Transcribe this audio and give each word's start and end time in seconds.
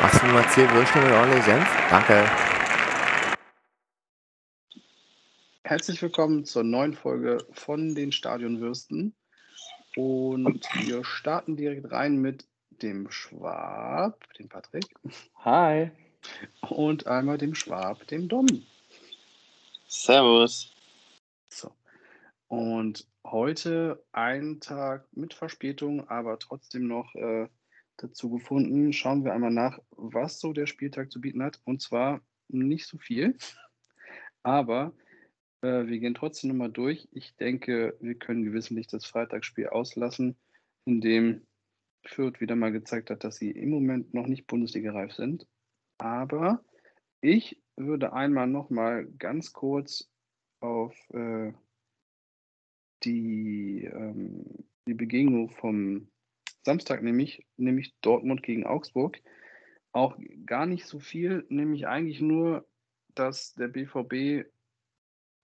Machst 0.00 0.22
du 0.22 0.26
mal 0.26 0.48
10 0.48 0.70
Würstchen 0.70 1.02
mit 1.02 1.12
ordentlich 1.12 1.42
Senf? 1.42 1.66
Danke. 1.90 2.24
Herzlich 5.64 6.00
willkommen 6.00 6.44
zur 6.44 6.62
neuen 6.62 6.94
Folge 6.94 7.38
von 7.50 7.96
den 7.96 8.12
Stadionwürsten. 8.12 9.16
Und 9.96 10.64
wir 10.86 11.04
starten 11.04 11.56
direkt 11.56 11.90
rein 11.90 12.18
mit 12.18 12.46
dem 12.70 13.10
Schwab, 13.10 14.22
dem 14.34 14.48
Patrick. 14.48 14.84
Hi. 15.44 15.90
Und 16.60 17.08
einmal 17.08 17.36
dem 17.36 17.56
Schwab, 17.56 18.06
dem 18.06 18.28
Dom. 18.28 18.46
Servus. 19.88 20.72
So. 21.48 21.72
Und 22.46 23.04
heute 23.24 24.04
ein 24.12 24.60
Tag 24.60 25.08
mit 25.10 25.34
Verspätung, 25.34 26.08
aber 26.08 26.38
trotzdem 26.38 26.86
noch 26.86 27.12
äh, 27.16 27.48
dazu 27.98 28.30
gefunden. 28.30 28.92
Schauen 28.92 29.24
wir 29.24 29.34
einmal 29.34 29.50
nach, 29.50 29.78
was 29.90 30.40
so 30.40 30.52
der 30.52 30.66
Spieltag 30.66 31.12
zu 31.12 31.20
bieten 31.20 31.42
hat. 31.42 31.60
Und 31.64 31.82
zwar 31.82 32.20
nicht 32.48 32.86
so 32.86 32.98
viel, 32.98 33.36
aber 34.42 34.94
äh, 35.60 35.86
wir 35.86 35.98
gehen 35.98 36.14
trotzdem 36.14 36.48
nochmal 36.48 36.72
durch. 36.72 37.08
Ich 37.12 37.36
denke, 37.36 37.96
wir 38.00 38.14
können 38.14 38.44
gewissentlich 38.44 38.86
das 38.86 39.04
Freitagsspiel 39.04 39.68
auslassen, 39.68 40.36
in 40.84 41.00
dem 41.00 41.46
Fürth 42.04 42.40
wieder 42.40 42.56
mal 42.56 42.72
gezeigt 42.72 43.10
hat, 43.10 43.24
dass 43.24 43.36
sie 43.36 43.50
im 43.50 43.70
Moment 43.70 44.14
noch 44.14 44.26
nicht 44.26 44.46
Bundesliga-reif 44.46 45.12
sind. 45.12 45.46
Aber 45.98 46.64
ich 47.20 47.60
würde 47.76 48.12
einmal 48.12 48.46
nochmal 48.46 49.06
ganz 49.18 49.52
kurz 49.52 50.08
auf 50.60 50.94
äh, 51.10 51.52
die, 53.04 53.84
ähm, 53.84 54.44
die 54.86 54.94
Begegnung 54.94 55.50
vom 55.50 56.08
Samstag, 56.64 57.02
nämlich, 57.02 57.46
nämlich 57.56 57.94
Dortmund 58.00 58.42
gegen 58.42 58.66
Augsburg, 58.66 59.20
auch 59.92 60.16
gar 60.44 60.66
nicht 60.66 60.86
so 60.86 60.98
viel, 61.00 61.46
nämlich 61.48 61.86
eigentlich 61.86 62.20
nur, 62.20 62.66
dass 63.14 63.54
der 63.54 63.68
BVB 63.68 64.48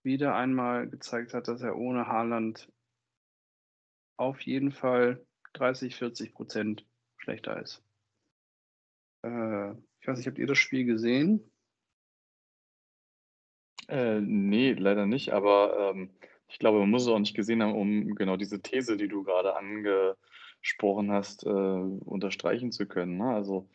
wieder 0.03 0.35
einmal 0.35 0.87
gezeigt 0.87 1.33
hat, 1.33 1.47
dass 1.47 1.61
er 1.61 1.77
ohne 1.77 2.07
Haaland 2.07 2.71
auf 4.17 4.39
jeden 4.41 4.71
Fall 4.71 5.25
30, 5.53 5.95
40 5.95 6.33
Prozent 6.33 6.85
schlechter 7.17 7.61
ist. 7.61 7.83
Äh, 9.23 9.71
ich 9.99 10.07
weiß 10.07 10.17
nicht, 10.17 10.27
habt 10.27 10.37
ihr 10.37 10.47
das 10.47 10.57
Spiel 10.57 10.85
gesehen? 10.85 11.51
Äh, 13.87 14.21
nee, 14.21 14.73
leider 14.73 15.05
nicht, 15.05 15.31
aber 15.33 15.91
ähm, 15.93 16.11
ich 16.47 16.59
glaube, 16.59 16.79
man 16.79 16.89
muss 16.89 17.03
es 17.03 17.07
auch 17.07 17.19
nicht 17.19 17.35
gesehen 17.35 17.61
haben, 17.61 17.75
um 17.75 18.15
genau 18.15 18.37
diese 18.37 18.61
These, 18.61 18.97
die 18.97 19.07
du 19.07 19.23
gerade 19.23 19.55
angesprochen 20.57 21.11
hast, 21.11 21.45
äh, 21.45 21.49
unterstreichen 21.49 22.71
zu 22.71 22.85
können. 22.87 23.17
Ne? 23.17 23.25
Also 23.25 23.69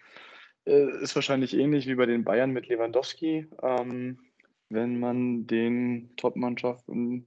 äh, 0.67 1.03
ist 1.03 1.15
wahrscheinlich 1.15 1.57
ähnlich 1.57 1.87
wie 1.87 1.95
bei 1.95 2.07
den 2.07 2.25
Bayern 2.25 2.51
mit 2.51 2.69
Lewandowski. 2.69 3.47
Ähm, 3.63 4.19
wenn 4.69 5.01
man 5.01 5.47
den 5.47 6.15
Top-Mannschaften, 6.17 7.27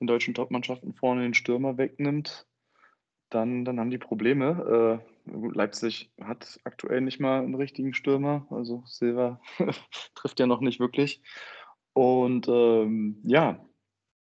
den 0.00 0.06
deutschen 0.06 0.34
Top-Mannschaften 0.34 0.94
vorne 0.94 1.22
den 1.22 1.34
Stürmer 1.34 1.78
wegnimmt, 1.78 2.46
dann, 3.30 3.64
dann 3.64 3.80
haben 3.80 3.90
die 3.90 3.98
Probleme. 3.98 5.02
Äh, 5.26 5.30
Leipzig 5.54 6.12
hat 6.20 6.60
aktuell 6.64 7.00
nicht 7.00 7.18
mal 7.18 7.42
einen 7.42 7.54
richtigen 7.54 7.94
Stürmer, 7.94 8.46
also 8.50 8.84
Silva 8.86 9.40
trifft 10.14 10.38
ja 10.38 10.46
noch 10.46 10.60
nicht 10.60 10.78
wirklich. 10.78 11.22
Und 11.92 12.46
ähm, 12.48 13.20
ja, 13.24 13.66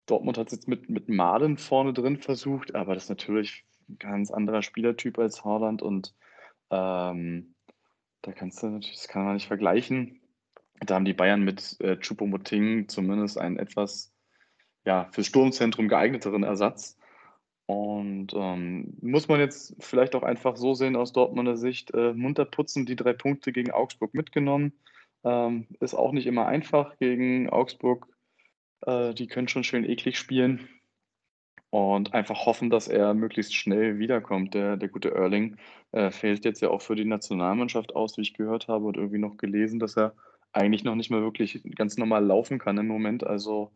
Dortmund 0.07 0.37
hat 0.37 0.47
es 0.47 0.53
jetzt 0.53 0.67
mit, 0.67 0.89
mit 0.89 1.09
Malen 1.09 1.57
vorne 1.57 1.93
drin 1.93 2.17
versucht, 2.17 2.73
aber 2.73 2.93
das 2.93 3.03
ist 3.03 3.09
natürlich 3.09 3.65
ganz 3.99 4.31
anderer 4.31 4.61
Spielertyp 4.61 5.19
als 5.19 5.43
Haaland 5.43 5.81
und 5.81 6.13
ähm, 6.71 7.55
da 8.21 8.31
kannst 8.31 8.63
du 8.63 8.67
natürlich, 8.67 8.95
das 8.95 9.07
kann 9.07 9.25
man 9.25 9.35
nicht 9.35 9.47
vergleichen. 9.47 10.19
Da 10.81 10.95
haben 10.95 11.05
die 11.05 11.13
Bayern 11.13 11.43
mit 11.43 11.79
äh, 11.79 11.97
Choupo-Moting 11.97 12.89
zumindest 12.89 13.37
einen 13.37 13.57
etwas 13.57 14.13
ja, 14.85 15.07
fürs 15.11 15.27
Sturmzentrum 15.27 15.87
geeigneteren 15.87 16.43
Ersatz. 16.43 16.97
Und 17.67 18.33
ähm, 18.35 18.97
muss 19.01 19.27
man 19.27 19.39
jetzt 19.39 19.75
vielleicht 19.79 20.13
auch 20.15 20.23
einfach 20.23 20.55
so 20.55 20.73
sehen 20.73 20.95
aus 20.95 21.13
Dortmunder 21.13 21.57
Sicht, 21.57 21.91
äh, 21.93 22.13
munter 22.13 22.45
putzen, 22.45 22.85
die 22.85 22.95
drei 22.95 23.13
Punkte 23.13 23.51
gegen 23.51 23.71
Augsburg 23.71 24.13
mitgenommen. 24.13 24.73
Ähm, 25.23 25.67
ist 25.79 25.95
auch 25.95 26.11
nicht 26.11 26.27
immer 26.27 26.45
einfach 26.45 26.97
gegen 26.97 27.49
Augsburg. 27.49 28.07
Äh, 28.81 29.15
die 29.15 29.25
können 29.25 29.47
schon 29.47 29.63
schön 29.63 29.83
eklig 29.83 30.17
spielen. 30.19 30.67
Und 31.75 32.13
einfach 32.13 32.45
hoffen, 32.45 32.69
dass 32.69 32.87
er 32.87 33.13
möglichst 33.13 33.53
schnell 33.53 33.99
wiederkommt. 33.99 34.53
Der, 34.53 34.77
der 34.77 34.87
gute 34.87 35.13
Erling 35.13 35.57
äh, 35.91 36.09
fällt 36.09 36.45
jetzt 36.45 36.61
ja 36.61 36.69
auch 36.69 36.81
für 36.81 36.95
die 36.95 37.03
Nationalmannschaft 37.03 37.97
aus, 37.97 38.17
wie 38.17 38.21
ich 38.21 38.33
gehört 38.33 38.69
habe 38.69 38.85
und 38.85 38.95
irgendwie 38.95 39.17
noch 39.17 39.35
gelesen, 39.35 39.77
dass 39.77 39.97
er 39.97 40.15
eigentlich 40.53 40.85
noch 40.85 40.95
nicht 40.95 41.11
mehr 41.11 41.19
wirklich 41.19 41.61
ganz 41.75 41.97
normal 41.97 42.23
laufen 42.23 42.59
kann 42.59 42.77
im 42.77 42.87
Moment. 42.87 43.27
Also 43.27 43.73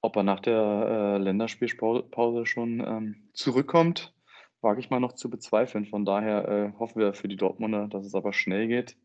ob 0.00 0.16
er 0.16 0.22
nach 0.22 0.40
der 0.40 0.56
äh, 0.56 1.18
Länderspielpause 1.18 2.46
schon 2.46 2.80
ähm, 2.80 3.28
zurückkommt, 3.34 4.14
wage 4.62 4.80
ich 4.80 4.88
mal 4.88 5.00
noch 5.00 5.12
zu 5.12 5.28
bezweifeln. 5.28 5.84
Von 5.84 6.06
daher 6.06 6.48
äh, 6.48 6.72
hoffen 6.78 6.98
wir 6.98 7.12
für 7.12 7.28
die 7.28 7.36
Dortmunder, 7.36 7.88
dass 7.88 8.06
es 8.06 8.14
aber 8.14 8.32
schnell 8.32 8.68
geht, 8.68 8.96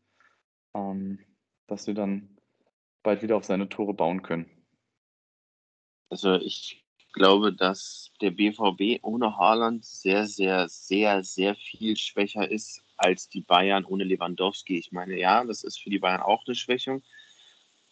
ähm, 0.74 1.18
dass 1.66 1.84
sie 1.84 1.92
dann 1.92 2.38
bald 3.02 3.20
wieder 3.20 3.36
auf 3.36 3.44
seine 3.44 3.68
Tore 3.68 3.92
bauen 3.92 4.22
können. 4.22 4.50
Also 6.08 6.36
ich 6.36 6.79
glaube, 7.12 7.52
dass 7.52 8.12
der 8.20 8.30
BVB 8.30 9.02
ohne 9.02 9.36
Haaland 9.36 9.84
sehr, 9.84 10.26
sehr, 10.26 10.68
sehr, 10.68 11.24
sehr 11.24 11.54
viel 11.54 11.96
schwächer 11.96 12.50
ist 12.50 12.82
als 12.96 13.28
die 13.28 13.40
Bayern 13.40 13.84
ohne 13.84 14.04
Lewandowski. 14.04 14.78
Ich 14.78 14.92
meine, 14.92 15.18
ja, 15.18 15.44
das 15.44 15.64
ist 15.64 15.80
für 15.80 15.90
die 15.90 15.98
Bayern 15.98 16.20
auch 16.20 16.44
eine 16.46 16.54
Schwächung. 16.54 17.02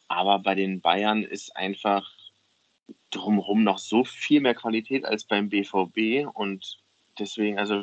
Aber 0.09 0.39
bei 0.39 0.55
den 0.55 0.81
Bayern 0.81 1.23
ist 1.23 1.57
einfach 1.57 2.11
drumherum 3.11 3.65
noch 3.65 3.79
so 3.79 4.05
viel 4.05 4.41
mehr 4.41 4.55
Qualität 4.55 5.05
als 5.05 5.25
beim 5.25 5.49
BVB 5.49 6.27
und 6.33 6.79
deswegen, 7.19 7.59
also 7.59 7.83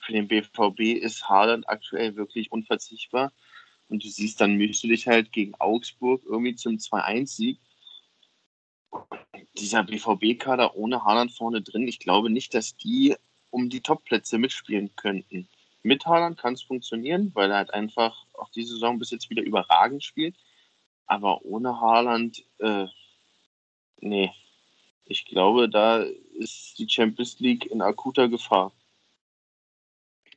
für 0.00 0.12
den 0.12 0.28
BVB 0.28 1.02
ist 1.02 1.28
Haaland 1.28 1.68
aktuell 1.68 2.16
wirklich 2.16 2.52
unverzichtbar 2.52 3.32
und 3.88 4.04
du 4.04 4.08
siehst, 4.08 4.40
dann 4.40 4.54
müsst 4.54 4.82
dich 4.84 5.06
halt 5.06 5.32
gegen 5.32 5.54
Augsburg 5.58 6.22
irgendwie 6.24 6.54
zum 6.54 6.76
2-1-Sieg. 6.76 7.58
Dieser 9.58 9.84
BVB-Kader 9.84 10.76
ohne 10.76 11.04
Haaland 11.04 11.32
vorne 11.32 11.62
drin, 11.62 11.88
ich 11.88 11.98
glaube 11.98 12.30
nicht, 12.30 12.54
dass 12.54 12.76
die 12.76 13.16
um 13.50 13.70
die 13.70 13.80
Top-Plätze 13.80 14.38
mitspielen 14.38 14.94
könnten. 14.96 15.48
Mit 15.82 16.04
Haaland 16.04 16.36
kann 16.36 16.54
es 16.54 16.62
funktionieren, 16.62 17.30
weil 17.34 17.50
er 17.50 17.58
halt 17.58 17.72
einfach 17.72 18.26
auch 18.34 18.50
diese 18.50 18.74
Saison 18.74 18.98
bis 18.98 19.10
jetzt 19.12 19.30
wieder 19.30 19.42
überragend 19.42 20.02
spielt. 20.02 20.34
Aber 21.06 21.44
ohne 21.44 21.80
Haaland, 21.80 22.44
äh, 22.58 22.86
nee, 24.00 24.32
ich 25.04 25.24
glaube, 25.24 25.68
da 25.68 26.04
ist 26.34 26.78
die 26.78 26.88
Champions 26.88 27.38
League 27.38 27.66
in 27.66 27.80
akuter 27.80 28.28
Gefahr. 28.28 28.72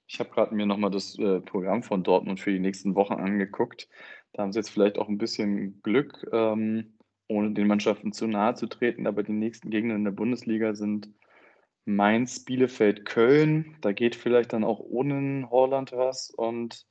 Ich 0.07 0.19
habe 0.19 0.29
gerade 0.29 0.55
mir 0.55 0.65
nochmal 0.65 0.91
das 0.91 1.17
äh, 1.19 1.39
Programm 1.39 1.83
von 1.83 2.03
Dortmund 2.03 2.39
für 2.39 2.51
die 2.51 2.59
nächsten 2.59 2.95
Wochen 2.95 3.13
angeguckt. 3.13 3.87
Da 4.33 4.43
haben 4.43 4.53
sie 4.53 4.59
jetzt 4.59 4.69
vielleicht 4.69 4.97
auch 4.97 5.07
ein 5.07 5.17
bisschen 5.17 5.81
Glück, 5.81 6.27
ähm, 6.31 6.93
ohne 7.29 7.51
den 7.51 7.67
Mannschaften 7.67 8.11
zu 8.11 8.27
nahe 8.27 8.55
zu 8.55 8.67
treten. 8.67 9.07
Aber 9.07 9.23
die 9.23 9.31
nächsten 9.31 9.69
Gegner 9.69 9.95
in 9.95 10.03
der 10.03 10.11
Bundesliga 10.11 10.75
sind 10.75 11.09
Mainz, 11.85 12.43
Bielefeld, 12.43 13.05
Köln. 13.05 13.77
Da 13.81 13.93
geht 13.93 14.15
vielleicht 14.15 14.51
dann 14.51 14.65
auch 14.65 14.79
ohne 14.79 15.49
Holland 15.49 15.93
was. 15.93 16.31
Und 16.31 16.85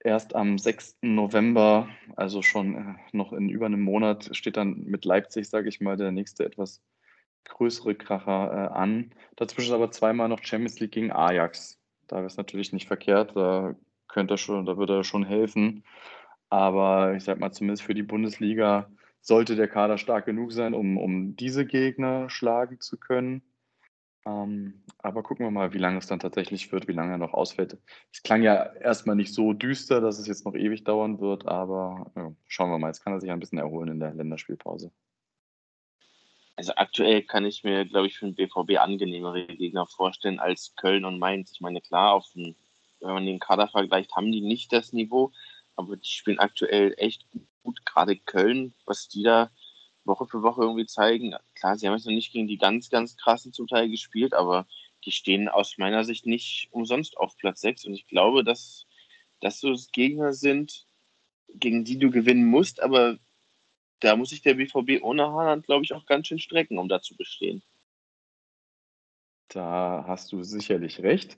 erst 0.00 0.34
am 0.34 0.58
6. 0.58 0.98
November, 1.02 1.88
also 2.16 2.42
schon 2.42 2.74
äh, 2.74 2.94
noch 3.12 3.32
in 3.32 3.48
über 3.48 3.66
einem 3.66 3.82
Monat, 3.82 4.30
steht 4.36 4.56
dann 4.56 4.84
mit 4.84 5.04
Leipzig, 5.04 5.48
sage 5.48 5.68
ich 5.68 5.80
mal, 5.80 5.96
der 5.96 6.12
nächste 6.12 6.44
etwas 6.44 6.82
größere 7.44 7.94
Kracher 7.94 8.52
äh, 8.52 8.74
an. 8.74 9.14
Dazwischen 9.36 9.74
aber 9.74 9.90
zweimal 9.90 10.28
noch 10.28 10.42
Champions 10.42 10.80
League 10.80 10.92
gegen 10.92 11.12
Ajax. 11.12 11.78
Da 12.08 12.24
ist 12.24 12.36
natürlich 12.36 12.72
nicht 12.72 12.86
verkehrt, 12.86 13.36
da 13.36 13.74
könnte 14.08 14.34
er 14.34 14.38
schon, 14.38 14.66
da 14.66 14.76
würde 14.76 14.98
er 14.98 15.04
schon 15.04 15.24
helfen. 15.24 15.84
Aber 16.50 17.14
ich 17.14 17.24
sag 17.24 17.40
mal, 17.40 17.52
zumindest 17.52 17.82
für 17.82 17.94
die 17.94 18.02
Bundesliga 18.02 18.90
sollte 19.22 19.56
der 19.56 19.68
Kader 19.68 19.96
stark 19.96 20.26
genug 20.26 20.52
sein, 20.52 20.74
um, 20.74 20.98
um 20.98 21.36
diese 21.36 21.64
Gegner 21.64 22.28
schlagen 22.28 22.80
zu 22.80 22.98
können. 22.98 23.42
Ähm, 24.24 24.82
aber 24.98 25.22
gucken 25.22 25.46
wir 25.46 25.50
mal, 25.50 25.72
wie 25.72 25.78
lange 25.78 25.98
es 25.98 26.06
dann 26.06 26.20
tatsächlich 26.20 26.70
wird, 26.70 26.86
wie 26.86 26.92
lange 26.92 27.12
er 27.12 27.18
noch 27.18 27.32
ausfällt. 27.32 27.78
Es 28.12 28.22
klang 28.22 28.42
ja 28.42 28.72
erstmal 28.74 29.16
nicht 29.16 29.32
so 29.32 29.52
düster, 29.52 30.00
dass 30.00 30.18
es 30.18 30.26
jetzt 30.26 30.44
noch 30.44 30.54
ewig 30.54 30.84
dauern 30.84 31.20
wird, 31.20 31.46
aber 31.46 32.12
ja, 32.14 32.32
schauen 32.46 32.70
wir 32.70 32.78
mal. 32.78 32.88
Jetzt 32.88 33.02
kann 33.02 33.12
er 33.12 33.20
sich 33.20 33.30
ein 33.30 33.40
bisschen 33.40 33.58
erholen 33.58 33.88
in 33.88 34.00
der 34.00 34.12
Länderspielpause. 34.12 34.92
Also 36.54 36.74
aktuell 36.76 37.22
kann 37.22 37.44
ich 37.44 37.64
mir, 37.64 37.84
glaube 37.86 38.06
ich, 38.08 38.18
für 38.18 38.26
den 38.26 38.34
BVB 38.34 38.78
angenehmere 38.78 39.46
Gegner 39.46 39.86
vorstellen 39.86 40.38
als 40.38 40.74
Köln 40.76 41.04
und 41.04 41.18
Mainz. 41.18 41.52
Ich 41.52 41.60
meine, 41.60 41.80
klar, 41.80 42.22
den, 42.34 42.54
wenn 43.00 43.14
man 43.14 43.26
den 43.26 43.40
Kader 43.40 43.68
vergleicht, 43.68 44.14
haben 44.14 44.30
die 44.30 44.42
nicht 44.42 44.72
das 44.72 44.92
Niveau, 44.92 45.32
aber 45.76 45.96
die 45.96 46.08
spielen 46.08 46.38
aktuell 46.38 46.94
echt 46.96 47.26
gut. 47.62 47.84
Gerade 47.84 48.16
Köln, 48.16 48.74
was 48.84 49.08
die 49.08 49.22
da 49.22 49.50
Woche 50.04 50.26
für 50.26 50.42
Woche 50.42 50.62
irgendwie 50.62 50.86
zeigen. 50.86 51.34
Klar, 51.54 51.76
sie 51.76 51.86
haben 51.86 51.94
jetzt 51.94 52.06
noch 52.06 52.12
nicht 52.12 52.32
gegen 52.32 52.48
die 52.48 52.58
ganz, 52.58 52.90
ganz 52.90 53.16
krassen 53.16 53.52
zum 53.52 53.66
Teil 53.66 53.88
gespielt, 53.88 54.34
aber 54.34 54.66
die 55.04 55.12
stehen 55.12 55.48
aus 55.48 55.78
meiner 55.78 56.04
Sicht 56.04 56.26
nicht 56.26 56.68
umsonst 56.70 57.16
auf 57.16 57.36
Platz 57.36 57.60
6. 57.60 57.86
Und 57.86 57.94
ich 57.94 58.06
glaube, 58.06 58.44
dass 58.44 58.86
das 59.40 59.60
so 59.60 59.74
Gegner 59.92 60.32
sind, 60.32 60.86
gegen 61.54 61.84
die 61.84 61.98
du 61.98 62.10
gewinnen 62.10 62.46
musst, 62.46 62.82
aber 62.82 63.18
da 64.00 64.16
muss 64.16 64.30
sich 64.30 64.42
der 64.42 64.54
BVB 64.54 65.02
ohne 65.02 65.30
Haaland, 65.30 65.66
glaube 65.66 65.84
ich, 65.84 65.92
auch 65.92 66.06
ganz 66.06 66.26
schön 66.26 66.38
strecken, 66.38 66.78
um 66.78 66.88
da 66.88 67.02
zu 67.02 67.16
bestehen. 67.16 67.62
Da 69.48 70.04
hast 70.06 70.32
du 70.32 70.42
sicherlich 70.42 71.02
recht. 71.02 71.36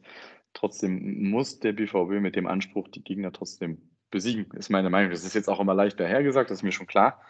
Trotzdem 0.52 1.30
muss 1.30 1.58
der 1.58 1.72
BVB 1.72 2.20
mit 2.20 2.36
dem 2.36 2.46
Anspruch 2.46 2.88
die 2.88 3.02
Gegner 3.02 3.32
trotzdem 3.32 3.93
besiegen, 4.14 4.46
ist 4.54 4.70
meine 4.70 4.88
Meinung. 4.88 5.10
Das 5.10 5.24
ist 5.24 5.34
jetzt 5.34 5.48
auch 5.48 5.60
immer 5.60 5.74
leicht 5.74 6.00
dahergesagt, 6.00 6.50
das 6.50 6.58
ist 6.58 6.62
mir 6.62 6.72
schon 6.72 6.86
klar. 6.86 7.20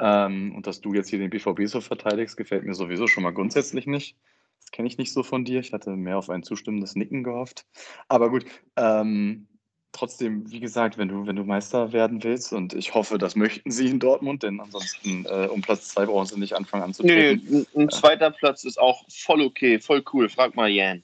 Ähm, 0.00 0.54
und 0.54 0.66
dass 0.66 0.80
du 0.80 0.94
jetzt 0.94 1.10
hier 1.10 1.18
den 1.18 1.30
BVB 1.30 1.66
so 1.66 1.80
verteidigst, 1.80 2.36
gefällt 2.36 2.64
mir 2.64 2.74
sowieso 2.74 3.06
schon 3.06 3.24
mal 3.24 3.32
grundsätzlich 3.32 3.86
nicht. 3.86 4.16
Das 4.60 4.70
kenne 4.70 4.88
ich 4.88 4.96
nicht 4.96 5.12
so 5.12 5.22
von 5.22 5.44
dir. 5.44 5.60
Ich 5.60 5.72
hatte 5.72 5.90
mehr 5.90 6.16
auf 6.16 6.30
ein 6.30 6.42
zustimmendes 6.42 6.94
Nicken 6.94 7.24
gehofft. 7.24 7.66
Aber 8.06 8.30
gut, 8.30 8.46
ähm, 8.76 9.48
trotzdem, 9.92 10.50
wie 10.50 10.60
gesagt, 10.60 10.98
wenn 10.98 11.08
du, 11.08 11.26
wenn 11.26 11.36
du 11.36 11.44
Meister 11.44 11.92
werden 11.92 12.22
willst, 12.22 12.52
und 12.52 12.74
ich 12.74 12.94
hoffe, 12.94 13.18
das 13.18 13.34
möchten 13.34 13.70
sie 13.70 13.88
in 13.88 13.98
Dortmund, 13.98 14.44
denn 14.44 14.60
ansonsten 14.60 15.26
äh, 15.26 15.48
um 15.50 15.60
Platz 15.60 15.88
zwei 15.88 16.06
brauchen 16.06 16.26
sie 16.26 16.38
nicht 16.38 16.54
anfangen 16.54 16.84
anzutreten. 16.84 17.42
Nee, 17.50 17.66
ein, 17.74 17.82
ein 17.82 17.90
zweiter 17.90 18.30
Platz 18.30 18.64
ist 18.64 18.78
auch 18.78 19.04
voll 19.08 19.42
okay, 19.42 19.80
voll 19.80 20.04
cool. 20.12 20.28
Frag 20.28 20.54
mal 20.54 20.68
Jan. 20.68 21.02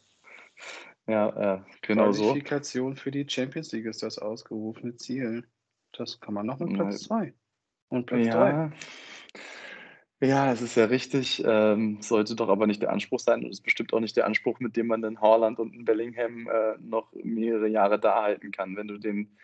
Ja, 1.07 1.57
äh, 1.57 1.61
genau 1.83 2.13
so. 2.13 2.25
Qualifikation 2.25 2.97
für 2.97 3.11
die 3.11 3.27
Champions 3.29 3.73
League 3.73 3.87
ist 3.87 4.03
das 4.03 4.19
ausgerufene 4.19 4.97
Ziel. 4.97 5.47
Das 5.93 6.21
kann 6.21 6.35
man 6.35 6.47
noch 6.47 6.59
mit 6.59 6.75
Platz 6.75 7.05
2 7.05 7.35
und 7.89 8.07
Platz 8.07 8.29
3. 8.29 8.51
Ja, 8.51 8.73
ja, 10.21 10.53
es 10.53 10.63
ist 10.63 10.77
ja 10.77 10.87
richtig. 10.87 11.43
Ähm, 11.45 11.99
sollte 12.01 12.35
doch 12.35 12.49
aber 12.49 12.67
nicht 12.67 12.83
der 12.83 12.91
Anspruch 12.91 13.21
sein 13.21 13.45
und 13.45 13.51
ist 13.51 13.63
bestimmt 13.63 13.93
auch 13.93 14.01
nicht 14.01 14.17
der 14.17 14.27
Anspruch, 14.27 14.59
mit 14.61 14.77
dem 14.77 14.87
man 14.87 15.03
den 15.03 15.21
Haaland 15.21 15.59
und 15.59 15.73
den 15.73 15.85
Bellingham 15.85 16.49
äh, 16.49 16.77
noch 16.81 17.13
mehrere 17.13 17.69
Jahre 17.69 18.01
da 18.01 18.23
halten 18.23 18.51
kann. 18.51 18.77
Wenn 18.77 18.89
du 18.89 18.99
denen 18.99 19.37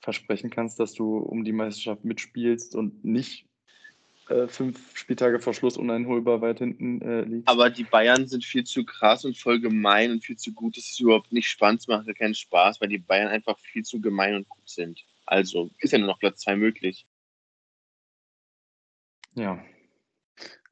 versprechen 0.00 0.50
kannst, 0.50 0.78
dass 0.78 0.94
du 0.94 1.18
um 1.18 1.44
die 1.44 1.52
Meisterschaft 1.52 2.04
mitspielst 2.04 2.76
und 2.76 3.04
nicht 3.04 3.47
äh, 4.30 4.48
fünf 4.48 4.96
Spieltage 4.96 5.40
vor 5.40 5.54
Schluss 5.54 5.76
uneinholbar 5.76 6.40
weit 6.40 6.58
hinten 6.58 7.00
äh, 7.02 7.22
liegst. 7.22 7.48
Aber 7.48 7.70
die 7.70 7.84
Bayern 7.84 8.26
sind 8.26 8.44
viel 8.44 8.64
zu 8.64 8.84
krass 8.84 9.24
und 9.24 9.36
voll 9.36 9.60
gemein 9.60 10.10
und 10.10 10.24
viel 10.24 10.36
zu 10.36 10.52
gut, 10.52 10.76
dass 10.76 10.90
es 10.90 11.00
überhaupt 11.00 11.32
nicht 11.32 11.48
spannend 11.48 11.86
macht, 11.88 12.06
keinen 12.16 12.34
Spaß, 12.34 12.80
weil 12.80 12.88
die 12.88 12.98
Bayern 12.98 13.28
einfach 13.28 13.58
viel 13.58 13.84
zu 13.84 14.00
gemein 14.00 14.34
und 14.34 14.48
gut 14.48 14.68
sind. 14.68 15.04
Also 15.26 15.70
ist 15.78 15.92
ja 15.92 15.98
nur 15.98 16.08
noch 16.08 16.18
Platz 16.18 16.40
2 16.40 16.56
möglich. 16.56 17.06
Ja, 19.34 19.62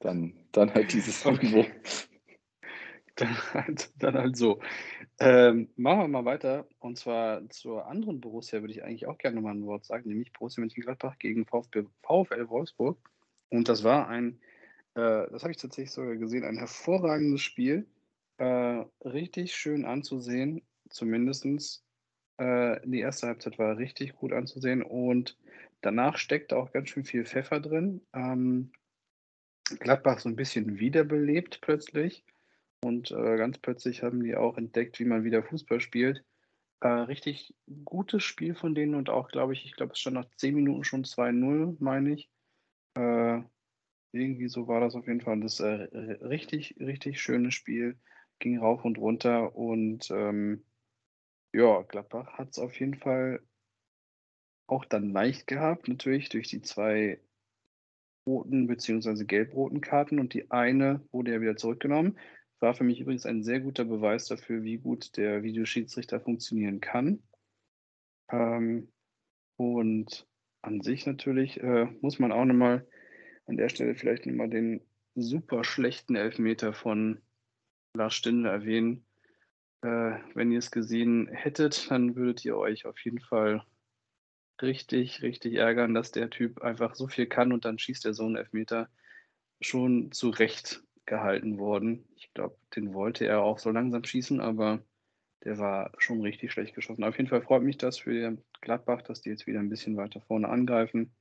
dann, 0.01 0.35
dann 0.53 0.73
halt 0.75 0.93
dieses 0.93 1.25
Niveau. 1.43 1.65
Dann 3.15 3.55
halt, 3.55 3.91
dann 3.99 4.15
halt 4.15 4.37
so. 4.37 4.61
Ähm, 5.19 5.71
machen 5.77 6.01
wir 6.01 6.09
mal 6.09 6.25
weiter. 6.27 6.69
Und 6.79 6.99
zwar 6.99 7.49
zur 7.49 7.87
anderen 7.87 8.21
Borussia 8.21 8.61
würde 8.61 8.75
ich 8.75 8.85
eigentlich 8.85 9.07
auch 9.07 9.17
gerne 9.17 9.41
mal 9.41 9.55
ein 9.55 9.65
Wort 9.65 9.87
sagen, 9.87 10.09
nämlich 10.09 10.33
Borussia 10.33 10.61
Mönchengladbach 10.61 11.19
gegen 11.19 11.47
VfB, 11.47 11.85
VfL 12.03 12.49
Wolfsburg. 12.49 12.99
Und 13.49 13.69
das 13.69 13.85
war 13.85 14.09
ein, 14.09 14.41
äh, 14.95 15.31
das 15.31 15.43
habe 15.43 15.53
ich 15.53 15.59
tatsächlich 15.59 15.93
sogar 15.93 16.17
gesehen, 16.17 16.45
ein 16.45 16.59
hervorragendes 16.59 17.41
Spiel. 17.41 17.87
Äh, 18.39 18.85
richtig 19.05 19.55
schön 19.55 19.85
anzusehen, 19.85 20.63
zumindest. 20.91 21.85
Äh, 22.39 22.81
die 22.85 23.01
erste 23.01 23.29
Halbzeit 23.29 23.59
war 23.59 23.79
richtig 23.79 24.15
gut 24.15 24.33
anzusehen 24.33 24.83
und 24.83 25.39
danach 25.81 26.19
steckte 26.19 26.57
auch 26.57 26.73
ganz 26.73 26.91
schön 26.91 27.05
viel 27.05 27.25
Pfeffer 27.25 27.61
drin. 27.61 28.03
Ähm, 28.13 28.73
Gladbach 29.81 30.21
so 30.21 30.29
ein 30.29 30.37
bisschen 30.37 30.79
wiederbelebt 30.79 31.61
plötzlich. 31.61 32.25
Und 32.83 33.11
äh, 33.11 33.37
ganz 33.37 33.59
plötzlich 33.59 34.03
haben 34.03 34.23
die 34.23 34.37
auch 34.37 34.59
entdeckt, 34.59 34.99
wie 35.01 35.05
man 35.05 35.25
wieder 35.25 35.43
Fußball 35.43 35.81
spielt. 35.81 36.25
Äh, 36.81 36.89
richtig 36.89 37.55
gutes 37.85 38.23
Spiel 38.23 38.55
von 38.55 38.75
denen 38.75 38.95
und 38.95 39.09
auch, 39.09 39.29
glaube 39.29 39.55
ich, 39.55 39.65
ich 39.65 39.75
glaube, 39.75 39.93
es 39.93 39.99
stand 39.99 40.15
nach 40.15 40.29
10 40.37 40.55
Minuten 40.55 40.85
schon 40.85 41.05
2-0, 41.05 41.77
meine 41.81 42.13
ich. 42.13 42.29
Äh, 42.97 43.43
irgendwie 44.13 44.49
so 44.49 44.67
war 44.69 44.81
das 44.81 44.95
auf 44.95 45.07
jeden 45.07 45.21
Fall. 45.21 45.41
Das 45.41 45.61
äh, 45.61 45.67
richtig, 46.23 46.77
richtig 46.81 47.21
schönes 47.21 47.55
Spiel. 47.55 47.99
Ging 48.39 48.59
rauf 48.59 48.85
und 48.85 48.99
runter 48.99 49.57
und 49.57 50.11
ähm, 50.11 50.65
ja, 51.53 51.83
Gladbach 51.83 52.35
hat 52.35 52.51
es 52.51 52.59
auf 52.59 52.79
jeden 52.79 52.97
Fall 52.97 53.41
auch 54.67 54.85
dann 54.85 55.11
leicht 55.13 55.47
gehabt, 55.47 55.89
natürlich 55.89 56.29
durch 56.29 56.49
die 56.49 56.61
zwei 56.61 57.21
roten 58.27 58.67
bzw. 58.67 59.25
gelb-roten 59.25 59.81
Karten 59.81 60.19
und 60.19 60.35
die 60.35 60.51
eine 60.51 61.07
wurde 61.13 61.33
ja 61.33 61.41
wieder 61.41 61.57
zurückgenommen. 61.57 62.19
War 62.61 62.75
für 62.75 62.85
mich 62.85 63.01
übrigens 63.01 63.27
ein 63.27 63.43
sehr 63.43 63.61
guter 63.61 63.85
Beweis 63.85 64.27
dafür, 64.27 64.63
wie 64.65 64.79
gut 64.79 65.17
der 65.17 65.43
Videoschiedsrichter 65.43 66.21
funktionieren 66.21 66.81
kann. 66.81 67.23
Ähm, 68.31 68.93
und 69.57 70.27
an 70.67 70.81
sich 70.81 71.07
natürlich 71.07 71.63
äh, 71.63 71.87
muss 72.01 72.19
man 72.19 72.33
auch 72.33 72.45
nochmal 72.45 72.87
an 73.47 73.57
der 73.57 73.69
Stelle 73.69 73.95
vielleicht 73.95 74.27
nochmal 74.27 74.51
den 74.51 74.81
super 75.15 75.65
schlechten 75.65 76.17
Elfmeter 76.17 76.73
von 76.73 77.23
Lars 77.95 78.15
Stindl 78.15 78.47
erwähnen. 78.47 79.07
Äh, 79.83 80.19
wenn 80.35 80.51
ihr 80.51 80.59
es 80.59 80.71
gesehen 80.71 81.29
hättet, 81.29 81.91
dann 81.91 82.17
würdet 82.17 82.45
ihr 82.45 82.57
euch 82.57 82.85
auf 82.87 82.99
jeden 83.05 83.21
Fall 83.21 83.65
richtig, 84.61 85.23
richtig 85.23 85.55
ärgern, 85.55 85.95
dass 85.95 86.13
der 86.13 86.31
Typ 86.31 86.63
einfach 86.63 86.95
so 86.95 87.09
viel 87.09 87.27
kann 87.27 87.53
und 87.53 87.65
dann 87.65 87.79
schießt 87.79 88.05
er 88.07 88.15
so 88.15 88.25
einen 88.25 88.37
Elfmeter 88.37 88.89
schon 89.61 90.13
zu 90.13 90.31
Recht 90.31 90.83
gehalten 91.07 91.59
worden. 91.59 92.05
Ich 92.17 92.33
glaube, 92.35 92.57
den 92.75 92.93
wollte 92.93 93.27
er 93.27 93.43
auch 93.43 93.59
so 93.59 93.71
langsam 93.71 94.05
schießen, 94.05 94.41
aber 94.41 94.83
der 95.45 95.59
war 95.59 95.93
schon 95.99 96.21
richtig 96.23 96.53
schlecht 96.53 96.75
geschossen. 96.75 97.05
Auf 97.05 97.17
jeden 97.17 97.29
Fall 97.29 97.43
freut 97.43 97.63
mich 97.63 97.79
das 97.79 97.99
für 97.99 98.37
Gladbach, 98.61 99.03
dass 99.03 99.21
die 99.21 99.31
jetzt 99.31 99.47
wieder 99.47 99.61
ein 99.61 99.69
bisschen 99.69 99.97
weiter 99.97 100.21
vorne 100.21 100.49
angreifen, 100.49 101.15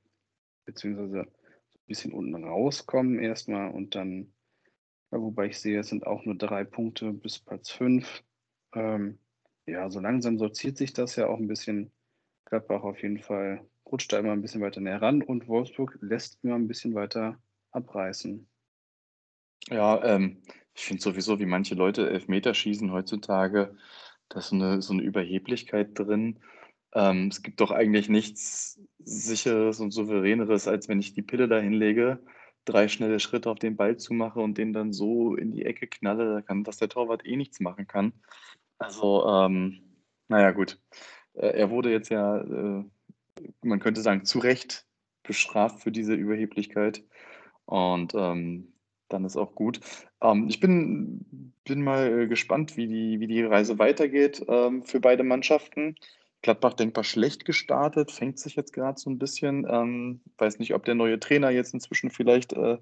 beziehungsweise 0.64 1.20
ein 1.20 1.86
bisschen 1.86 2.12
unten 2.12 2.44
rauskommen 2.44 3.18
erstmal 3.18 3.70
und 3.70 3.94
dann, 3.94 4.32
ja, 5.12 5.20
wobei 5.20 5.46
ich 5.46 5.58
sehe, 5.58 5.80
es 5.80 5.88
sind 5.88 6.06
auch 6.06 6.24
nur 6.24 6.36
drei 6.36 6.64
Punkte 6.64 7.12
bis 7.12 7.38
Platz 7.38 7.70
fünf. 7.70 8.24
Ähm, 8.74 9.18
ja, 9.66 9.90
so 9.90 10.00
langsam 10.00 10.38
sortiert 10.38 10.76
sich 10.76 10.92
das 10.92 11.16
ja 11.16 11.26
auch 11.26 11.38
ein 11.38 11.48
bisschen. 11.48 11.92
Gladbach 12.46 12.84
auf 12.84 13.02
jeden 13.02 13.18
Fall 13.18 13.66
rutscht 13.84 14.12
da 14.12 14.18
immer 14.18 14.32
ein 14.32 14.42
bisschen 14.42 14.60
weiter 14.60 14.80
näher 14.80 15.02
ran 15.02 15.22
und 15.22 15.48
Wolfsburg 15.48 15.98
lässt 16.00 16.38
immer 16.44 16.54
ein 16.54 16.68
bisschen 16.68 16.94
weiter 16.94 17.38
abreißen. 17.72 18.46
Ja, 19.68 20.02
ähm, 20.04 20.42
ich 20.74 20.84
finde 20.84 21.02
sowieso, 21.02 21.40
wie 21.40 21.46
manche 21.46 21.74
Leute 21.74 22.08
Elfmeter 22.08 22.54
schießen 22.54 22.92
heutzutage, 22.92 23.76
da 24.28 24.38
ist 24.38 24.48
so 24.48 24.56
eine, 24.56 24.82
so 24.82 24.92
eine 24.92 25.02
Überheblichkeit 25.02 25.98
drin. 25.98 26.40
Ähm, 26.94 27.28
es 27.28 27.42
gibt 27.42 27.60
doch 27.60 27.70
eigentlich 27.70 28.08
nichts 28.08 28.80
sicheres 28.98 29.80
und 29.80 29.90
souveräneres, 29.90 30.68
als 30.68 30.88
wenn 30.88 30.98
ich 30.98 31.14
die 31.14 31.22
Pille 31.22 31.48
da 31.48 31.58
hinlege, 31.58 32.18
drei 32.64 32.88
schnelle 32.88 33.20
Schritte 33.20 33.50
auf 33.50 33.58
den 33.58 33.76
Ball 33.76 33.96
zumache 33.96 34.40
und 34.40 34.58
den 34.58 34.72
dann 34.72 34.92
so 34.92 35.36
in 35.36 35.52
die 35.52 35.64
Ecke 35.64 35.86
knalle, 35.86 36.44
dass 36.64 36.78
der 36.78 36.88
Torwart 36.88 37.24
eh 37.24 37.36
nichts 37.36 37.60
machen 37.60 37.86
kann. 37.86 38.12
Also, 38.78 39.26
ähm, 39.26 39.80
naja, 40.28 40.50
gut. 40.50 40.78
Äh, 41.34 41.58
er 41.58 41.70
wurde 41.70 41.90
jetzt 41.90 42.10
ja, 42.10 42.38
äh, 42.38 42.84
man 43.62 43.80
könnte 43.80 44.00
sagen, 44.00 44.24
zu 44.24 44.38
Recht 44.38 44.86
bestraft 45.22 45.80
für 45.80 45.92
diese 45.92 46.14
Überheblichkeit. 46.14 47.04
Und 47.64 48.14
ähm, 48.14 48.72
dann 49.08 49.24
ist 49.24 49.36
auch 49.36 49.54
gut. 49.54 49.80
Ähm, 50.20 50.46
ich 50.48 50.60
bin, 50.60 51.52
bin 51.64 51.82
mal 51.82 52.22
äh, 52.22 52.26
gespannt, 52.26 52.76
wie 52.76 52.86
die, 52.86 53.20
wie 53.20 53.26
die 53.26 53.42
Reise 53.42 53.78
weitergeht 53.78 54.44
ähm, 54.48 54.84
für 54.84 55.00
beide 55.00 55.22
Mannschaften. 55.22 55.96
Gladbach 56.42 56.74
denkbar 56.74 57.04
schlecht 57.04 57.44
gestartet, 57.44 58.12
fängt 58.12 58.38
sich 58.38 58.56
jetzt 58.56 58.72
gerade 58.72 58.98
so 58.98 59.10
ein 59.10 59.18
bisschen. 59.18 59.66
Ähm, 59.68 60.20
weiß 60.38 60.58
nicht, 60.58 60.74
ob 60.74 60.84
der 60.84 60.94
neue 60.94 61.18
Trainer 61.18 61.50
jetzt 61.50 61.74
inzwischen 61.74 62.10
vielleicht 62.10 62.52
äh, 62.52 62.78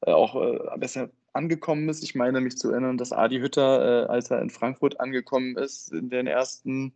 auch 0.00 0.36
äh, 0.36 0.78
besser 0.78 1.10
angekommen 1.32 1.88
ist. 1.88 2.02
Ich 2.02 2.14
meine 2.14 2.40
mich 2.40 2.58
zu 2.58 2.70
erinnern, 2.70 2.98
dass 2.98 3.12
Adi 3.12 3.38
Hütter, 3.38 4.04
äh, 4.04 4.06
als 4.08 4.30
er 4.30 4.40
in 4.42 4.50
Frankfurt 4.50 5.00
angekommen 5.00 5.56
ist, 5.56 5.92
in 5.92 6.10
den 6.10 6.26
ersten 6.26 6.92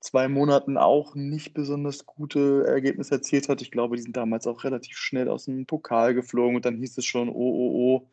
zwei 0.00 0.28
Monaten 0.28 0.76
auch 0.76 1.14
nicht 1.14 1.54
besonders 1.54 2.06
gute 2.06 2.64
Ergebnisse 2.66 3.16
erzielt 3.16 3.48
hat. 3.48 3.62
Ich 3.62 3.70
glaube, 3.70 3.96
die 3.96 4.02
sind 4.02 4.16
damals 4.16 4.46
auch 4.46 4.64
relativ 4.64 4.96
schnell 4.96 5.28
aus 5.28 5.46
dem 5.46 5.66
Pokal 5.66 6.14
geflogen 6.14 6.56
und 6.56 6.64
dann 6.64 6.76
hieß 6.76 6.98
es 6.98 7.04
schon, 7.04 7.28
oh, 7.28 7.32
oh, 7.34 7.72
oh, 7.74 8.10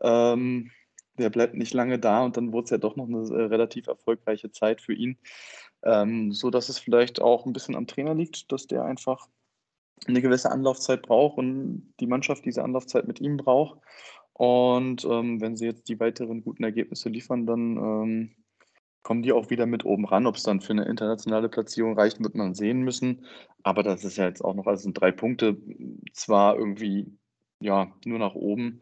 ähm, 0.00 0.70
der 1.18 1.30
bleibt 1.30 1.54
nicht 1.54 1.74
lange 1.74 1.98
da 1.98 2.24
und 2.24 2.36
dann 2.36 2.52
wurde 2.52 2.64
es 2.64 2.70
ja 2.70 2.78
doch 2.78 2.96
noch 2.96 3.06
eine 3.08 3.18
äh, 3.18 3.44
relativ 3.46 3.86
erfolgreiche 3.86 4.50
Zeit 4.50 4.80
für 4.80 4.92
ihn. 4.92 5.18
Ähm, 5.82 6.32
so 6.32 6.50
dass 6.50 6.68
es 6.68 6.78
vielleicht 6.78 7.20
auch 7.20 7.46
ein 7.46 7.52
bisschen 7.52 7.76
am 7.76 7.86
Trainer 7.86 8.14
liegt, 8.14 8.50
dass 8.50 8.66
der 8.66 8.84
einfach 8.84 9.28
eine 10.06 10.20
gewisse 10.20 10.50
Anlaufzeit 10.50 11.02
braucht 11.02 11.38
und 11.38 11.94
die 12.00 12.06
Mannschaft 12.06 12.44
diese 12.44 12.62
Anlaufzeit 12.62 13.06
mit 13.06 13.20
ihm 13.20 13.36
braucht. 13.36 13.78
Und 14.32 15.04
ähm, 15.04 15.40
wenn 15.40 15.56
sie 15.56 15.64
jetzt 15.64 15.88
die 15.88 15.98
weiteren 15.98 16.42
guten 16.42 16.64
Ergebnisse 16.64 17.08
liefern, 17.08 17.46
dann 17.46 17.76
ähm, 17.76 18.30
kommen 19.06 19.22
die 19.22 19.30
auch 19.30 19.50
wieder 19.50 19.66
mit 19.66 19.84
oben 19.84 20.04
ran. 20.04 20.26
Ob 20.26 20.34
es 20.34 20.42
dann 20.42 20.60
für 20.60 20.72
eine 20.72 20.86
internationale 20.86 21.48
Platzierung 21.48 21.96
reicht, 21.96 22.20
wird 22.20 22.34
man 22.34 22.56
sehen 22.56 22.82
müssen. 22.82 23.24
Aber 23.62 23.84
das 23.84 24.02
ist 24.02 24.16
ja 24.16 24.26
jetzt 24.26 24.44
auch 24.44 24.54
noch, 24.54 24.66
also 24.66 24.82
sind 24.82 25.00
drei 25.00 25.12
Punkte, 25.12 25.56
zwar 26.12 26.58
irgendwie 26.58 27.16
ja 27.60 27.92
nur 28.04 28.18
nach 28.18 28.34
oben. 28.34 28.80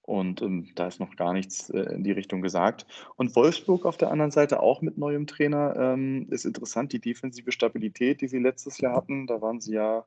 Und 0.00 0.40
ähm, 0.40 0.70
da 0.74 0.86
ist 0.86 1.00
noch 1.00 1.16
gar 1.16 1.34
nichts 1.34 1.68
äh, 1.68 1.80
in 1.80 2.02
die 2.02 2.12
Richtung 2.12 2.40
gesagt. 2.40 2.86
Und 3.16 3.36
Wolfsburg 3.36 3.84
auf 3.84 3.98
der 3.98 4.10
anderen 4.10 4.30
Seite 4.30 4.60
auch 4.60 4.80
mit 4.80 4.96
neuem 4.96 5.26
Trainer 5.26 5.76
ähm, 5.76 6.28
ist 6.30 6.46
interessant. 6.46 6.94
Die 6.94 7.00
defensive 7.00 7.52
Stabilität, 7.52 8.22
die 8.22 8.28
sie 8.28 8.38
letztes 8.38 8.78
Jahr 8.78 8.96
hatten, 8.96 9.26
da 9.26 9.42
waren 9.42 9.60
sie 9.60 9.74
ja 9.74 10.06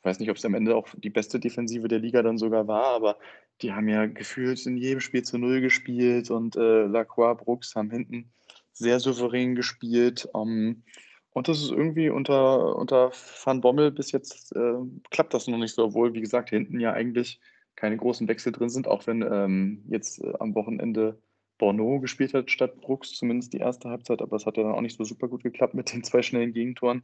Ich 0.00 0.04
weiß 0.04 0.18
nicht, 0.18 0.30
ob 0.30 0.36
es 0.36 0.44
am 0.44 0.54
Ende 0.54 0.74
auch 0.74 0.88
die 0.96 1.10
beste 1.10 1.38
Defensive 1.38 1.86
der 1.86 2.00
Liga 2.00 2.22
dann 2.22 2.38
sogar 2.38 2.66
war, 2.66 2.86
aber 2.86 3.18
die 3.62 3.72
haben 3.72 3.88
ja 3.88 4.06
gefühlt 4.06 4.66
in 4.66 4.76
jedem 4.76 5.00
Spiel 5.00 5.22
zu 5.22 5.38
Null 5.38 5.60
gespielt 5.60 6.28
und 6.32 6.56
äh, 6.56 6.86
Lacroix, 6.86 7.36
Brooks 7.38 7.76
haben 7.76 7.90
hinten 7.92 8.32
sehr 8.76 9.00
souverän 9.00 9.54
gespielt. 9.54 10.28
Ähm, 10.34 10.82
und 11.30 11.48
das 11.48 11.60
ist 11.60 11.70
irgendwie 11.70 12.08
unter, 12.08 12.76
unter 12.76 13.10
Van 13.44 13.60
Bommel 13.60 13.90
bis 13.90 14.12
jetzt 14.12 14.54
äh, 14.56 14.74
klappt 15.10 15.34
das 15.34 15.48
noch 15.48 15.58
nicht 15.58 15.74
so, 15.74 15.84
obwohl, 15.84 16.14
wie 16.14 16.20
gesagt, 16.20 16.50
hinten 16.50 16.80
ja 16.80 16.92
eigentlich 16.92 17.40
keine 17.74 17.96
großen 17.96 18.26
Wechsel 18.28 18.52
drin 18.52 18.70
sind, 18.70 18.88
auch 18.88 19.06
wenn 19.06 19.22
ähm, 19.22 19.84
jetzt 19.88 20.22
äh, 20.22 20.32
am 20.40 20.54
Wochenende 20.54 21.20
Borneau 21.58 22.00
gespielt 22.00 22.34
hat 22.34 22.50
statt 22.50 22.80
Brooks, 22.80 23.12
zumindest 23.12 23.52
die 23.52 23.58
erste 23.58 23.88
Halbzeit, 23.88 24.20
aber 24.22 24.36
es 24.36 24.46
hat 24.46 24.56
ja 24.56 24.62
dann 24.62 24.72
auch 24.72 24.80
nicht 24.80 24.96
so 24.96 25.04
super 25.04 25.28
gut 25.28 25.42
geklappt 25.42 25.74
mit 25.74 25.92
den 25.92 26.04
zwei 26.04 26.22
schnellen 26.22 26.52
Gegentoren. 26.52 27.02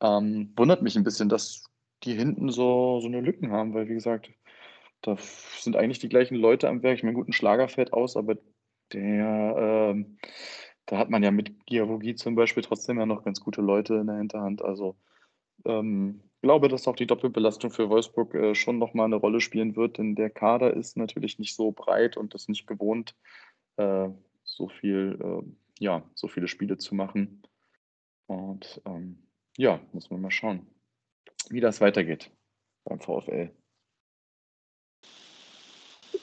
Ähm, 0.00 0.52
wundert 0.56 0.82
mich 0.82 0.96
ein 0.96 1.04
bisschen, 1.04 1.28
dass 1.28 1.64
die 2.04 2.14
hinten 2.14 2.50
so, 2.50 3.00
so 3.00 3.06
eine 3.06 3.20
Lücken 3.20 3.52
haben, 3.52 3.74
weil 3.74 3.88
wie 3.88 3.94
gesagt, 3.94 4.30
da 5.02 5.16
sind 5.58 5.76
eigentlich 5.76 5.98
die 5.98 6.08
gleichen 6.08 6.36
Leute 6.36 6.68
am 6.68 6.82
Werk. 6.82 6.96
Ich 6.98 7.02
meine, 7.02 7.16
guten 7.16 7.32
Schlager 7.32 7.68
fällt 7.68 7.92
aus, 7.92 8.16
aber 8.16 8.36
der, 8.92 9.94
äh, 9.94 10.04
da 10.86 10.98
hat 10.98 11.10
man 11.10 11.22
ja 11.22 11.30
mit 11.30 11.66
Giavogi 11.66 12.14
zum 12.14 12.34
Beispiel 12.34 12.62
trotzdem 12.62 12.98
ja 12.98 13.06
noch 13.06 13.24
ganz 13.24 13.40
gute 13.40 13.60
Leute 13.60 13.94
in 13.94 14.06
der 14.06 14.16
Hinterhand. 14.16 14.62
Also 14.62 14.96
ähm, 15.64 16.22
glaube, 16.42 16.68
dass 16.68 16.88
auch 16.88 16.96
die 16.96 17.06
Doppelbelastung 17.06 17.70
für 17.70 17.88
Wolfsburg 17.88 18.34
äh, 18.34 18.54
schon 18.54 18.78
nochmal 18.78 19.06
eine 19.06 19.16
Rolle 19.16 19.40
spielen 19.40 19.76
wird, 19.76 19.98
denn 19.98 20.14
der 20.14 20.28
Kader 20.28 20.74
ist 20.74 20.96
natürlich 20.96 21.38
nicht 21.38 21.54
so 21.54 21.70
breit 21.72 22.16
und 22.16 22.34
ist 22.34 22.48
nicht 22.48 22.66
gewohnt, 22.66 23.16
äh, 23.76 24.08
so 24.44 24.68
viel, 24.68 25.18
äh, 25.22 25.82
ja, 25.82 26.02
so 26.14 26.28
viele 26.28 26.48
Spiele 26.48 26.76
zu 26.76 26.94
machen. 26.94 27.42
Und 28.26 28.82
ähm, 28.84 29.22
ja, 29.56 29.80
muss 29.92 30.10
man 30.10 30.20
mal 30.20 30.30
schauen, 30.30 30.66
wie 31.48 31.60
das 31.60 31.80
weitergeht 31.80 32.30
beim 32.84 33.00
VfL. 33.00 33.50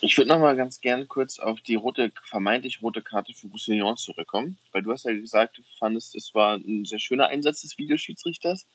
Ich 0.02 0.18
würde 0.18 0.30
noch 0.30 0.40
mal 0.40 0.56
ganz 0.56 0.80
gern 0.80 1.10
kurz 1.10 1.40
auf 1.40 1.60
die 1.60 1.76
rote, 1.76 2.14
vermeintlich 2.24 2.82
rote 2.82 3.02
Karte 3.02 3.34
für 3.34 3.48
Roussillon 3.48 3.98
zurückkommen, 3.98 4.58
weil 4.72 4.82
du 4.82 4.94
hast 4.94 5.04
ja 5.04 5.12
gesagt, 5.12 5.58
du 5.58 5.62
fandest, 5.78 6.16
es 6.16 6.34
war 6.34 6.56
ein 6.56 6.86
sehr 6.86 7.00
schöner 7.00 7.28
Einsatz 7.28 7.62
des 7.62 7.78
Videoschiedsrichters. 7.78 8.66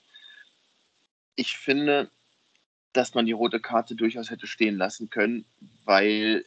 Ich 1.35 1.57
finde, 1.57 2.11
dass 2.93 3.15
man 3.15 3.25
die 3.25 3.33
rote 3.33 3.59
Karte 3.59 3.95
durchaus 3.95 4.31
hätte 4.31 4.47
stehen 4.47 4.77
lassen 4.77 5.09
können, 5.09 5.47
weil 5.85 6.45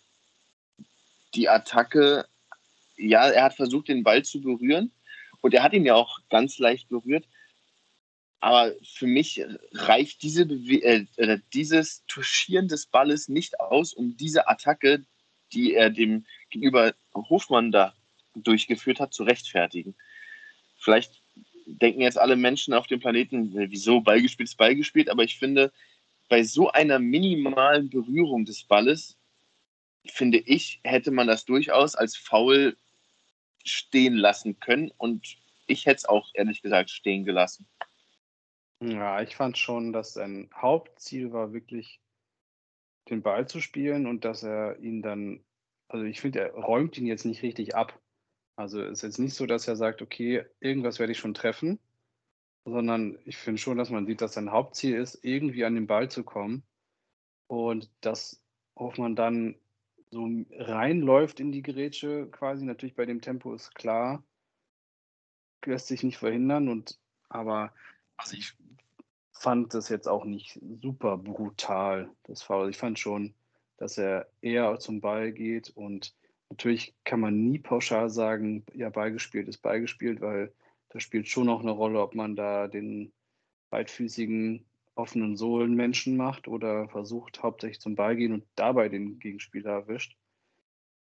die 1.34 1.50
Attacke, 1.50 2.28
ja, 2.98 3.28
er 3.30 3.46
hat 3.46 3.56
versucht, 3.56 3.88
den 3.88 4.04
Ball 4.04 4.24
zu 4.24 4.42
berühren. 4.42 4.92
Und 5.42 5.56
er 5.56 5.64
hat 5.64 5.74
ihn 5.74 5.86
ja 5.86 5.96
auch 5.96 6.20
ganz 6.30 6.60
leicht 6.60 6.88
berührt, 6.90 7.26
aber 8.40 8.74
für 8.84 9.08
mich 9.08 9.44
reicht 9.74 10.22
diese 10.22 10.44
äh, 10.44 11.40
dieses 11.54 12.06
Touchieren 12.08 12.68
des 12.68 12.86
Balles 12.86 13.30
nicht 13.30 13.60
aus, 13.60 13.94
um 13.94 14.16
diese 14.16 14.48
Attacke, 14.48 15.06
die 15.54 15.74
er 15.74 15.90
dem 15.90 16.26
gegenüber 16.50 16.94
Hofmann 17.14 17.72
da 17.72 17.94
durchgeführt 18.36 19.00
hat, 19.00 19.14
zu 19.14 19.24
rechtfertigen. 19.24 19.96
Vielleicht 20.78 21.22
denken 21.66 22.02
jetzt 22.02 22.20
alle 22.20 22.36
Menschen 22.36 22.74
auf 22.74 22.88
dem 22.88 23.00
Planeten, 23.00 23.52
wieso 23.72 24.02
Ballgespielt 24.02 24.50
ist 24.50 24.58
Ballgespielt, 24.58 25.10
aber 25.10 25.24
ich 25.24 25.38
finde, 25.38 25.72
bei 26.30 26.44
so 26.44 26.70
einer 26.70 27.00
minimalen 27.00 27.90
Berührung 27.90 28.46
des 28.46 28.64
Balles, 28.64 29.18
finde 30.06 30.38
ich, 30.38 30.80
hätte 30.84 31.12
man 31.12 31.28
das 31.28 31.46
durchaus 31.46 31.96
als 31.96 32.16
faul 32.16 32.78
stehen 33.64 34.16
lassen 34.16 34.60
können 34.60 34.92
und 34.98 35.38
ich 35.68 35.86
hätte 35.86 35.98
es 35.98 36.06
auch 36.06 36.30
ehrlich 36.34 36.62
gesagt 36.62 36.90
stehen 36.90 37.26
gelassen. 37.26 37.68
Ja, 38.80 39.22
ich 39.22 39.36
fand 39.36 39.58
schon, 39.58 39.92
dass 39.92 40.14
sein 40.14 40.50
Hauptziel 40.54 41.32
war 41.32 41.54
wirklich, 41.54 42.00
den 43.10 43.22
Ball 43.22 43.48
zu 43.48 43.62
spielen 43.62 44.06
und 44.06 44.26
dass 44.26 44.44
er 44.44 44.80
ihn 44.80 45.02
dann 45.02 45.44
also 45.88 46.06
ich 46.06 46.22
finde, 46.22 46.40
er 46.42 46.54
räumt 46.54 46.98
ihn 46.98 47.06
jetzt 47.06 47.26
nicht 47.26 47.44
richtig 47.44 47.76
ab. 47.76 48.00
Also 48.56 48.82
ist 48.82 49.04
jetzt 49.04 49.20
nicht 49.20 49.36
so, 49.36 49.46
dass 49.46 49.68
er 49.68 49.76
sagt, 49.76 50.02
okay, 50.02 50.46
irgendwas 50.60 51.00
werde 51.00 51.12
ich 51.12 51.20
schon 51.20 51.34
treffen, 51.34 51.80
sondern 52.66 53.18
ich 53.26 53.38
finde 53.38 53.62
schon, 53.62 53.78
dass 53.78 53.90
man 53.90 54.06
sieht, 54.06 54.22
dass 54.22 54.34
sein 54.34 54.52
Hauptziel 54.52 54.96
ist, 54.96 55.20
irgendwie 55.24 55.64
an 55.64 55.76
den 55.76 55.88
Ball 55.88 56.10
zu 56.10 56.24
kommen 56.24 56.64
und 57.48 57.90
dass 58.02 58.44
Hoffmann 58.76 59.16
dann 59.16 59.56
so 60.10 60.28
reinläuft 60.52 61.40
in 61.40 61.52
die 61.52 61.62
Grätsche 61.62 62.28
quasi. 62.32 62.66
Natürlich 62.66 62.96
bei 62.96 63.06
dem 63.06 63.22
Tempo 63.22 63.54
ist 63.54 63.76
klar, 63.76 64.24
lässt 65.66 65.88
sich 65.88 66.04
nicht 66.04 66.18
verhindern 66.18 66.70
und 66.70 66.98
aber 67.30 67.74
also 68.16 68.38
ich 68.38 68.54
fand 69.40 69.74
das 69.74 69.90
jetzt 69.90 70.08
auch 70.08 70.26
nicht 70.26 70.60
super 70.82 71.18
brutal, 71.18 72.10
das 72.24 72.42
Foul. 72.42 72.70
Ich 72.70 72.78
fand 72.78 73.00
schon, 73.00 73.34
dass 73.78 73.98
er 73.98 74.28
eher 74.42 74.80
zum 74.80 75.02
Ball 75.02 75.32
geht 75.32 75.70
und 75.70 76.16
natürlich 76.50 76.96
kann 77.04 77.20
man 77.20 77.44
nie 77.44 77.60
pauschal 77.60 78.10
sagen, 78.10 78.66
ja, 78.74 78.90
beigespielt 78.90 79.48
ist 79.48 79.60
beigespielt, 79.60 80.22
weil 80.22 80.54
das 80.90 81.04
spielt 81.04 81.28
schon 81.28 81.50
auch 81.50 81.62
eine 81.62 81.72
Rolle, 81.72 82.02
ob 82.02 82.16
man 82.16 82.36
da 82.36 82.68
den 82.68 83.12
beidfüßigen 83.70 84.66
offenen 84.96 85.38
Sohlenmenschen 85.38 86.18
macht 86.18 86.48
oder 86.48 86.88
versucht 86.90 87.44
hauptsächlich 87.44 87.80
zum 87.80 87.96
Ball 87.96 88.16
gehen 88.16 88.34
und 88.34 88.46
dabei 88.56 88.90
den 88.90 89.20
Gegenspieler 89.20 89.72
erwischt. 89.72 90.18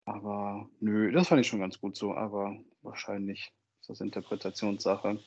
Aber 0.05 0.69
nö, 0.81 1.11
das 1.13 1.29
fand 1.29 1.41
ich 1.41 1.49
schon 1.49 1.61
ganz 1.61 1.81
gut 1.81 1.97
so, 1.97 2.15
aber 2.15 2.57
wahrscheinlich 2.83 3.53
ist 3.81 3.91
das 3.91 4.01
Interpretationssache 4.01 5.19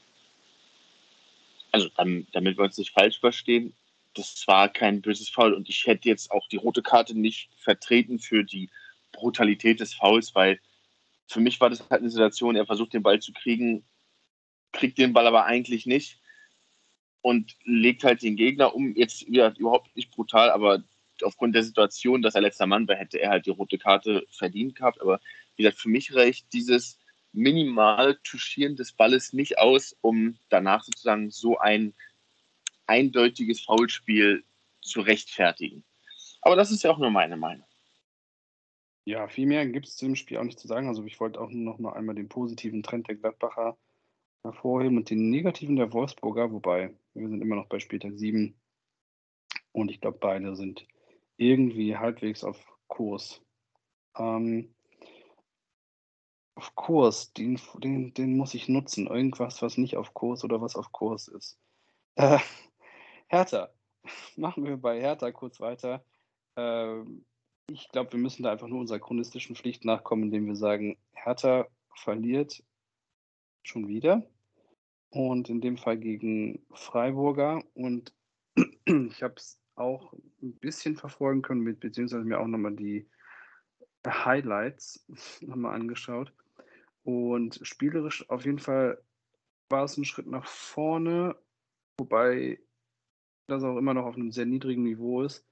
also 1.73 1.89
damit 1.97 2.57
wir 2.57 2.63
uns 2.63 2.77
nicht 2.77 2.91
falsch 2.91 3.19
verstehen, 3.19 3.73
das 4.13 4.43
war 4.47 4.69
kein 4.69 5.01
böses 5.01 5.29
Foul 5.29 5.53
und 5.53 5.67
ich 5.69 5.85
hätte 5.87 6.07
jetzt 6.07 6.31
auch 6.31 6.47
die 6.47 6.57
rote 6.57 6.83
Karte 6.83 7.17
nicht 7.17 7.49
vertreten 7.57 8.19
für 8.19 8.43
die 8.43 8.69
Brutalität 9.11 9.79
des 9.79 9.95
Fouls, 9.95 10.35
weil 10.35 10.59
für 11.27 11.39
mich 11.39 11.59
war 11.59 11.71
das 11.71 11.81
halt 11.89 12.01
eine 12.01 12.11
Situation, 12.11 12.55
er 12.55 12.67
versucht 12.67 12.93
den 12.93 13.01
Ball 13.01 13.19
zu 13.19 13.33
kriegen, 13.33 13.83
kriegt 14.71 14.99
den 14.99 15.13
Ball 15.13 15.25
aber 15.25 15.45
eigentlich 15.45 15.87
nicht 15.87 16.21
und 17.21 17.55
legt 17.63 18.03
halt 18.03 18.21
den 18.21 18.35
Gegner 18.35 18.75
um. 18.75 18.95
Jetzt 18.95 19.23
ja, 19.27 19.51
überhaupt 19.57 19.95
nicht 19.95 20.11
brutal, 20.11 20.51
aber 20.51 20.83
aufgrund 21.23 21.55
der 21.55 21.63
Situation, 21.63 22.21
dass 22.21 22.35
er 22.35 22.41
letzter 22.41 22.67
Mann 22.67 22.87
war, 22.87 22.95
hätte 22.95 23.19
er 23.19 23.31
halt 23.31 23.47
die 23.47 23.51
rote 23.51 23.79
Karte 23.79 24.27
verdient 24.29 24.75
gehabt. 24.75 25.01
Aber 25.01 25.19
wie 25.55 25.63
gesagt, 25.63 25.81
für 25.81 25.89
mich 25.89 26.13
reicht 26.13 26.53
dieses 26.53 26.99
minimal 27.33 28.17
Touchieren 28.23 28.75
des 28.75 28.93
Balles 28.93 29.33
nicht 29.33 29.57
aus, 29.57 29.95
um 30.01 30.37
danach 30.49 30.83
sozusagen 30.83 31.31
so 31.31 31.57
ein 31.57 31.93
eindeutiges 32.87 33.61
Foulspiel 33.61 34.43
zu 34.81 35.01
rechtfertigen. 35.01 35.83
Aber 36.41 36.55
das 36.55 36.71
ist 36.71 36.83
ja 36.83 36.91
auch 36.91 36.97
nur 36.97 37.11
meine 37.11 37.37
Meinung. 37.37 37.65
Ja, 39.05 39.27
viel 39.27 39.47
mehr 39.47 39.65
gibt 39.65 39.87
es 39.87 39.97
zu 39.97 40.05
dem 40.05 40.15
Spiel 40.15 40.37
auch 40.37 40.43
nicht 40.43 40.59
zu 40.59 40.67
sagen. 40.67 40.87
Also 40.87 41.03
ich 41.03 41.19
wollte 41.19 41.41
auch 41.41 41.49
noch 41.51 41.79
mal 41.79 41.93
einmal 41.93 42.15
den 42.15 42.29
positiven 42.29 42.83
Trend 42.83 43.07
der 43.07 43.15
Gladbacher 43.15 43.77
hervorheben 44.43 44.97
und 44.97 45.09
den 45.09 45.29
negativen 45.29 45.75
der 45.75 45.91
Wolfsburger, 45.91 46.51
wobei 46.51 46.93
wir 47.13 47.27
sind 47.27 47.41
immer 47.41 47.55
noch 47.55 47.67
bei 47.67 47.79
Spieltag 47.79 48.13
7 48.15 48.55
und 49.71 49.89
ich 49.89 50.01
glaube, 50.01 50.19
beide 50.19 50.55
sind 50.55 50.85
irgendwie 51.37 51.97
halbwegs 51.97 52.43
auf 52.43 52.57
Kurs. 52.87 53.41
Ähm, 54.17 54.73
auf 56.55 56.75
Kurs, 56.75 57.33
den, 57.33 57.59
den, 57.77 58.13
den 58.13 58.37
muss 58.37 58.53
ich 58.53 58.69
nutzen. 58.69 59.07
Irgendwas, 59.07 59.61
was 59.61 59.77
nicht 59.77 59.97
auf 59.97 60.13
Kurs 60.13 60.43
oder 60.43 60.61
was 60.61 60.75
auf 60.75 60.91
Kurs 60.91 61.27
ist. 61.27 61.57
Äh, 62.15 62.39
Hertha. 63.27 63.69
Machen 64.35 64.65
wir 64.65 64.77
bei 64.77 64.99
Hertha 64.99 65.31
kurz 65.31 65.59
weiter. 65.59 66.05
Äh, 66.55 67.01
ich 67.67 67.89
glaube, 67.89 68.13
wir 68.13 68.19
müssen 68.19 68.43
da 68.43 68.51
einfach 68.51 68.67
nur 68.67 68.79
unserer 68.79 68.99
chronistischen 68.99 69.55
Pflicht 69.55 69.85
nachkommen, 69.85 70.23
indem 70.23 70.45
wir 70.45 70.55
sagen, 70.55 70.97
Hertha 71.13 71.67
verliert 71.95 72.63
schon 73.63 73.87
wieder. 73.87 74.27
Und 75.09 75.49
in 75.49 75.61
dem 75.61 75.77
Fall 75.77 75.97
gegen 75.97 76.65
Freiburger. 76.73 77.63
Und 77.73 78.13
ich 78.85 79.23
habe 79.23 79.35
es 79.37 79.59
auch 79.75 80.13
ein 80.41 80.53
bisschen 80.59 80.95
verfolgen 80.95 81.41
können, 81.41 81.79
beziehungsweise 81.79 82.25
mir 82.25 82.39
auch 82.39 82.47
nochmal 82.47 82.75
die 82.75 83.09
Highlights 84.05 85.05
nochmal 85.41 85.75
angeschaut. 85.75 86.33
Und 87.03 87.59
spielerisch 87.63 88.29
auf 88.29 88.45
jeden 88.45 88.59
Fall 88.59 89.01
war 89.69 89.83
es 89.83 89.97
ein 89.97 90.05
Schritt 90.05 90.27
nach 90.27 90.45
vorne, 90.47 91.35
wobei 91.97 92.59
das 93.47 93.63
auch 93.63 93.77
immer 93.77 93.93
noch 93.93 94.05
auf 94.05 94.15
einem 94.15 94.31
sehr 94.31 94.45
niedrigen 94.45 94.83
Niveau 94.83 95.23
ist. 95.23 95.45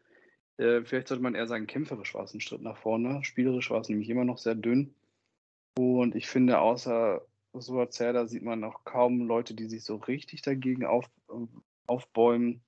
Äh, 0.58 0.84
vielleicht 0.84 1.08
sollte 1.08 1.24
man 1.24 1.36
eher 1.36 1.48
sagen, 1.48 1.68
kämpferisch 1.68 2.14
war 2.14 2.24
es 2.24 2.34
ein 2.34 2.42
Schritt 2.42 2.62
nach 2.62 2.78
vorne. 2.78 3.24
Spielerisch 3.24 3.70
war 3.70 3.82
es 3.82 3.90
nämlich 3.90 4.10
immer 4.10 4.26
noch 4.26 4.38
sehr 4.38 4.56
dünn. 4.56 4.94
Und 5.78 6.16
ich 6.16 6.28
finde, 6.28 6.60
außer 6.60 7.26
Suazerda 7.54 8.28
sieht 8.28 8.44
man 8.44 8.64
auch 8.64 8.84
kaum 8.86 9.22
Leute, 9.22 9.54
die 9.54 9.68
sich 9.68 9.84
so 9.84 9.98
richtig 9.98 10.42
dagegen 10.42 10.86
auf, 10.86 11.10
aufbäumen. 11.88 12.62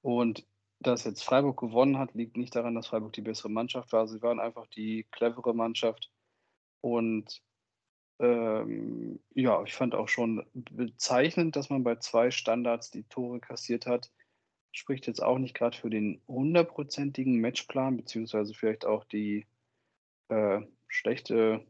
Und 0.00 0.46
dass 0.80 1.04
jetzt 1.04 1.24
Freiburg 1.24 1.58
gewonnen 1.58 1.98
hat, 1.98 2.14
liegt 2.14 2.36
nicht 2.36 2.54
daran, 2.54 2.74
dass 2.74 2.86
Freiburg 2.86 3.12
die 3.12 3.22
bessere 3.22 3.50
Mannschaft 3.50 3.92
war. 3.92 4.06
Sie 4.06 4.22
waren 4.22 4.40
einfach 4.40 4.66
die 4.68 5.06
clevere 5.10 5.54
Mannschaft. 5.54 6.10
Und 6.80 7.42
ähm, 8.20 9.20
ja, 9.34 9.62
ich 9.64 9.74
fand 9.74 9.94
auch 9.94 10.08
schon 10.08 10.44
bezeichnend, 10.52 11.56
dass 11.56 11.70
man 11.70 11.84
bei 11.84 11.96
zwei 11.96 12.30
Standards 12.30 12.90
die 12.90 13.04
Tore 13.04 13.40
kassiert 13.40 13.86
hat. 13.86 14.10
spricht 14.72 15.06
jetzt 15.06 15.22
auch 15.22 15.38
nicht 15.38 15.54
gerade 15.54 15.76
für 15.76 15.90
den 15.90 16.22
hundertprozentigen 16.28 17.40
Matchplan, 17.40 17.96
beziehungsweise 17.96 18.54
vielleicht 18.54 18.84
auch 18.86 19.04
die 19.04 19.46
äh, 20.28 20.60
schlechte 20.88 21.66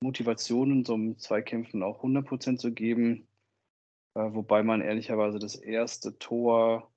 Motivation 0.00 0.72
in 0.72 0.84
so 0.84 0.94
einem 0.94 1.18
Zweikämpfen 1.18 1.82
auch 1.82 2.02
100% 2.02 2.58
zu 2.58 2.72
geben. 2.72 3.28
Äh, 4.14 4.34
wobei 4.34 4.62
man 4.62 4.80
ehrlicherweise 4.82 5.38
das 5.38 5.56
erste 5.56 6.18
Tor, 6.18 6.92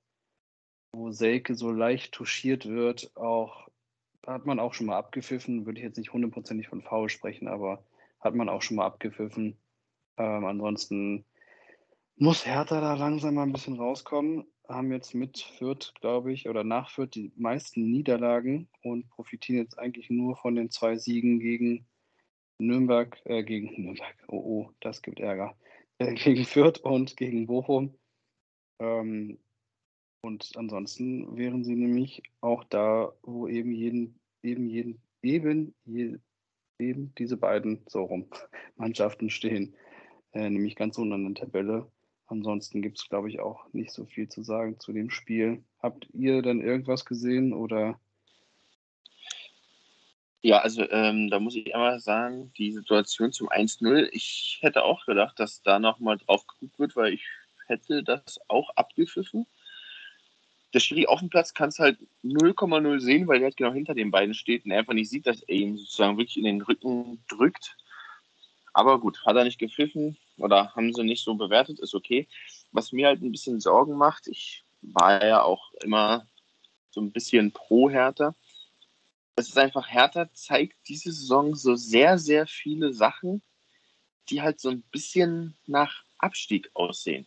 wo 0.92 1.10
Selke 1.10 1.54
so 1.54 1.70
leicht 1.70 2.12
touchiert 2.12 2.66
wird, 2.66 3.16
auch 3.16 3.68
hat 4.32 4.46
man 4.46 4.60
auch 4.60 4.74
schon 4.74 4.86
mal 4.86 4.96
abgepfiffen. 4.96 5.66
Würde 5.66 5.78
ich 5.78 5.84
jetzt 5.84 5.98
nicht 5.98 6.12
hundertprozentig 6.12 6.68
von 6.68 6.82
Foul 6.82 7.08
sprechen, 7.08 7.48
aber 7.48 7.84
hat 8.20 8.34
man 8.34 8.48
auch 8.48 8.62
schon 8.62 8.76
mal 8.76 8.86
abgepfiffen. 8.86 9.56
Ähm, 10.16 10.44
ansonsten 10.44 11.24
muss 12.16 12.46
Hertha 12.46 12.80
da 12.80 12.94
langsam 12.94 13.34
mal 13.34 13.44
ein 13.44 13.52
bisschen 13.52 13.76
rauskommen. 13.76 14.44
Haben 14.68 14.92
jetzt 14.92 15.14
mit 15.14 15.38
Fürth, 15.38 15.94
glaube 16.00 16.32
ich, 16.32 16.48
oder 16.48 16.62
nach 16.62 16.90
Fürth 16.90 17.14
die 17.14 17.32
meisten 17.36 17.90
Niederlagen 17.90 18.68
und 18.82 19.08
profitieren 19.08 19.58
jetzt 19.58 19.78
eigentlich 19.78 20.10
nur 20.10 20.36
von 20.36 20.54
den 20.54 20.70
zwei 20.70 20.96
Siegen 20.96 21.40
gegen 21.40 21.86
Nürnberg, 22.58 23.18
äh, 23.24 23.42
gegen 23.42 23.82
Nürnberg, 23.82 24.14
oh, 24.28 24.36
oh, 24.36 24.70
das 24.80 25.02
gibt 25.02 25.18
Ärger, 25.18 25.56
äh, 25.98 26.14
gegen 26.14 26.44
Fürth 26.44 26.78
und 26.78 27.16
gegen 27.16 27.46
Bochum. 27.46 27.94
Ähm, 28.78 29.38
und 30.22 30.52
ansonsten 30.56 31.36
wären 31.36 31.64
sie 31.64 31.74
nämlich 31.74 32.22
auch 32.40 32.64
da, 32.64 33.12
wo 33.22 33.48
eben 33.48 33.72
jeden, 33.72 34.19
eben 34.42 34.68
jeden, 34.68 35.02
eben, 35.22 35.74
eben 36.78 37.14
diese 37.16 37.36
beiden 37.36 37.82
so 37.86 38.02
rum 38.04 38.28
Mannschaften 38.76 39.30
stehen, 39.30 39.74
äh, 40.32 40.48
nämlich 40.48 40.76
ganz 40.76 40.98
unten 40.98 41.12
an 41.12 41.34
der 41.34 41.44
Tabelle. 41.44 41.90
Ansonsten 42.26 42.80
gibt 42.80 42.98
es, 42.98 43.08
glaube 43.08 43.28
ich, 43.28 43.40
auch 43.40 43.66
nicht 43.72 43.90
so 43.90 44.06
viel 44.06 44.28
zu 44.28 44.42
sagen 44.42 44.78
zu 44.78 44.92
dem 44.92 45.10
Spiel. 45.10 45.64
Habt 45.82 46.08
ihr 46.12 46.42
denn 46.42 46.60
irgendwas 46.60 47.04
gesehen 47.04 47.52
oder? 47.52 47.98
Ja, 50.42 50.60
also 50.60 50.88
ähm, 50.90 51.28
da 51.28 51.38
muss 51.38 51.56
ich 51.56 51.74
einmal 51.74 52.00
sagen, 52.00 52.52
die 52.56 52.72
Situation 52.72 53.32
zum 53.32 53.50
1-0, 53.50 54.08
ich 54.12 54.58
hätte 54.62 54.84
auch 54.84 55.04
gedacht, 55.04 55.38
dass 55.38 55.60
da 55.62 55.78
nochmal 55.78 56.16
drauf 56.18 56.46
geguckt 56.46 56.78
wird, 56.78 56.96
weil 56.96 57.12
ich 57.14 57.26
hätte 57.66 58.02
das 58.02 58.40
auch 58.48 58.70
abgepfiffen. 58.76 59.46
Der 60.72 60.80
Schiri 60.80 61.06
auf 61.06 61.20
dem 61.20 61.30
Platz 61.30 61.52
kann 61.52 61.70
es 61.70 61.78
halt 61.78 61.98
0,0 62.22 63.00
sehen, 63.00 63.26
weil 63.26 63.38
der 63.38 63.46
halt 63.46 63.56
genau 63.56 63.72
hinter 63.72 63.94
den 63.94 64.10
beiden 64.10 64.34
steht 64.34 64.64
und 64.64 64.70
er 64.70 64.78
einfach 64.78 64.92
nicht 64.92 65.10
sieht, 65.10 65.26
dass 65.26 65.42
er 65.42 65.54
ihn 65.54 65.76
sozusagen 65.76 66.16
wirklich 66.16 66.36
in 66.36 66.44
den 66.44 66.62
Rücken 66.62 67.24
drückt. 67.28 67.76
Aber 68.72 69.00
gut, 69.00 69.24
hat 69.26 69.36
er 69.36 69.44
nicht 69.44 69.58
gepfiffen 69.58 70.16
oder 70.38 70.74
haben 70.74 70.92
sie 70.94 71.02
nicht 71.02 71.24
so 71.24 71.34
bewertet, 71.34 71.80
ist 71.80 71.94
okay. 71.94 72.28
Was 72.72 72.92
mir 72.92 73.08
halt 73.08 73.20
ein 73.20 73.32
bisschen 73.32 73.60
Sorgen 73.60 73.96
macht, 73.96 74.28
ich 74.28 74.64
war 74.82 75.24
ja 75.24 75.42
auch 75.42 75.72
immer 75.82 76.26
so 76.90 77.00
ein 77.00 77.12
bisschen 77.12 77.52
pro 77.52 77.90
Hertha. 77.90 78.34
Es 79.36 79.48
ist 79.48 79.58
einfach, 79.58 79.88
Hertha 79.88 80.32
zeigt 80.34 80.76
diese 80.88 81.12
Saison 81.12 81.54
so 81.54 81.74
sehr, 81.74 82.18
sehr 82.18 82.46
viele 82.46 82.92
Sachen, 82.92 83.42
die 84.28 84.42
halt 84.42 84.60
so 84.60 84.68
ein 84.70 84.82
bisschen 84.92 85.56
nach 85.66 86.04
Abstieg 86.18 86.70
aussehen. 86.74 87.26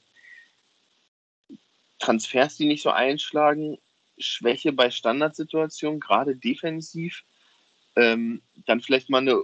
Transfers, 2.04 2.58
die 2.58 2.66
nicht 2.66 2.84
so 2.84 2.90
einschlagen, 2.90 3.78
Schwäche 4.18 4.74
bei 4.74 4.92
Standardsituationen, 4.92 6.02
gerade 6.02 6.36
defensiv, 6.36 7.24
ähm, 7.96 8.42
dann 8.66 8.82
vielleicht 8.82 9.10
mal 9.10 9.20
eine 9.20 9.44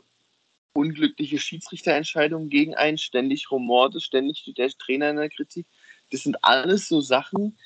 unglückliche 0.73 1.39
Schiedsrichterentscheidung 1.39 2.49
gegen 2.49 2.75
einen, 2.75 2.97
ständig 2.97 3.49
Rumorde, 3.49 4.01
ständig 4.01 4.51
der 4.57 4.69
Trainer 4.71 5.09
in 5.09 5.15
der 5.15 5.29
Kritik. 5.29 5.67
Das 6.11 6.23
sind 6.23 6.43
alles 6.43 6.87
so 6.87 6.99
Sachen, 6.99 7.57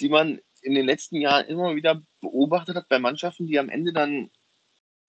die 0.00 0.08
man 0.08 0.40
in 0.62 0.74
den 0.74 0.86
letzten 0.86 1.20
Jahren 1.20 1.46
immer 1.46 1.74
wieder 1.74 2.02
beobachtet 2.20 2.76
hat 2.76 2.88
bei 2.88 2.98
Mannschaften, 2.98 3.46
die 3.46 3.58
am 3.58 3.68
Ende 3.68 3.92
dann 3.92 4.30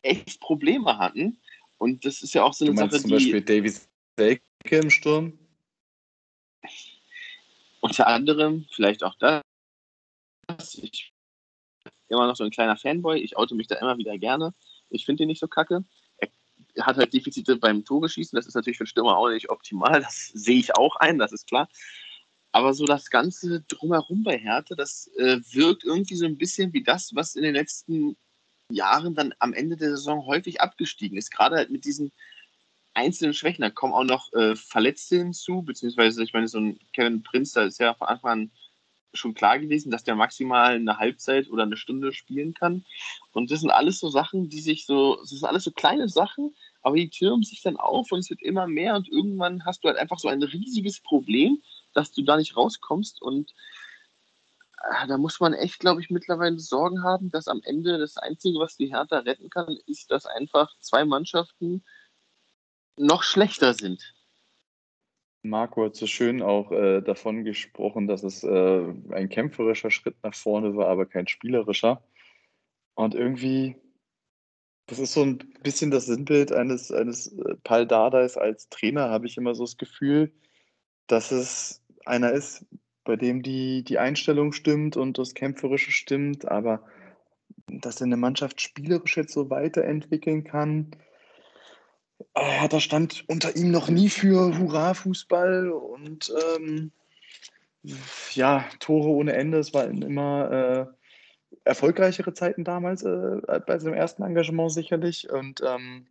echt 0.01 0.39
Probleme 0.39 0.97
hatten. 0.97 1.39
Und 1.77 2.03
das 2.03 2.23
ist 2.23 2.33
ja 2.33 2.43
auch 2.43 2.53
so 2.53 2.65
eine 2.65 2.73
du 2.73 2.81
meinst 2.81 2.93
Sache, 2.93 3.01
zum 3.03 3.11
Beispiel 3.11 3.41
Davies 3.41 3.87
Selke 4.17 4.41
im 4.69 4.89
Sturm? 4.89 5.37
Unter 7.89 8.06
anderem 8.06 8.67
vielleicht 8.71 9.04
auch 9.04 9.15
das. 9.15 9.41
Ich 10.75 11.12
bin 11.84 11.91
immer 12.10 12.28
noch 12.28 12.36
so 12.36 12.43
ein 12.43 12.52
kleiner 12.52 12.78
Fanboy. 12.78 13.19
Ich 13.19 13.36
oute 13.36 13.56
mich 13.56 13.65
da 13.65 13.78
immer 13.78 13.97
wieder 13.97 14.15
gerne. 14.19 14.54
Ich 14.91 15.06
finde 15.06 15.23
ihn 15.23 15.28
nicht 15.28 15.39
so 15.39 15.47
kacke. 15.47 15.84
Er 16.75 16.86
hat 16.86 16.97
halt 16.97 17.12
Defizite 17.13 17.56
beim 17.56 17.84
Tore 17.84 18.08
schießen. 18.08 18.36
Das 18.36 18.45
ist 18.45 18.54
natürlich 18.54 18.78
für 18.78 18.84
den 18.84 18.89
Stürmer 18.89 19.17
auch 19.17 19.30
nicht 19.30 19.49
optimal. 19.49 20.02
Das 20.02 20.28
sehe 20.28 20.60
ich 20.60 20.75
auch 20.75 20.97
ein, 20.97 21.17
das 21.17 21.32
ist 21.32 21.47
klar. 21.47 21.67
Aber 22.52 22.75
so 22.75 22.86
das 22.86 23.10
Ganze 23.10 23.62
drumherum 23.62 24.23
bei 24.23 24.38
Hertha, 24.38 24.75
das 24.75 25.08
äh, 25.17 25.39
wirkt 25.52 25.84
irgendwie 25.84 26.15
so 26.15 26.28
ein 26.28 26.38
bisschen 26.38 26.71
wie 26.73 26.84
das, 26.84 27.15
was 27.15 27.36
in 27.36 27.41
den 27.41 27.56
letzten 27.56 28.17
Jahren 28.71 29.15
dann 29.15 29.34
am 29.39 29.54
Ende 29.54 29.78
der 29.78 29.89
Saison 29.89 30.28
häufig 30.28 30.62
abgestiegen 30.62 31.17
ist. 31.17 31.32
Gerade 31.32 31.56
halt 31.56 31.71
mit 31.71 31.86
diesen 31.86 32.12
einzelnen 32.93 33.34
Schwächen. 33.34 33.62
Da 33.62 33.69
kommen 33.69 33.93
auch 33.93 34.04
noch 34.04 34.34
äh, 34.34 34.56
Verletzte 34.56 35.17
hinzu, 35.17 35.62
beziehungsweise, 35.62 36.23
ich 36.23 36.34
meine, 36.34 36.47
so 36.47 36.60
ein 36.60 36.80
Kevin 36.93 37.23
Prinz, 37.23 37.54
da 37.54 37.63
ist 37.63 37.80
ja 37.80 37.93
von 37.93 38.08
Anfang 38.08 38.32
an 38.32 38.52
schon 39.13 39.34
klar 39.34 39.60
gewesen, 39.60 39.91
dass 39.91 40.04
der 40.04 40.15
maximal 40.15 40.75
eine 40.75 40.97
Halbzeit 40.97 41.49
oder 41.49 41.63
eine 41.63 41.78
Stunde 41.78 42.13
spielen 42.13 42.54
kann. 42.54 42.86
Und 43.32 43.52
das 43.52 43.62
sind 43.62 43.71
alles 43.71 43.99
so 43.99 44.10
Sachen, 44.10 44.49
die 44.49 44.62
sich 44.62 44.86
so, 44.86 45.15
das 45.15 45.30
sind 45.30 45.45
alles 45.45 45.63
so 45.63 45.71
kleine 45.71 46.10
Sachen, 46.10 46.56
aber 46.82 46.95
die 46.95 47.10
türmen 47.10 47.43
sich 47.43 47.62
dann 47.62 47.78
auf 47.78 48.12
und 48.12 48.19
es 48.19 48.30
wird 48.30 48.41
immer 48.41 48.67
mehr 48.67 48.95
und 48.95 49.10
irgendwann 49.10 49.65
hast 49.65 49.84
du 49.84 49.88
halt 49.88 49.97
einfach 49.97 50.19
so 50.19 50.28
ein 50.28 50.43
riesiges 50.43 51.02
Problem, 51.02 51.62
dass 51.93 52.12
du 52.12 52.21
da 52.21 52.38
nicht 52.38 52.56
rauskommst 52.56 53.21
und 53.21 53.54
äh, 54.84 55.08
da 55.08 55.17
muss 55.17 55.39
man 55.39 55.54
echt, 55.54 55.80
glaube 55.80 56.02
ich, 56.02 56.10
mittlerweile 56.10 56.60
Sorgen 56.60 57.04
haben, 57.04 57.32
dass 57.32 57.47
am 57.47 57.62
Ende 57.63 57.97
das 57.97 58.17
Einzige, 58.17 58.60
was 58.60 58.78
die 58.78 58.93
Hertha 58.93 59.19
retten 59.19 59.49
kann, 59.49 59.78
ist, 59.88 60.12
dass 60.12 60.25
einfach 60.25 60.73
zwei 60.80 61.04
Mannschaften 61.04 61.84
noch 62.99 63.23
schlechter 63.23 63.73
sind. 63.73 64.13
Marco 65.41 65.85
hat 65.85 65.95
so 65.95 66.05
schön 66.05 66.41
auch 66.41 66.71
äh, 66.71 67.01
davon 67.01 67.45
gesprochen, 67.45 68.07
dass 68.07 68.23
es 68.23 68.43
äh, 68.43 68.93
ein 69.12 69.29
kämpferischer 69.29 69.89
Schritt 69.89 70.15
nach 70.21 70.35
vorne 70.35 70.75
war, 70.75 70.88
aber 70.88 71.05
kein 71.05 71.27
spielerischer. 71.27 72.03
Und 72.95 73.15
irgendwie, 73.15 73.77
das 74.88 74.99
ist 74.99 75.13
so 75.13 75.23
ein 75.23 75.38
bisschen 75.63 75.91
das 75.91 76.07
Sinnbild 76.07 76.51
eines, 76.51 76.91
eines 76.91 77.31
äh, 77.31 77.55
Paul 77.63 77.88
Dardais 77.88 78.35
als 78.38 78.67
Trainer, 78.67 79.09
habe 79.09 79.27
ich 79.27 79.38
immer 79.38 79.55
so 79.55 79.63
das 79.63 79.77
Gefühl, 79.77 80.33
dass 81.07 81.31
es 81.31 81.81
einer 82.05 82.33
ist, 82.33 82.65
bei 83.05 83.15
dem 83.15 83.41
die, 83.41 83.83
die 83.83 83.97
Einstellung 83.97 84.51
stimmt 84.51 84.97
und 84.97 85.17
das 85.17 85.33
Kämpferische 85.33 85.91
stimmt, 85.91 86.49
aber 86.49 86.85
dass 87.67 88.01
er 88.01 88.05
eine 88.05 88.17
Mannschaft 88.17 88.59
spielerisch 88.59 89.15
jetzt 89.15 89.33
so 89.33 89.49
weiterentwickeln 89.49 90.43
kann, 90.43 90.91
äh, 92.34 92.67
da 92.67 92.79
stand 92.79 93.23
unter 93.27 93.55
ihm 93.55 93.71
noch 93.71 93.89
nie 93.89 94.10
für 94.10 94.58
Hurra-Fußball 94.58 95.71
und 95.71 96.34
ähm, 96.55 96.91
ja, 98.34 98.65
Tore 98.79 99.10
ohne 99.10 99.34
Ende. 99.34 99.60
Es 99.60 99.73
waren 99.73 100.01
immer 100.01 100.51
äh, 100.51 101.58
erfolgreichere 101.63 102.34
Zeiten 102.34 102.63
damals 102.63 103.03
äh, 103.03 103.60
bei 103.65 103.79
seinem 103.79 103.93
ersten 103.93 104.23
Engagement 104.23 104.71
sicherlich. 104.71 105.29
Und 105.32 105.62
ähm, 105.65 106.08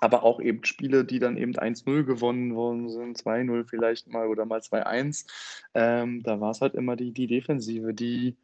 aber 0.00 0.22
auch 0.22 0.40
eben 0.40 0.64
Spiele, 0.64 1.04
die 1.04 1.18
dann 1.18 1.36
eben 1.36 1.52
1-0 1.52 2.04
gewonnen 2.04 2.54
worden 2.54 2.88
sind, 2.88 3.18
2-0 3.18 3.68
vielleicht 3.68 4.06
mal 4.08 4.28
oder 4.28 4.44
mal 4.44 4.60
2-1. 4.60 5.26
Ähm, 5.74 6.22
da 6.22 6.40
war 6.40 6.50
es 6.50 6.60
halt 6.60 6.74
immer 6.74 6.94
die, 6.94 7.12
die 7.12 7.26
Defensive, 7.26 7.94
die, 7.94 8.36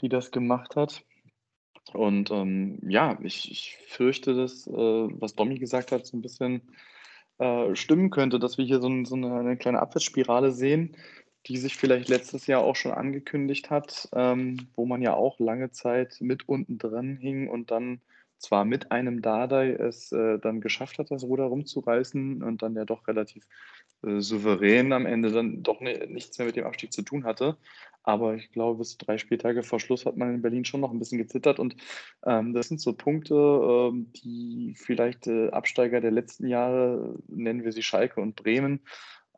die 0.00 0.08
das 0.08 0.30
gemacht 0.30 0.76
hat. 0.76 1.04
Und 1.92 2.30
ähm, 2.30 2.78
ja, 2.88 3.18
ich, 3.22 3.50
ich 3.50 3.78
fürchte, 3.86 4.34
dass, 4.34 4.66
äh, 4.66 4.72
was 4.72 5.34
Domi 5.34 5.58
gesagt 5.58 5.92
hat, 5.92 6.06
so 6.06 6.16
ein 6.16 6.22
bisschen 6.22 6.62
äh, 7.38 7.74
stimmen 7.74 8.10
könnte, 8.10 8.38
dass 8.38 8.56
wir 8.56 8.64
hier 8.64 8.80
so, 8.80 8.88
ein, 8.88 9.04
so 9.04 9.16
eine, 9.16 9.34
eine, 9.34 9.56
kleine 9.56 9.80
Abwärtsspirale 9.80 10.52
sehen, 10.52 10.96
die 11.46 11.56
sich 11.56 11.76
vielleicht 11.76 12.08
letztes 12.08 12.46
Jahr 12.46 12.62
auch 12.62 12.76
schon 12.76 12.92
angekündigt 12.92 13.70
hat, 13.70 14.08
ähm, 14.14 14.68
wo 14.76 14.86
man 14.86 15.02
ja 15.02 15.14
auch 15.14 15.40
lange 15.40 15.70
Zeit 15.70 16.18
mit 16.20 16.48
unten 16.48 16.78
dran 16.78 17.16
hing 17.16 17.48
und 17.48 17.70
dann 17.70 18.00
zwar 18.38 18.64
mit 18.64 18.90
einem 18.92 19.22
Dardai 19.22 19.72
es 19.72 20.12
äh, 20.12 20.38
dann 20.38 20.60
geschafft 20.60 20.98
hat, 20.98 21.10
das 21.10 21.24
Ruder 21.24 21.44
rumzureißen 21.44 22.42
und 22.42 22.62
dann 22.62 22.74
ja 22.74 22.84
doch 22.84 23.06
relativ 23.06 23.44
souverän 24.02 24.92
am 24.92 25.06
Ende 25.06 25.30
dann 25.30 25.62
doch 25.62 25.80
nichts 25.80 26.38
mehr 26.38 26.46
mit 26.46 26.56
dem 26.56 26.64
Abstieg 26.64 26.92
zu 26.92 27.02
tun 27.02 27.24
hatte. 27.24 27.56
Aber 28.04 28.34
ich 28.34 28.50
glaube, 28.50 28.78
bis 28.78 28.98
drei 28.98 29.16
Spieltage 29.16 29.62
vor 29.62 29.78
Schluss 29.78 30.06
hat 30.06 30.16
man 30.16 30.34
in 30.34 30.42
Berlin 30.42 30.64
schon 30.64 30.80
noch 30.80 30.90
ein 30.90 30.98
bisschen 30.98 31.18
gezittert. 31.18 31.58
Und 31.58 31.76
ähm, 32.26 32.52
das 32.52 32.68
sind 32.68 32.80
so 32.80 32.92
Punkte, 32.92 33.34
ähm, 33.34 34.12
die 34.12 34.74
vielleicht 34.76 35.28
äh, 35.28 35.50
Absteiger 35.50 36.00
der 36.00 36.10
letzten 36.10 36.48
Jahre, 36.48 37.16
nennen 37.28 37.64
wir 37.64 37.72
sie 37.72 37.82
Schalke 37.82 38.20
und 38.20 38.34
Bremen, 38.34 38.80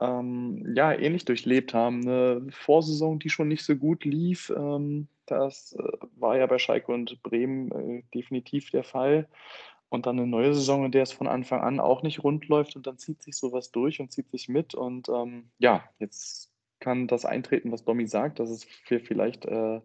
ähm, 0.01 0.75
ja, 0.75 0.93
ähnlich 0.93 1.25
durchlebt 1.25 1.75
haben. 1.75 2.03
Eine 2.03 2.47
Vorsaison, 2.51 3.19
die 3.19 3.31
schon 3.31 3.49
nicht 3.49 3.65
so 3.65 3.77
gut 3.77 4.05
lief. 4.05 4.51
Ähm, 4.57 5.09
das 5.27 5.77
äh, 5.79 5.83
war 6.17 6.39
ja 6.39 6.47
bei 6.47 6.59
Schalke 6.59 6.91
und 6.93 7.23
Bremen 7.23 7.71
äh, 7.71 8.03
definitiv 8.15 8.71
der 8.71 8.85
Fall. 8.85 9.29
Und 9.89 10.07
dann 10.07 10.19
eine 10.19 10.27
neue 10.27 10.55
Saison, 10.55 10.85
in 10.85 10.93
der 10.93 11.03
es 11.03 11.13
von 11.13 11.29
Anfang 11.29 11.61
an 11.61 11.79
auch 11.79 12.03
nicht 12.03 12.25
rund 12.25 12.49
läuft 12.49 12.75
und 12.75 12.87
dann 12.87 12.99
zieht 12.99 13.23
sich 13.23 13.37
sowas 13.37 13.71
durch 13.71 14.01
und 14.01 14.11
zieht 14.11 14.31
sich 14.31 14.49
mit. 14.49 14.75
Und 14.75 15.09
ähm, 15.09 15.51
ja, 15.59 15.85
jetzt 15.99 16.51
kann 16.81 17.07
das 17.07 17.25
eintreten, 17.25 17.71
was 17.71 17.85
Domi 17.85 18.07
sagt, 18.07 18.41
dass 18.41 18.51
es 18.51 18.67
wir 18.89 19.01
vielleicht 19.01 19.47
äh, 19.47 19.81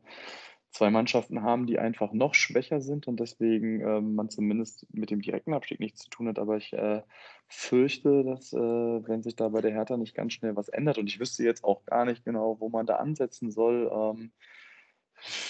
zwei 0.71 0.89
Mannschaften 0.89 1.41
haben, 1.41 1.65
die 1.65 1.79
einfach 1.79 2.13
noch 2.13 2.35
schwächer 2.35 2.81
sind 2.81 3.07
und 3.07 3.19
deswegen 3.19 3.81
äh, 3.81 4.01
man 4.01 4.29
zumindest 4.29 4.85
mit 4.93 5.09
dem 5.09 5.21
direkten 5.21 5.53
Abstieg 5.53 5.79
nichts 5.79 6.01
zu 6.01 6.09
tun 6.09 6.27
hat. 6.27 6.39
Aber 6.39 6.57
ich 6.57 6.73
äh, 6.73 7.01
fürchte, 7.47 8.23
dass, 8.23 8.53
äh, 8.53 8.57
wenn 8.57 9.23
sich 9.23 9.35
da 9.35 9.49
bei 9.49 9.61
der 9.61 9.71
Hertha 9.71 9.97
nicht 9.97 10.15
ganz 10.15 10.33
schnell 10.33 10.55
was 10.55 10.69
ändert 10.69 10.97
und 10.97 11.07
ich 11.07 11.19
wüsste 11.19 11.43
jetzt 11.43 11.63
auch 11.63 11.85
gar 11.85 12.05
nicht 12.05 12.23
genau, 12.23 12.57
wo 12.59 12.69
man 12.69 12.85
da 12.85 12.97
ansetzen 12.97 13.51
soll. 13.51 13.89
Ähm, 13.91 14.31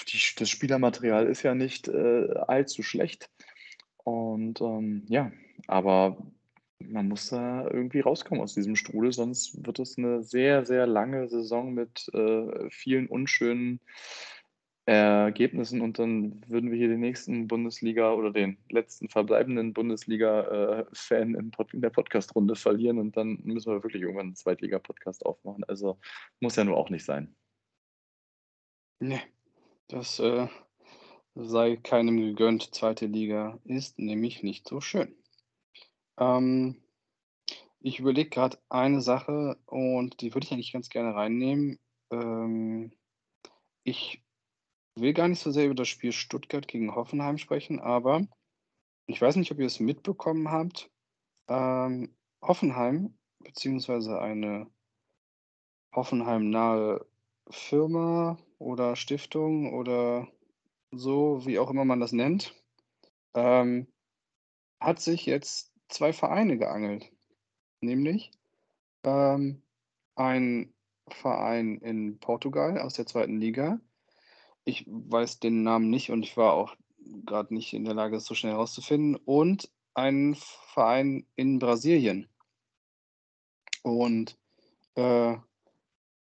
die, 0.08 0.20
das 0.38 0.50
Spielermaterial 0.50 1.28
ist 1.28 1.44
ja 1.44 1.54
nicht 1.54 1.88
äh, 1.88 2.34
allzu 2.48 2.82
schlecht. 2.82 3.30
Und 4.10 4.62
ähm, 4.62 5.04
ja, 5.08 5.32
aber 5.68 6.18
man 6.80 7.08
muss 7.08 7.30
da 7.30 7.70
irgendwie 7.70 8.00
rauskommen 8.00 8.42
aus 8.42 8.54
diesem 8.54 8.76
Strudel, 8.76 9.12
sonst 9.12 9.66
wird 9.66 9.80
es 9.80 9.98
eine 9.98 10.24
sehr, 10.24 10.66
sehr 10.66 10.88
lange 10.88 11.28
Saison 11.28 11.74
mit 11.74 12.10
äh, 12.14 12.70
vielen 12.70 13.08
unschönen 13.08 13.82
Ergebnissen 14.86 15.82
und 15.82 16.00
dann 16.00 16.42
würden 16.48 16.72
wir 16.72 16.78
hier 16.78 16.88
den 16.88 17.02
nächsten 17.02 17.48
Bundesliga 17.48 18.12
oder 18.14 18.32
den 18.32 18.58
letzten 18.72 19.08
verbleibenden 19.08 19.74
Bundesliga-Fan 19.74 21.36
in, 21.36 21.52
in, 21.74 21.82
der 21.82 21.92
Podcast-Runde 21.92 22.56
verlieren 22.56 22.98
und 22.98 23.16
dann 23.16 23.40
müssen 23.44 23.72
wir 23.72 23.84
wirklich 23.84 24.02
irgendwann 24.02 24.28
einen 24.28 24.36
Zweitliga-Podcast 24.36 25.28
aufmachen. 25.28 25.64
Also 25.66 26.00
muss 26.40 26.56
ja 26.56 26.64
nur 26.64 26.78
auch 26.78 26.90
nicht 26.90 27.06
sein. 27.06 27.36
Nee, 29.00 29.22
das 29.90 30.20
äh, 30.20 30.48
sei 31.42 31.78
keinem 31.78 32.18
gegönnt. 32.18 32.76
Zweite 32.76 33.06
Liga 33.06 33.60
ist 33.66 33.98
nämlich 34.00 34.44
nicht 34.44 34.68
so 34.68 34.82
schön. 34.82 35.16
Ähm, 36.18 36.82
ich 37.80 38.00
überlege 38.00 38.30
gerade 38.30 38.58
eine 38.70 39.02
Sache 39.02 39.58
und 39.66 40.22
die 40.22 40.34
würde 40.34 40.46
ich 40.46 40.52
eigentlich 40.52 40.74
ganz 40.74 40.90
gerne 40.90 41.16
reinnehmen. 41.16 41.80
Ähm, 42.12 42.92
ich 43.84 44.22
will 44.96 45.14
gar 45.14 45.30
nicht 45.30 45.40
so 45.40 45.52
sehr 45.52 45.66
über 45.66 45.76
das 45.76 45.88
Spiel 45.88 46.12
Stuttgart 46.12 46.68
gegen 46.68 46.94
Hoffenheim 46.94 47.38
sprechen, 47.38 47.80
aber 47.80 48.28
ich 49.08 49.22
weiß 49.22 49.38
nicht, 49.38 49.52
ob 49.52 49.60
ihr 49.60 49.66
es 49.66 49.80
mitbekommen 49.80 50.52
habt. 50.52 50.92
Ähm, 51.48 52.14
Hoffenheim, 52.42 53.18
beziehungsweise 53.40 54.20
eine 54.20 54.68
Hoffenheim-nahe 55.96 57.06
Firma 57.50 58.38
oder 58.60 58.96
Stiftung 58.96 59.74
oder 59.74 60.28
so, 60.92 61.46
wie 61.46 61.60
auch 61.60 61.70
immer 61.70 61.86
man 61.86 62.00
das 62.00 62.12
nennt, 62.12 62.54
ähm, 63.34 63.88
hat 64.80 65.00
sich 65.00 65.26
jetzt 65.26 65.72
zwei 65.88 66.14
Vereine 66.14 66.58
geangelt. 66.58 67.12
Nämlich 67.82 68.32
ähm, 69.04 69.62
ein 70.16 70.74
Verein 71.10 71.78
in 71.80 72.20
Portugal 72.20 72.80
aus 72.80 72.94
der 72.94 73.06
zweiten 73.06 73.40
Liga, 73.40 73.80
ich 74.66 74.86
weiß 74.88 75.40
den 75.40 75.64
Namen 75.64 75.90
nicht 75.90 76.12
und 76.12 76.24
ich 76.24 76.38
war 76.38 76.54
auch 76.54 76.76
gerade 77.26 77.54
nicht 77.54 77.74
in 77.74 77.86
der 77.86 77.94
Lage, 77.94 78.18
es 78.18 78.26
so 78.26 78.36
schnell 78.36 78.54
herauszufinden. 78.54 79.16
Und 79.16 79.72
ein 79.94 80.36
Verein 80.36 81.26
in 81.36 81.60
Brasilien. 81.60 82.30
Und 83.82 84.38
äh, 84.96 85.38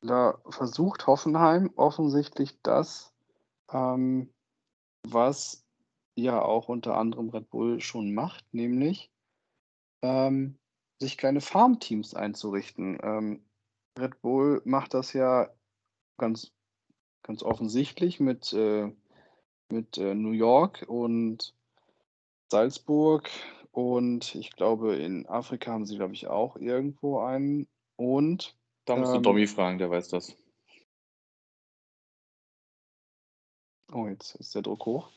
da 0.02 0.38
versucht 0.50 1.08
Hoffenheim 1.08 1.72
offensichtlich 1.76 2.62
das, 2.62 3.14
ähm, 3.72 4.30
was 5.12 5.66
ja 6.16 6.42
auch 6.42 6.70
unter 6.70 6.98
anderem 6.98 7.30
Red 7.30 7.50
Bull 7.50 7.80
schon 7.82 8.14
macht, 8.14 8.46
nämlich 8.54 9.12
ähm, 10.02 10.58
sich 11.00 11.18
kleine 11.18 11.42
Farmteams 11.42 12.14
einzurichten. 12.14 12.98
Ähm, 13.02 13.46
Red 13.98 14.22
Bull 14.22 14.62
macht 14.66 14.94
das 14.94 15.14
ja 15.14 15.50
ganz 16.18 16.52
ganz 17.28 17.44
offensichtlich 17.44 18.20
mit, 18.20 18.54
äh, 18.54 18.92
mit 19.70 19.98
äh, 19.98 20.16
New 20.16 20.32
York 20.32 20.86
und 20.88 21.54
Salzburg 22.50 23.30
und 23.72 24.34
ich 24.34 24.52
glaube, 24.52 24.96
in 24.96 25.28
Afrika 25.28 25.72
haben 25.72 25.86
sie, 25.86 25.98
glaube 25.98 26.14
ich, 26.14 26.28
auch 26.28 26.56
irgendwo 26.56 27.20
einen. 27.20 27.68
Und. 27.96 28.56
Da 28.86 28.96
musst 28.96 29.14
ähm, 29.14 29.22
du 29.22 29.30
Tommy 29.30 29.46
fragen, 29.46 29.78
der 29.78 29.92
weiß 29.92 30.08
das. 30.08 30.36
Oh, 33.92 34.08
jetzt 34.08 34.36
ist 34.36 34.54
der 34.54 34.62
Druck 34.62 34.86
hoch. 34.86 35.10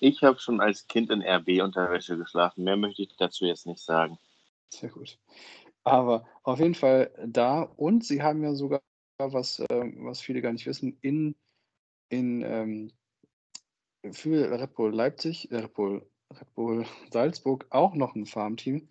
Ich 0.00 0.22
habe 0.22 0.38
schon 0.38 0.60
als 0.60 0.86
Kind 0.86 1.10
in 1.10 1.22
RB-Unterwäsche 1.22 2.16
geschlafen. 2.16 2.64
Mehr 2.64 2.76
möchte 2.76 3.02
ich 3.02 3.16
dazu 3.16 3.44
jetzt 3.44 3.66
nicht 3.66 3.80
sagen. 3.80 4.18
Sehr 4.70 4.90
gut. 4.90 5.18
Aber 5.84 6.26
auf 6.42 6.58
jeden 6.58 6.74
Fall 6.74 7.10
da. 7.26 7.62
Und 7.62 8.04
sie 8.04 8.22
haben 8.22 8.42
ja 8.42 8.54
sogar 8.54 8.80
was, 9.18 9.62
ähm, 9.70 10.04
was 10.04 10.20
viele 10.20 10.42
gar 10.42 10.52
nicht 10.52 10.66
wissen, 10.66 10.98
in, 11.02 11.36
in 12.08 12.42
ähm, 12.42 12.92
für 14.12 14.50
Red 14.50 14.74
Bull 14.74 14.94
Leipzig, 14.94 15.50
äh, 15.50 15.58
Red 15.58 15.74
Bull, 15.74 16.06
Red 16.30 16.54
Bull 16.54 16.86
Salzburg 17.10 17.66
auch 17.70 17.94
noch 17.94 18.14
ein 18.14 18.26
Farmteam. 18.26 18.88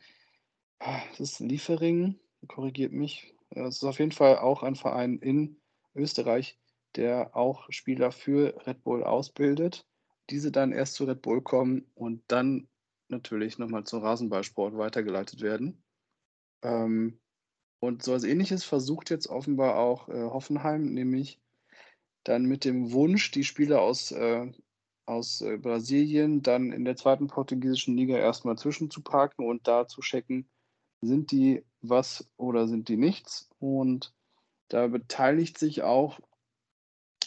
Das 0.80 1.20
ist 1.20 1.40
Liefering, 1.40 2.20
korrigiert 2.48 2.92
mich. 2.92 3.34
Es 3.50 3.78
ist 3.78 3.84
auf 3.84 4.00
jeden 4.00 4.12
Fall 4.12 4.38
auch 4.40 4.64
ein 4.64 4.76
Verein 4.76 5.20
in 5.20 5.62
Österreich, 5.96 6.58
der 6.96 7.36
auch 7.36 7.66
Spieler 7.70 8.12
für 8.12 8.56
Red 8.66 8.84
Bull 8.84 9.04
ausbildet, 9.04 9.86
diese 10.30 10.52
dann 10.52 10.72
erst 10.72 10.96
zu 10.96 11.06
Red 11.06 11.22
Bull 11.22 11.42
kommen 11.42 11.90
und 11.96 12.24
dann 12.28 12.68
natürlich 13.10 13.58
nochmal 13.58 13.84
zum 13.84 14.02
Rasenballsport 14.02 14.78
weitergeleitet 14.78 15.42
werden. 15.42 15.84
Ähm, 16.62 17.20
und 17.80 18.04
so 18.04 18.12
etwas 18.12 18.24
Ähnliches 18.24 18.64
versucht 18.64 19.10
jetzt 19.10 19.28
offenbar 19.28 19.78
auch 19.78 20.08
äh, 20.08 20.14
Hoffenheim, 20.14 20.94
nämlich 20.94 21.40
dann 22.24 22.46
mit 22.46 22.64
dem 22.64 22.92
Wunsch, 22.94 23.32
die 23.32 23.44
Spieler 23.44 23.82
aus, 23.82 24.12
äh, 24.12 24.52
aus 25.06 25.42
äh, 25.42 25.58
Brasilien 25.58 26.42
dann 26.42 26.72
in 26.72 26.86
der 26.86 26.96
zweiten 26.96 27.28
portugiesischen 27.28 27.98
Liga 27.98 28.18
erstmal 28.18 28.58
zwischenzuparken 28.58 29.46
und 29.46 29.68
da 29.68 29.88
zu 29.88 30.02
checken, 30.02 30.48
sind 31.02 31.32
die 31.32 31.66
was 31.82 32.26
oder 32.38 32.68
sind 32.68 32.88
die 32.88 32.96
nichts. 32.96 33.50
Und 33.60 34.14
da 34.70 34.88
beteiligt 34.88 35.58
sich 35.58 35.84
auch, 35.84 36.20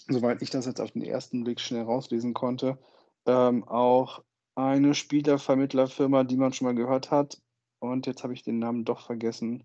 soweit 0.09 0.42
ich 0.42 0.51
das 0.51 0.66
jetzt 0.66 0.81
auf 0.81 0.92
den 0.92 1.03
ersten 1.03 1.45
Blick 1.45 1.61
schnell 1.61 1.83
rauslesen 1.83 2.35
konnte, 2.35 2.79
ähm, 3.27 3.64
auch 3.64 4.23
eine 4.55 4.95
Spielervermittlerfirma, 4.95 6.25
die 6.25 6.37
man 6.37 6.53
schon 6.53 6.66
mal 6.66 6.75
gehört 6.75 7.11
hat. 7.11 7.40
Und 7.79 8.07
jetzt 8.07 8.23
habe 8.23 8.33
ich 8.33 8.42
den 8.42 8.59
Namen 8.59 8.85
doch 8.85 9.01
vergessen. 9.01 9.64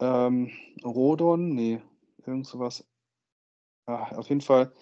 Ähm, 0.00 0.50
Rodon, 0.84 1.54
nee, 1.54 1.80
irgend 2.26 2.46
sowas. 2.46 2.84
Ah, 3.86 4.16
auf 4.16 4.28
jeden 4.28 4.40
Fall 4.40 4.72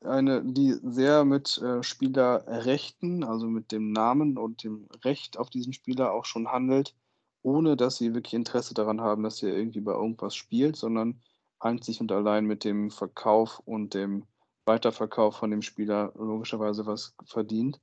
eine, 0.00 0.44
die 0.44 0.76
sehr 0.82 1.24
mit 1.24 1.58
äh, 1.58 1.82
Spielerrechten, 1.82 3.24
also 3.24 3.46
mit 3.46 3.72
dem 3.72 3.92
Namen 3.92 4.38
und 4.38 4.62
dem 4.62 4.88
Recht 5.04 5.38
auf 5.38 5.50
diesen 5.50 5.72
Spieler 5.72 6.12
auch 6.12 6.24
schon 6.24 6.48
handelt, 6.48 6.94
ohne 7.42 7.76
dass 7.76 7.96
sie 7.96 8.14
wirklich 8.14 8.34
Interesse 8.34 8.74
daran 8.74 9.00
haben, 9.00 9.22
dass 9.22 9.42
er 9.42 9.56
irgendwie 9.56 9.80
bei 9.80 9.92
irgendwas 9.92 10.36
spielt, 10.36 10.76
sondern 10.76 11.20
einzig 11.60 12.00
und 12.00 12.12
allein 12.12 12.44
mit 12.44 12.64
dem 12.64 12.90
Verkauf 12.90 13.60
und 13.60 13.94
dem 13.94 14.26
Weiterverkauf 14.64 15.36
von 15.36 15.50
dem 15.50 15.62
Spieler 15.62 16.12
logischerweise 16.16 16.86
was 16.86 17.14
verdient. 17.24 17.80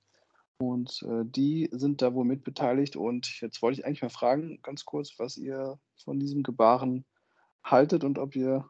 Und 0.57 1.01
äh, 1.03 1.23
die 1.25 1.69
sind 1.71 2.01
da 2.01 2.13
wohl 2.13 2.25
mitbeteiligt. 2.25 2.95
Und 2.95 3.41
jetzt 3.41 3.61
wollte 3.61 3.79
ich 3.79 3.85
eigentlich 3.85 4.01
mal 4.03 4.09
fragen, 4.09 4.59
ganz 4.61 4.85
kurz, 4.85 5.19
was 5.19 5.38
ihr 5.38 5.79
von 6.03 6.19
diesem 6.19 6.43
Gebaren 6.43 7.05
haltet 7.63 8.03
und 8.03 8.19
ob 8.19 8.35
ihr 8.35 8.69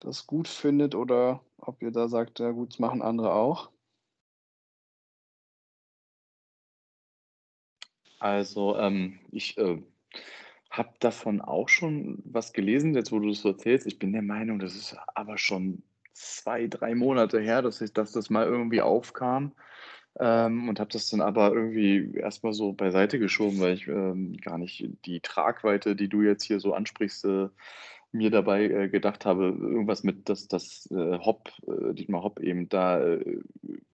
das 0.00 0.26
gut 0.26 0.46
findet 0.46 0.94
oder 0.94 1.44
ob 1.56 1.82
ihr 1.82 1.90
da 1.90 2.08
sagt, 2.08 2.38
ja 2.38 2.52
gut, 2.52 2.72
das 2.72 2.78
machen 2.78 3.02
andere 3.02 3.32
auch. 3.32 3.70
Also, 8.20 8.76
ähm, 8.76 9.18
ich 9.30 9.56
äh, 9.58 9.82
habe 10.78 10.90
davon 11.00 11.40
auch 11.40 11.68
schon 11.68 12.22
was 12.24 12.52
gelesen, 12.52 12.94
jetzt 12.94 13.12
wo 13.12 13.18
du 13.18 13.28
das 13.28 13.40
so 13.40 13.50
erzählst. 13.50 13.86
Ich 13.86 13.98
bin 13.98 14.12
der 14.12 14.22
Meinung, 14.22 14.58
das 14.58 14.74
ist 14.74 14.96
aber 15.14 15.38
schon 15.38 15.82
zwei, 16.12 16.66
drei 16.66 16.94
Monate 16.94 17.40
her, 17.40 17.62
dass, 17.62 17.80
ich, 17.80 17.92
dass 17.92 18.12
das 18.12 18.30
mal 18.30 18.46
irgendwie 18.46 18.80
aufkam. 18.80 19.52
Ähm, 20.20 20.68
und 20.68 20.80
habe 20.80 20.90
das 20.90 21.10
dann 21.10 21.20
aber 21.20 21.52
irgendwie 21.52 22.16
erstmal 22.16 22.52
so 22.52 22.72
beiseite 22.72 23.20
geschoben, 23.20 23.60
weil 23.60 23.74
ich 23.74 23.86
ähm, 23.86 24.36
gar 24.38 24.58
nicht 24.58 24.88
die 25.04 25.20
Tragweite, 25.20 25.94
die 25.94 26.08
du 26.08 26.22
jetzt 26.22 26.42
hier 26.42 26.58
so 26.58 26.74
ansprichst, 26.74 27.24
äh, 27.24 27.48
mir 28.10 28.30
dabei 28.30 28.64
äh, 28.64 28.88
gedacht 28.88 29.26
habe, 29.26 29.44
irgendwas 29.44 30.02
mit, 30.02 30.28
dass 30.28 30.48
das 30.48 30.88
äh, 30.90 31.18
Hopp, 31.18 31.50
äh, 31.66 31.94
Dietmar 31.94 32.22
Hopp 32.22 32.40
eben 32.40 32.68
da 32.68 33.00
äh, 33.00 33.40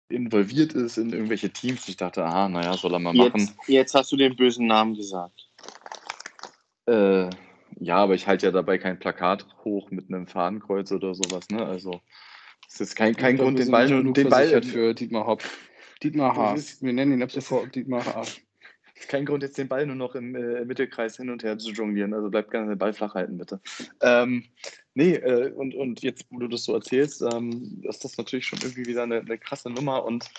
involviert 0.08 0.72
ist 0.72 0.96
in 0.96 1.12
irgendwelche 1.12 1.50
Teams. 1.50 1.88
Ich 1.88 1.96
dachte, 1.96 2.24
aha, 2.24 2.48
naja, 2.48 2.74
soll 2.74 2.94
er 2.94 3.00
mal 3.00 3.12
machen. 3.12 3.40
Jetzt, 3.40 3.54
jetzt 3.66 3.94
hast 3.94 4.12
du 4.12 4.16
den 4.16 4.36
bösen 4.36 4.66
Namen 4.66 4.94
gesagt. 4.94 5.50
Äh, 6.86 7.30
ja, 7.80 7.96
aber 7.96 8.14
ich 8.14 8.26
halte 8.26 8.46
ja 8.46 8.52
dabei 8.52 8.78
kein 8.78 8.98
Plakat 8.98 9.46
hoch 9.64 9.90
mit 9.90 10.08
einem 10.08 10.26
Fadenkreuz 10.26 10.92
oder 10.92 11.14
sowas, 11.14 11.48
ne? 11.50 11.64
Also 11.64 12.00
es 12.68 12.80
ist 12.80 12.94
kein, 12.94 13.16
kein 13.16 13.36
Grund, 13.36 13.58
den 13.58 13.70
Ball, 13.70 13.88
den 13.88 14.28
Ball 14.28 14.62
für 14.62 14.94
Dietmar 14.94 15.26
Hopp. 15.26 15.42
Dietmar 16.02 16.36
Haas. 16.36 16.82
Wir 16.82 16.92
nennen 16.92 17.12
ihn 17.12 17.22
ab 17.22 17.30
sofort 17.30 17.74
Dietmar 17.74 18.04
Haas. 18.04 18.40
ist 18.94 19.08
kein 19.08 19.26
Grund, 19.26 19.42
jetzt 19.42 19.58
den 19.58 19.68
Ball 19.68 19.86
nur 19.86 19.96
noch 19.96 20.14
im 20.14 20.34
äh, 20.34 20.64
Mittelkreis 20.64 21.16
hin 21.16 21.30
und 21.30 21.42
her 21.42 21.58
zu 21.58 21.72
jonglieren. 21.72 22.14
Also 22.14 22.30
bleibt 22.30 22.50
gerne 22.50 22.68
den 22.68 22.78
Ball 22.78 22.92
flach 22.92 23.14
halten, 23.14 23.38
bitte. 23.38 23.60
Ähm, 24.00 24.44
Nee, 24.94 25.14
äh, 25.16 25.50
und, 25.50 25.74
und 25.74 26.02
jetzt, 26.02 26.24
wo 26.30 26.38
du 26.38 26.46
das 26.46 26.64
so 26.64 26.74
erzählst, 26.74 27.20
ähm, 27.20 27.82
ist 27.82 28.04
das 28.04 28.16
natürlich 28.16 28.46
schon 28.46 28.60
irgendwie 28.62 28.86
wieder 28.86 29.02
eine, 29.02 29.20
eine 29.20 29.38
krasse 29.38 29.68
Nummer. 29.68 30.04
Und 30.04 30.30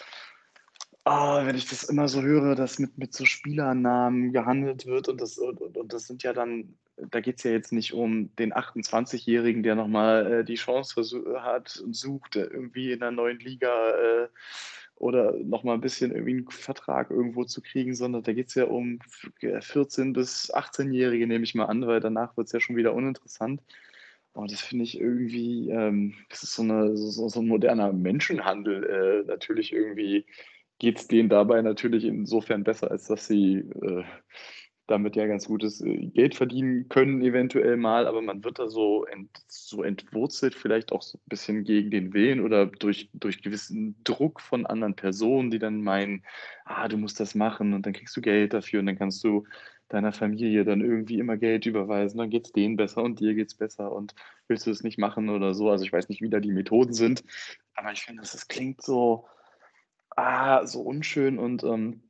ah, 1.06 1.46
wenn 1.46 1.56
ich 1.56 1.68
das 1.70 1.84
immer 1.84 2.08
so 2.08 2.22
höre, 2.22 2.56
dass 2.56 2.80
mit, 2.80 2.98
mit 2.98 3.14
so 3.14 3.26
Spielernamen 3.26 4.34
gehandelt 4.34 4.86
wird 4.86 5.08
und 5.08 5.22
das, 5.22 5.38
und, 5.38 5.62
und, 5.62 5.94
das 5.94 6.08
sind 6.08 6.24
ja 6.24 6.34
dann, 6.34 6.76
da 6.98 7.22
geht 7.22 7.38
es 7.38 7.44
ja 7.44 7.52
jetzt 7.52 7.72
nicht 7.72 7.94
um 7.94 8.36
den 8.36 8.54
28-Jährigen, 8.54 9.64
der 9.64 9.76
nochmal 9.76 10.32
äh, 10.32 10.44
die 10.44 10.56
Chance 10.56 11.02
hat 11.40 11.80
und 11.80 11.96
sucht, 11.96 12.36
äh, 12.36 12.46
irgendwie 12.46 12.92
in 12.92 13.02
einer 13.02 13.12
neuen 13.12 13.40
Liga 13.40 13.92
äh, 13.92 14.28
oder 14.96 15.34
nochmal 15.34 15.76
ein 15.76 15.82
bisschen 15.82 16.12
irgendwie 16.12 16.32
einen 16.32 16.50
Vertrag 16.50 17.12
irgendwo 17.12 17.44
zu 17.44 17.62
kriegen, 17.62 17.94
sondern 17.94 18.24
da 18.24 18.34
geht 18.34 18.48
es 18.48 18.56
ja 18.56 18.66
um 18.66 19.00
14- 19.42 20.14
bis 20.14 20.54
18-Jährige, 20.54 21.28
nehme 21.28 21.44
ich 21.44 21.54
mal 21.54 21.66
an, 21.66 21.86
weil 21.86 22.00
danach 22.00 22.36
wird 22.38 22.48
es 22.48 22.54
ja 22.54 22.60
schon 22.60 22.78
wieder 22.78 22.94
uninteressant. 22.94 23.62
Oh, 24.34 24.46
das 24.50 24.62
finde 24.62 24.84
ich 24.86 25.00
irgendwie, 25.00 25.70
ähm, 25.70 26.16
das 26.30 26.44
ist 26.44 26.56
so, 26.56 26.64
eine, 26.64 26.98
so, 26.98 27.30
so 27.30 27.40
ein 27.40 27.48
moderner 27.48 27.94
Menschenhandel. 27.94 28.84
Äh, 28.84 29.28
natürlich 29.28 29.72
irgendwie 29.72 30.26
geht 30.80 31.00
es 31.00 31.08
denen 31.08 31.30
dabei 31.30 31.62
natürlich 31.62 32.04
insofern 32.04 32.64
besser, 32.64 32.92
als 32.92 33.08
dass 33.08 33.28
sie 33.28 33.58
äh, 33.82 34.04
damit 34.88 35.16
ja 35.16 35.26
ganz 35.26 35.48
gutes 35.48 35.82
äh, 35.82 36.08
Geld 36.08 36.36
verdienen 36.36 36.88
können, 36.90 37.22
eventuell 37.22 37.78
mal, 37.78 38.06
aber 38.08 38.22
man 38.22 38.44
wird 38.44 38.60
da 38.60 38.68
so, 38.68 39.06
ent, 39.06 39.30
so 39.48 39.84
entwurzelt, 39.84 40.54
vielleicht 40.54 40.92
auch 40.92 41.02
so 41.02 41.18
ein 41.18 41.28
bisschen 41.28 41.64
gegen 41.64 41.90
den 41.90 42.14
Willen 42.14 42.42
oder 42.42 42.68
durch, 42.68 43.10
durch 43.14 43.42
gewissen 43.42 43.96
Druck 44.04 44.42
von 44.42 44.66
anderen 44.66 44.96
Personen, 44.96 45.50
die 45.50 45.60
dann 45.60 45.82
meinen, 45.82 46.24
ah, 46.66 46.88
du 46.88 46.98
musst 46.98 47.20
das 47.20 47.36
machen 47.36 47.74
und 47.74 47.86
dann 47.86 47.94
kriegst 47.94 48.16
du 48.16 48.22
Geld 48.22 48.54
dafür 48.54 48.80
und 48.82 48.86
dann 48.86 48.98
kannst 48.98 49.24
du 49.24 49.46
deiner 49.88 50.12
Familie 50.12 50.66
dann 50.66 50.82
irgendwie 50.82 51.20
immer 51.20 51.38
Geld 51.38 51.66
überweisen, 51.66 52.18
dann 52.18 52.30
geht 52.30 52.48
es 52.48 52.52
denen 52.52 52.76
besser 52.76 53.04
und 53.04 53.20
dir 53.20 53.34
geht 53.36 53.48
es 53.50 53.56
besser 53.56 53.92
und 53.92 54.16
willst 54.48 54.66
du 54.68 54.72
es 54.72 54.84
nicht 54.84 54.98
machen 54.98 55.30
oder 55.30 55.54
so. 55.54 55.70
Also 55.70 55.86
ich 55.86 55.94
weiß 55.94 56.10
nicht, 56.10 56.22
wie 56.22 56.30
da 56.30 56.40
die 56.40 56.52
Methoden 56.52 56.94
sind, 56.94 57.24
aber 57.76 57.92
ich 57.92 58.02
finde, 58.02 58.22
das 58.22 58.48
klingt 58.48 58.82
so, 58.82 59.28
ah, 60.16 60.66
so 60.66 60.82
unschön 60.82 61.38
und 61.38 61.64
ähm, 61.64 62.02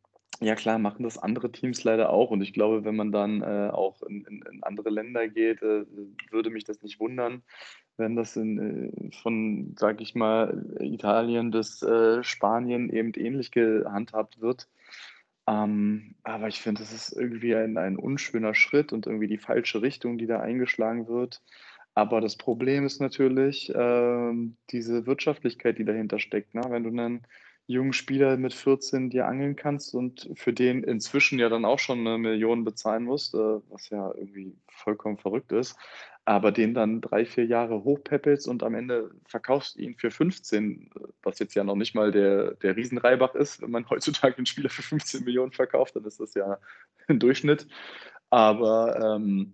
ja 0.41 0.55
klar, 0.55 0.79
machen 0.79 1.03
das 1.03 1.17
andere 1.17 1.51
Teams 1.51 1.83
leider 1.83 2.09
auch 2.09 2.31
und 2.31 2.41
ich 2.41 2.53
glaube, 2.53 2.83
wenn 2.83 2.95
man 2.95 3.11
dann 3.11 3.41
äh, 3.41 3.69
auch 3.71 4.01
in, 4.03 4.25
in, 4.25 4.41
in, 4.51 4.63
andere 4.63 4.89
Länder 4.89 5.27
geht, 5.27 5.61
äh, 5.61 5.85
würde 6.31 6.49
mich 6.49 6.65
das 6.65 6.81
nicht 6.81 6.99
wundern, 6.99 7.43
wenn 7.97 8.15
das 8.15 8.35
in, 8.35 8.59
äh, 8.59 9.11
von, 9.21 9.75
sage 9.77 10.03
ich 10.03 10.15
mal, 10.15 10.65
Italien 10.79 11.51
bis 11.51 11.81
äh, 11.83 12.23
Spanien 12.23 12.89
eben 12.89 13.13
ähnlich 13.15 13.51
gehandhabt 13.51 14.41
wird. 14.41 14.67
Ähm, 15.47 16.15
aber 16.23 16.47
ich 16.47 16.59
finde, 16.61 16.81
das 16.81 16.91
ist 16.91 17.13
irgendwie 17.13 17.55
ein, 17.55 17.77
ein 17.77 17.97
unschöner 17.97 18.55
Schritt 18.55 18.93
und 18.93 19.05
irgendwie 19.05 19.27
die 19.27 19.37
falsche 19.37 19.81
Richtung, 19.81 20.17
die 20.17 20.25
da 20.25 20.39
eingeschlagen 20.39 21.07
wird. 21.07 21.41
Aber 21.93 22.19
das 22.19 22.35
Problem 22.35 22.85
ist 22.85 22.99
natürlich 22.99 23.71
ähm, 23.73 24.57
diese 24.71 25.05
Wirtschaftlichkeit, 25.05 25.77
die 25.77 25.85
dahinter 25.85 26.19
steckt. 26.19 26.53
Ne? 26.53 26.61
Wenn 26.67 26.83
du 26.83 26.89
einen 26.89 27.25
jungen 27.67 27.93
Spieler 27.93 28.37
mit 28.37 28.53
14 28.53 29.09
dir 29.09 29.27
angeln 29.27 29.55
kannst 29.55 29.95
und 29.95 30.29
für 30.35 30.53
den 30.53 30.83
inzwischen 30.83 31.39
ja 31.39 31.49
dann 31.49 31.65
auch 31.65 31.79
schon 31.79 31.99
eine 31.99 32.17
Million 32.17 32.63
bezahlen 32.63 33.03
musst, 33.03 33.33
äh, 33.33 33.59
was 33.69 33.89
ja 33.89 34.13
irgendwie 34.15 34.55
vollkommen 34.67 35.17
verrückt 35.17 35.51
ist, 35.51 35.75
aber 36.25 36.51
den 36.51 36.73
dann 36.73 37.01
drei, 37.01 37.25
vier 37.25 37.45
Jahre 37.45 37.83
hochpeppelst 37.83 38.47
und 38.47 38.63
am 38.63 38.75
Ende 38.75 39.11
verkaufst 39.27 39.77
ihn 39.77 39.95
für 39.95 40.11
15, 40.11 40.89
was 41.23 41.39
jetzt 41.39 41.55
ja 41.55 41.63
noch 41.63 41.75
nicht 41.75 41.95
mal 41.95 42.11
der, 42.11 42.55
der 42.55 42.75
Riesenreibach 42.75 43.35
ist. 43.35 43.61
Wenn 43.61 43.71
man 43.71 43.89
heutzutage 43.89 44.37
einen 44.37 44.45
Spieler 44.45 44.69
für 44.69 44.83
15 44.83 45.23
Millionen 45.23 45.51
verkauft, 45.51 45.95
dann 45.95 46.05
ist 46.05 46.19
das 46.19 46.33
ja 46.33 46.59
ein 47.07 47.19
Durchschnitt. 47.19 47.67
Aber 48.29 49.15
ähm, 49.17 49.53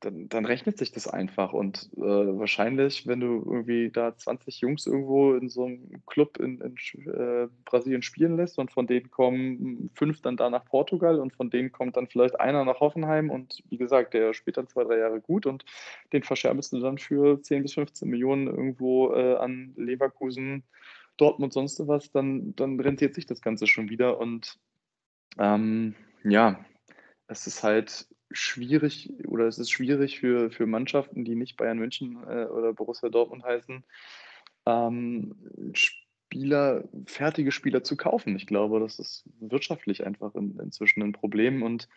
dann, 0.00 0.28
dann, 0.28 0.44
rechnet 0.44 0.78
sich 0.78 0.92
das 0.92 1.06
einfach. 1.06 1.52
Und 1.52 1.90
äh, 1.96 2.00
wahrscheinlich, 2.00 3.06
wenn 3.06 3.20
du 3.20 3.42
irgendwie 3.44 3.90
da 3.90 4.16
20 4.16 4.60
Jungs 4.60 4.86
irgendwo 4.86 5.34
in 5.34 5.48
so 5.48 5.66
einem 5.66 6.02
Club 6.06 6.38
in, 6.38 6.60
in 6.60 6.74
äh, 7.06 7.48
Brasilien 7.64 8.02
spielen 8.02 8.36
lässt 8.36 8.58
und 8.58 8.70
von 8.70 8.86
denen 8.86 9.10
kommen 9.10 9.90
fünf 9.94 10.22
dann 10.22 10.36
da 10.36 10.50
nach 10.50 10.64
Portugal 10.64 11.20
und 11.20 11.34
von 11.34 11.50
denen 11.50 11.70
kommt 11.70 11.96
dann 11.96 12.06
vielleicht 12.06 12.40
einer 12.40 12.64
nach 12.64 12.80
Hoffenheim 12.80 13.30
und 13.30 13.62
wie 13.68 13.78
gesagt, 13.78 14.14
der 14.14 14.32
spielt 14.32 14.56
dann 14.56 14.68
zwei, 14.68 14.84
drei 14.84 14.98
Jahre 14.98 15.20
gut 15.20 15.46
und 15.46 15.64
den 16.12 16.22
verscherbelst 16.22 16.72
du 16.72 16.80
dann 16.80 16.98
für 16.98 17.40
10 17.40 17.62
bis 17.62 17.74
15 17.74 18.08
Millionen 18.08 18.46
irgendwo 18.46 19.12
äh, 19.14 19.36
an 19.36 19.72
Leverkusen, 19.76 20.64
Dortmund, 21.16 21.52
sonst 21.52 21.86
was, 21.86 22.10
dann, 22.10 22.54
dann 22.56 22.80
rentiert 22.80 23.14
sich 23.14 23.26
das 23.26 23.42
Ganze 23.42 23.66
schon 23.66 23.90
wieder 23.90 24.18
und 24.18 24.58
ähm, 25.38 25.94
ja, 26.24 26.64
es 27.28 27.46
ist 27.46 27.62
halt 27.62 28.08
schwierig 28.30 29.12
oder 29.26 29.46
es 29.46 29.58
ist 29.58 29.70
schwierig 29.70 30.20
für, 30.20 30.50
für 30.50 30.66
Mannschaften, 30.66 31.24
die 31.24 31.34
nicht 31.34 31.56
Bayern 31.56 31.78
München 31.78 32.18
äh, 32.28 32.44
oder 32.46 32.72
Borussia 32.72 33.08
Dortmund 33.08 33.44
heißen, 33.44 33.84
ähm, 34.66 35.34
Spieler, 35.72 36.88
fertige 37.06 37.50
Spieler 37.50 37.82
zu 37.82 37.96
kaufen. 37.96 38.36
Ich 38.36 38.46
glaube, 38.46 38.78
das 38.80 38.98
ist 38.98 39.24
wirtschaftlich 39.40 40.06
einfach 40.06 40.34
in, 40.34 40.58
inzwischen 40.60 41.02
ein 41.02 41.12
Problem 41.12 41.62
und 41.62 41.88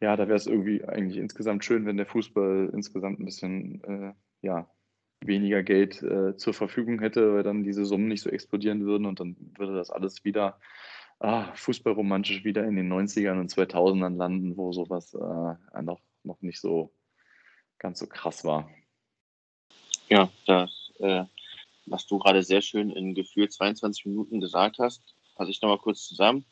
ja, 0.00 0.16
da 0.16 0.26
wäre 0.26 0.36
es 0.36 0.46
irgendwie 0.46 0.84
eigentlich 0.84 1.16
insgesamt 1.16 1.64
schön, 1.64 1.86
wenn 1.86 1.96
der 1.96 2.06
Fußball 2.06 2.70
insgesamt 2.74 3.20
ein 3.20 3.24
bisschen 3.24 3.84
äh, 3.84 4.12
ja, 4.42 4.68
weniger 5.20 5.62
Geld 5.62 6.02
äh, 6.02 6.36
zur 6.36 6.54
Verfügung 6.54 6.98
hätte, 7.00 7.34
weil 7.34 7.44
dann 7.44 7.62
diese 7.62 7.84
Summen 7.84 8.08
nicht 8.08 8.22
so 8.22 8.28
explodieren 8.28 8.84
würden 8.84 9.06
und 9.06 9.20
dann 9.20 9.36
würde 9.56 9.76
das 9.76 9.90
alles 9.90 10.24
wieder 10.24 10.58
ah, 11.22 11.52
fußballromantisch 11.54 12.44
wieder 12.44 12.64
in 12.64 12.76
den 12.76 12.92
90ern 12.92 13.38
und 13.40 13.50
2000ern 13.50 14.16
landen, 14.16 14.56
wo 14.56 14.72
sowas 14.72 15.14
äh, 15.14 15.82
noch, 15.82 16.00
noch 16.24 16.42
nicht 16.42 16.60
so 16.60 16.92
ganz 17.78 18.00
so 18.00 18.06
krass 18.06 18.44
war. 18.44 18.68
Ja, 20.08 20.30
das, 20.46 20.92
äh, 20.98 21.24
was 21.86 22.06
du 22.06 22.18
gerade 22.18 22.42
sehr 22.42 22.60
schön 22.60 22.90
in 22.90 23.14
Gefühl 23.14 23.48
22 23.48 24.06
Minuten 24.06 24.40
gesagt 24.40 24.78
hast, 24.78 25.14
fasse 25.36 25.50
ich 25.50 25.62
nochmal 25.62 25.78
kurz 25.78 26.06
zusammen. 26.06 26.44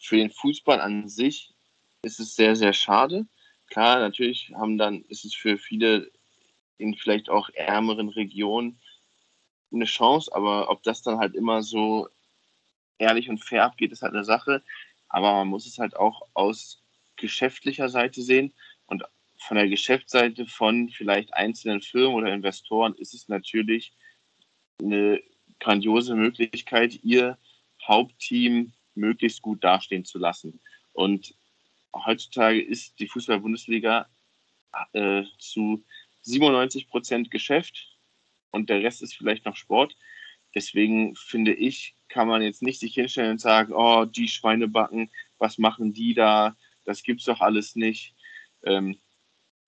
Für 0.00 0.16
den 0.16 0.30
Fußball 0.30 0.80
an 0.80 1.08
sich 1.08 1.54
ist 2.02 2.20
es 2.20 2.36
sehr, 2.36 2.54
sehr 2.54 2.72
schade. 2.72 3.26
Klar, 3.68 3.98
natürlich 3.98 4.52
haben 4.54 4.78
dann, 4.78 5.02
ist 5.02 5.24
es 5.24 5.34
für 5.34 5.58
viele 5.58 6.10
in 6.78 6.94
vielleicht 6.94 7.28
auch 7.28 7.48
ärmeren 7.54 8.08
Regionen 8.08 8.80
eine 9.72 9.84
Chance, 9.84 10.32
aber 10.32 10.70
ob 10.70 10.82
das 10.84 11.02
dann 11.02 11.18
halt 11.18 11.34
immer 11.34 11.62
so 11.62 12.08
ehrlich 12.98 13.28
und 13.28 13.38
fair 13.38 13.64
abgeht, 13.64 13.92
ist 13.92 14.02
halt 14.02 14.14
eine 14.14 14.24
Sache. 14.24 14.62
Aber 15.08 15.32
man 15.32 15.48
muss 15.48 15.66
es 15.66 15.78
halt 15.78 15.96
auch 15.96 16.22
aus 16.34 16.82
geschäftlicher 17.16 17.88
Seite 17.88 18.22
sehen. 18.22 18.52
Und 18.86 19.04
von 19.38 19.56
der 19.56 19.68
Geschäftsseite 19.68 20.46
von 20.46 20.88
vielleicht 20.90 21.34
einzelnen 21.34 21.80
Firmen 21.80 22.14
oder 22.14 22.32
Investoren 22.32 22.94
ist 22.94 23.14
es 23.14 23.28
natürlich 23.28 23.92
eine 24.80 25.20
grandiose 25.60 26.14
Möglichkeit, 26.14 27.02
ihr 27.02 27.38
Hauptteam 27.86 28.72
möglichst 28.94 29.42
gut 29.42 29.62
dastehen 29.62 30.04
zu 30.04 30.18
lassen. 30.18 30.60
Und 30.92 31.34
heutzutage 31.94 32.60
ist 32.60 32.98
die 32.98 33.08
Fußball-Bundesliga 33.08 34.08
äh, 34.92 35.22
zu 35.38 35.84
97 36.22 36.88
Prozent 36.88 37.30
Geschäft 37.30 37.96
und 38.50 38.68
der 38.68 38.82
Rest 38.82 39.02
ist 39.02 39.14
vielleicht 39.14 39.44
noch 39.44 39.56
Sport. 39.56 39.96
Deswegen 40.56 41.14
finde 41.14 41.52
ich, 41.52 41.94
kann 42.08 42.28
man 42.28 42.40
jetzt 42.40 42.62
nicht 42.62 42.80
sich 42.80 42.94
hinstellen 42.94 43.32
und 43.32 43.40
sagen, 43.42 43.74
oh, 43.74 44.06
die 44.06 44.26
Schweinebacken, 44.26 45.10
was 45.36 45.58
machen 45.58 45.92
die 45.92 46.14
da? 46.14 46.56
Das 46.86 47.02
gibt's 47.02 47.26
doch 47.26 47.40
alles 47.42 47.76
nicht. 47.76 48.14
Ähm, 48.64 48.98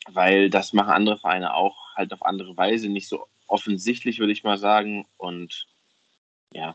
weil 0.08 0.48
das 0.48 0.72
machen 0.72 0.88
andere 0.88 1.18
Vereine 1.18 1.52
auch 1.52 1.76
halt 1.94 2.10
auf 2.14 2.22
andere 2.22 2.56
Weise, 2.56 2.88
nicht 2.88 3.06
so 3.06 3.26
offensichtlich, 3.46 4.18
würde 4.18 4.32
ich 4.32 4.44
mal 4.44 4.56
sagen. 4.56 5.06
Und 5.18 5.66
ja, 6.54 6.74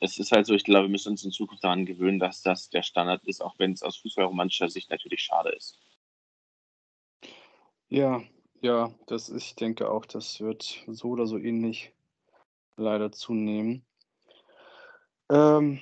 es 0.00 0.18
ist 0.18 0.32
halt 0.32 0.46
so, 0.46 0.54
ich 0.54 0.64
glaube, 0.64 0.86
wir 0.86 0.92
müssen 0.92 1.10
uns 1.10 1.22
in 1.22 1.30
Zukunft 1.30 1.62
daran 1.62 1.84
gewöhnen, 1.84 2.18
dass 2.18 2.40
das 2.40 2.70
der 2.70 2.82
Standard 2.82 3.22
ist, 3.24 3.42
auch 3.42 3.58
wenn 3.58 3.72
es 3.72 3.82
aus 3.82 3.98
fußballromantischer 3.98 4.70
Sicht 4.70 4.88
natürlich 4.88 5.20
schade 5.20 5.50
ist. 5.50 5.78
Ja, 7.90 8.22
ja, 8.62 8.94
das 9.08 9.28
ich 9.28 9.56
denke 9.56 9.90
auch, 9.90 10.06
das 10.06 10.40
wird 10.40 10.82
so 10.86 11.08
oder 11.08 11.26
so 11.26 11.36
ähnlich 11.36 11.92
leider 12.76 13.12
zunehmen. 13.12 13.84
Ähm, 15.30 15.80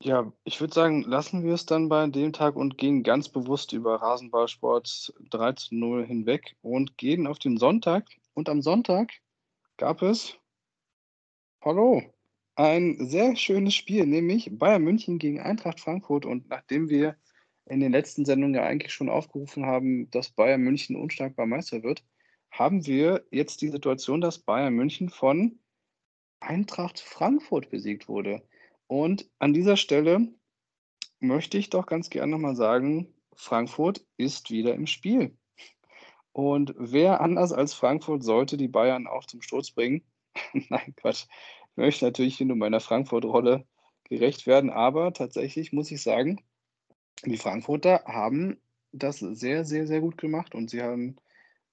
ja, 0.00 0.32
ich 0.44 0.60
würde 0.60 0.72
sagen, 0.72 1.02
lassen 1.02 1.44
wir 1.44 1.54
es 1.54 1.66
dann 1.66 1.88
bei 1.88 2.06
dem 2.06 2.32
Tag 2.32 2.54
und 2.56 2.78
gehen 2.78 3.02
ganz 3.02 3.28
bewusst 3.28 3.72
über 3.72 3.96
Rasenballsport 3.96 5.12
3 5.30 5.52
zu 5.52 5.74
0 5.74 6.06
hinweg 6.06 6.56
und 6.62 6.96
gehen 6.96 7.26
auf 7.26 7.38
den 7.38 7.58
Sonntag. 7.58 8.06
Und 8.34 8.48
am 8.48 8.62
Sonntag 8.62 9.12
gab 9.76 10.02
es, 10.02 10.38
hallo, 11.64 12.02
ein 12.54 13.08
sehr 13.08 13.36
schönes 13.36 13.74
Spiel, 13.74 14.06
nämlich 14.06 14.50
Bayern 14.52 14.82
München 14.82 15.18
gegen 15.18 15.40
Eintracht 15.40 15.80
Frankfurt. 15.80 16.24
Und 16.24 16.48
nachdem 16.48 16.88
wir 16.88 17.16
in 17.66 17.80
den 17.80 17.92
letzten 17.92 18.24
Sendungen 18.24 18.54
ja 18.54 18.62
eigentlich 18.62 18.92
schon 18.92 19.08
aufgerufen 19.08 19.66
haben, 19.66 20.10
dass 20.10 20.30
Bayern 20.30 20.62
München 20.62 20.96
unschlagbar 20.96 21.46
Meister 21.46 21.82
wird, 21.82 22.04
haben 22.50 22.86
wir 22.86 23.24
jetzt 23.30 23.60
die 23.62 23.68
Situation, 23.68 24.20
dass 24.20 24.38
Bayern 24.38 24.74
München 24.74 25.10
von 25.10 25.58
Eintracht 26.40 27.00
Frankfurt 27.00 27.70
besiegt 27.70 28.08
wurde. 28.08 28.42
Und 28.86 29.28
an 29.38 29.52
dieser 29.52 29.76
Stelle 29.76 30.28
möchte 31.20 31.58
ich 31.58 31.70
doch 31.70 31.86
ganz 31.86 32.10
gerne 32.10 32.32
nochmal 32.32 32.56
sagen, 32.56 33.12
Frankfurt 33.34 34.04
ist 34.16 34.50
wieder 34.50 34.74
im 34.74 34.86
Spiel. 34.86 35.36
Und 36.32 36.74
wer 36.76 37.20
anders 37.20 37.52
als 37.52 37.74
Frankfurt 37.74 38.22
sollte 38.22 38.56
die 38.56 38.68
Bayern 38.68 39.06
auch 39.06 39.24
zum 39.24 39.42
Sturz 39.42 39.70
bringen? 39.70 40.04
Nein, 40.52 40.94
Quatsch. 40.96 41.26
Ich 41.70 41.76
möchte 41.76 42.04
natürlich 42.04 42.40
nur 42.40 42.56
meiner 42.56 42.80
Frankfurt-Rolle 42.80 43.66
gerecht 44.04 44.46
werden, 44.46 44.70
aber 44.70 45.12
tatsächlich 45.12 45.72
muss 45.72 45.90
ich 45.90 46.02
sagen, 46.02 46.40
die 47.24 47.36
Frankfurter 47.36 48.04
haben 48.06 48.60
das 48.92 49.18
sehr, 49.18 49.64
sehr, 49.64 49.86
sehr 49.86 50.00
gut 50.00 50.18
gemacht 50.18 50.54
und 50.54 50.70
sie 50.70 50.82
haben, 50.82 51.16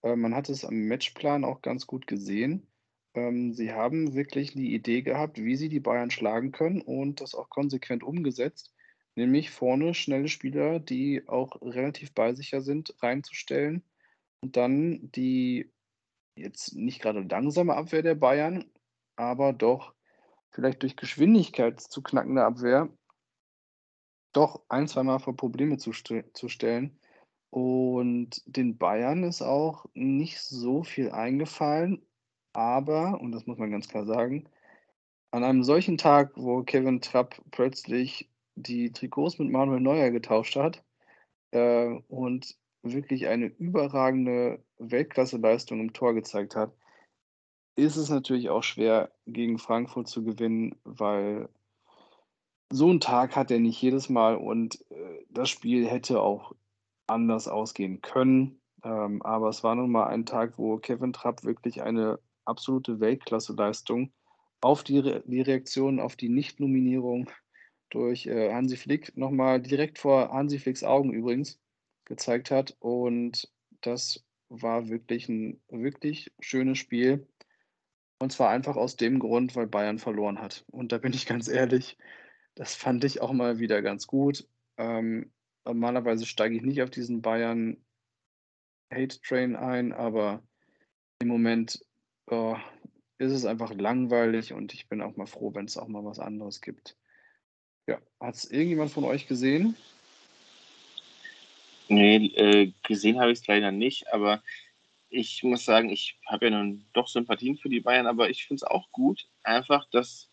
äh, 0.03 0.15
man 0.15 0.35
hat 0.35 0.49
es 0.49 0.65
am 0.65 0.75
Matchplan 0.75 1.45
auch 1.45 1.61
ganz 1.61 1.87
gut 1.87 2.07
gesehen. 2.07 2.67
Ähm, 3.15 3.53
sie 3.53 3.73
haben 3.73 4.13
wirklich 4.13 4.53
die 4.53 4.73
Idee 4.75 5.01
gehabt, 5.01 5.37
wie 5.43 5.55
sie 5.55 5.69
die 5.69 5.79
Bayern 5.79 6.11
schlagen 6.11 6.51
können 6.51 6.81
und 6.81 7.21
das 7.21 7.33
auch 7.33 7.49
konsequent 7.49 8.03
umgesetzt, 8.03 8.73
nämlich 9.15 9.51
vorne 9.51 9.93
schnelle 9.93 10.27
Spieler, 10.27 10.79
die 10.79 11.27
auch 11.27 11.61
relativ 11.61 12.13
ballsicher 12.13 12.61
sind, 12.61 12.93
reinzustellen 13.01 13.83
und 14.41 14.57
dann 14.57 15.11
die 15.11 15.71
jetzt 16.37 16.75
nicht 16.75 17.01
gerade 17.01 17.21
langsame 17.21 17.75
Abwehr 17.75 18.03
der 18.03 18.15
Bayern, 18.15 18.65
aber 19.15 19.53
doch 19.53 19.93
vielleicht 20.51 20.83
durch 20.83 20.97
Geschwindigkeit 20.97 21.79
zu 21.79 22.01
knackende 22.03 22.43
Abwehr 22.43 22.89
doch 24.33 24.61
ein, 24.67 24.87
zweimal 24.87 25.19
vor 25.19 25.35
Probleme 25.37 25.77
zu, 25.77 25.91
zu 25.91 26.49
stellen. 26.49 26.99
Und 27.49 28.41
den 28.45 28.77
Bayern 28.77 29.23
ist 29.23 29.41
auch 29.41 29.85
nicht 29.93 30.41
so 30.41 30.83
viel 30.83 31.11
eingefallen, 31.11 32.05
aber, 32.55 33.19
und 33.21 33.31
das 33.31 33.45
muss 33.45 33.57
man 33.57 33.71
ganz 33.71 33.87
klar 33.87 34.05
sagen, 34.05 34.47
an 35.31 35.43
einem 35.43 35.63
solchen 35.63 35.97
Tag, 35.97 36.31
wo 36.35 36.63
Kevin 36.63 37.01
Trapp 37.01 37.41
plötzlich 37.51 38.29
die 38.55 38.91
Trikots 38.91 39.37
mit 39.37 39.51
Manuel 39.51 39.81
Neuer 39.81 40.11
getauscht 40.11 40.55
hat 40.55 40.83
äh, 41.51 41.87
und 42.07 42.55
wirklich 42.83 43.27
eine 43.27 43.47
überragende 43.47 44.63
Weltklasseleistung 44.77 45.79
im 45.81 45.93
Tor 45.93 46.13
gezeigt 46.13 46.55
hat, 46.55 46.73
ist 47.75 47.97
es 47.97 48.09
natürlich 48.09 48.49
auch 48.49 48.63
schwer, 48.63 49.11
gegen 49.25 49.57
Frankfurt 49.57 50.07
zu 50.07 50.23
gewinnen, 50.23 50.75
weil 50.85 51.49
so 52.71 52.89
ein 52.89 53.01
Tag 53.01 53.35
hat 53.35 53.51
er 53.51 53.59
nicht 53.59 53.81
jedes 53.81 54.09
Mal 54.09 54.37
und 54.37 54.79
äh, 54.91 55.25
das 55.29 55.49
Spiel 55.49 55.87
hätte 55.87 56.21
auch 56.21 56.53
anders 57.07 57.47
ausgehen 57.47 58.01
können. 58.01 58.61
Ähm, 58.83 59.21
aber 59.23 59.49
es 59.49 59.63
war 59.63 59.75
nun 59.75 59.91
mal 59.91 60.07
ein 60.07 60.25
Tag, 60.25 60.57
wo 60.57 60.77
Kevin 60.77 61.11
Trapp 61.11 61.43
wirklich 61.43 61.81
eine 61.81 62.19
absolute 62.45 62.99
Weltklasseleistung 62.99 64.11
auf 64.61 64.83
die, 64.83 64.99
Re 64.99 65.23
die 65.25 65.41
Reaktion 65.41 65.99
auf 65.99 66.15
die 66.15 66.29
Nicht-Nominierung 66.29 67.29
durch 67.89 68.25
äh, 68.25 68.51
Hansi 68.53 68.77
Flick 68.77 69.15
nochmal 69.15 69.61
direkt 69.61 69.99
vor 69.99 70.31
Hansi 70.31 70.59
Flicks 70.59 70.83
Augen 70.83 71.13
übrigens 71.13 71.59
gezeigt 72.05 72.51
hat. 72.51 72.75
Und 72.79 73.51
das 73.81 74.25
war 74.49 74.89
wirklich 74.89 75.29
ein 75.29 75.61
wirklich 75.69 76.31
schönes 76.39 76.77
Spiel. 76.77 77.27
Und 78.19 78.31
zwar 78.31 78.49
einfach 78.49 78.75
aus 78.75 78.95
dem 78.95 79.19
Grund, 79.19 79.55
weil 79.55 79.67
Bayern 79.67 79.99
verloren 79.99 80.39
hat. 80.39 80.65
Und 80.71 80.91
da 80.91 80.97
bin 80.97 81.13
ich 81.13 81.25
ganz 81.25 81.47
ehrlich, 81.47 81.97
das 82.55 82.75
fand 82.75 83.03
ich 83.03 83.21
auch 83.21 83.33
mal 83.33 83.59
wieder 83.59 83.81
ganz 83.81 84.07
gut. 84.07 84.47
Ähm, 84.77 85.31
normalerweise 85.65 86.25
steige 86.25 86.55
ich 86.55 86.61
nicht 86.61 86.81
auf 86.81 86.89
diesen 86.89 87.21
Bayern 87.21 87.77
Hate 88.91 89.19
Train 89.21 89.55
ein, 89.55 89.91
aber 89.91 90.43
im 91.19 91.27
Moment 91.27 91.83
oh, 92.27 92.57
ist 93.17 93.31
es 93.31 93.45
einfach 93.45 93.73
langweilig 93.73 94.53
und 94.53 94.73
ich 94.73 94.87
bin 94.87 95.01
auch 95.01 95.15
mal 95.15 95.25
froh, 95.25 95.53
wenn 95.53 95.65
es 95.65 95.77
auch 95.77 95.87
mal 95.87 96.03
was 96.03 96.19
anderes 96.19 96.61
gibt. 96.61 96.95
Ja, 97.87 97.99
hat 98.19 98.35
es 98.35 98.51
irgendjemand 98.51 98.91
von 98.91 99.03
euch 99.03 99.27
gesehen? 99.27 99.75
Nee, 101.87 102.27
äh, 102.35 102.71
gesehen 102.83 103.19
habe 103.19 103.31
ich 103.31 103.39
es 103.39 103.47
leider 103.47 103.71
nicht, 103.71 104.11
aber 104.11 104.41
ich 105.09 105.43
muss 105.43 105.65
sagen, 105.65 105.89
ich 105.89 106.19
habe 106.25 106.45
ja 106.45 106.51
nun 106.51 106.85
doch 106.93 107.07
Sympathien 107.07 107.57
für 107.57 107.69
die 107.69 107.79
Bayern, 107.79 108.07
aber 108.07 108.29
ich 108.29 108.45
finde 108.45 108.63
es 108.63 108.63
auch 108.63 108.91
gut, 108.91 109.27
einfach, 109.43 109.87
dass 109.91 110.29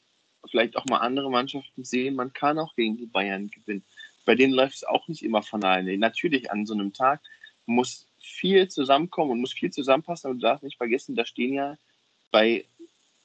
vielleicht 0.50 0.76
auch 0.76 0.86
mal 0.86 0.98
andere 0.98 1.30
Mannschaften 1.30 1.84
sehen, 1.84 2.16
man 2.16 2.32
kann 2.32 2.58
auch 2.58 2.74
gegen 2.74 2.96
die 2.96 3.06
Bayern 3.06 3.48
gewinnen. 3.48 3.84
Bei 4.24 4.34
denen 4.34 4.54
läuft 4.54 4.76
es 4.76 4.84
auch 4.84 5.06
nicht 5.08 5.22
immer 5.22 5.42
von 5.42 5.62
alleine. 5.62 5.96
Natürlich, 5.98 6.50
an 6.50 6.66
so 6.66 6.74
einem 6.74 6.92
Tag 6.92 7.20
muss 7.66 8.08
viel 8.22 8.68
zusammenkommen 8.68 9.32
und 9.32 9.40
muss 9.40 9.52
viel 9.52 9.70
zusammenpassen, 9.70 10.28
aber 10.28 10.34
du 10.34 10.40
darfst 10.40 10.64
nicht 10.64 10.76
vergessen, 10.76 11.14
da 11.14 11.24
stehen 11.24 11.54
ja 11.54 11.76
bei 12.30 12.64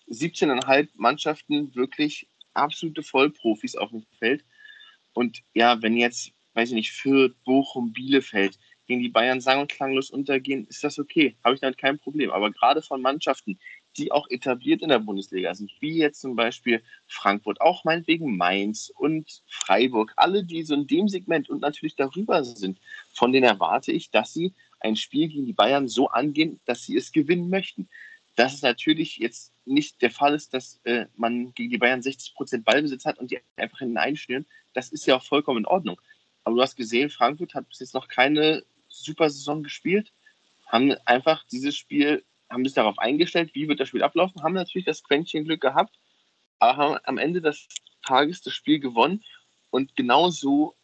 17,5 0.10 0.90
Mannschaften 0.96 1.74
wirklich 1.76 2.28
absolute 2.54 3.04
Vollprofis 3.04 3.76
auf 3.76 3.92
dem 3.92 4.06
Feld. 4.20 4.44
Und 5.14 5.44
ja, 5.54 5.82
wenn 5.82 5.98
jetzt 5.98 6.34
weiß 6.58 6.70
ich 6.70 6.76
nicht, 6.76 6.92
Fürth, 6.92 7.36
Bochum, 7.46 7.94
Bielefeld 7.94 8.58
gegen 8.88 9.02
die 9.02 9.10
Bayern 9.10 9.42
sang- 9.42 9.62
und 9.62 9.72
klanglos 9.72 10.10
untergehen, 10.10 10.66
ist 10.68 10.84
das 10.84 10.98
okay. 10.98 11.36
Habe 11.44 11.54
ich 11.54 11.62
damit 11.62 11.78
kein 11.78 12.00
Problem. 12.00 12.32
Aber 12.32 12.50
gerade 12.52 12.82
von 12.82 13.00
Mannschaften, 13.02 13.60
die 13.96 14.12
auch 14.12 14.28
etabliert 14.30 14.82
in 14.82 14.90
der 14.90 15.00
Bundesliga 15.00 15.54
sind, 15.54 15.72
wie 15.82 15.98
jetzt 15.98 16.20
zum 16.20 16.36
Beispiel 16.36 16.82
Frankfurt, 17.06 17.62
auch 17.62 17.84
meinetwegen 17.84 18.38
Mainz 18.38 18.92
und 18.96 19.44
Freiburg, 19.46 20.14
alle, 20.16 20.44
die 20.44 20.64
so 20.64 20.74
in 20.74 20.88
dem 20.88 21.08
Segment 21.08 21.48
und 21.48 21.62
natürlich 21.62 21.96
darüber 21.96 22.44
sind, 22.44 22.80
von 23.14 23.32
denen 23.32 23.46
erwarte 23.46 23.92
ich, 23.92 24.10
dass 24.10 24.34
sie 24.34 24.54
ein 24.80 24.96
Spiel 24.96 25.28
gegen 25.28 25.46
die 25.46 25.54
Bayern 25.54 25.88
so 25.88 26.10
angehen, 26.10 26.60
dass 26.66 26.84
sie 26.84 26.96
es 26.96 27.12
gewinnen 27.12 27.50
möchten. 27.50 27.90
Dass 28.36 28.54
es 28.54 28.62
natürlich 28.62 29.18
jetzt 29.18 29.54
nicht 29.66 30.02
der 30.02 30.12
Fall 30.12 30.36
ist, 30.36 30.54
dass 30.54 30.80
äh, 30.84 31.06
man 31.16 31.54
gegen 31.54 31.72
die 31.72 31.78
Bayern 31.78 32.02
60 32.02 32.36
Prozent 32.36 32.66
Ballbesitz 32.66 33.06
hat 33.06 33.20
und 33.20 33.32
die 33.32 33.40
einfach 33.56 33.80
hinten 33.80 33.98
einschnüren, 33.98 34.46
das 34.74 34.90
ist 34.90 35.08
ja 35.08 35.16
auch 35.18 35.24
vollkommen 35.24 35.60
in 35.60 35.66
Ordnung. 35.66 36.00
Aber 36.44 36.56
du 36.56 36.62
hast 36.62 36.76
gesehen, 36.76 37.10
Frankfurt 37.10 37.56
hat 37.56 37.68
bis 37.68 37.80
jetzt 37.80 37.94
noch 37.94 38.08
keine 38.08 38.64
super 38.88 39.30
Saison 39.30 39.64
gespielt, 39.64 40.14
haben 40.68 40.96
einfach 41.06 41.44
dieses 41.52 41.76
Spiel, 41.76 42.24
haben 42.50 42.64
sich 42.64 42.74
darauf 42.74 43.00
eingestellt, 43.00 43.54
wie 43.54 43.68
wird 43.68 43.80
das 43.80 43.90
Spiel 43.90 44.04
ablaufen, 44.04 44.44
haben 44.44 44.54
natürlich 44.54 44.86
das 44.86 45.04
Quäntchen 45.04 45.46
Glück 45.46 45.62
gehabt, 45.62 46.00
aber 46.60 46.78
haben 46.78 47.00
am 47.04 47.18
Ende 47.18 47.42
des 47.42 47.68
Tages 48.06 48.42
das 48.42 48.54
Spiel 48.54 48.80
gewonnen 48.80 49.24
und 49.70 49.96
genauso 49.96 50.76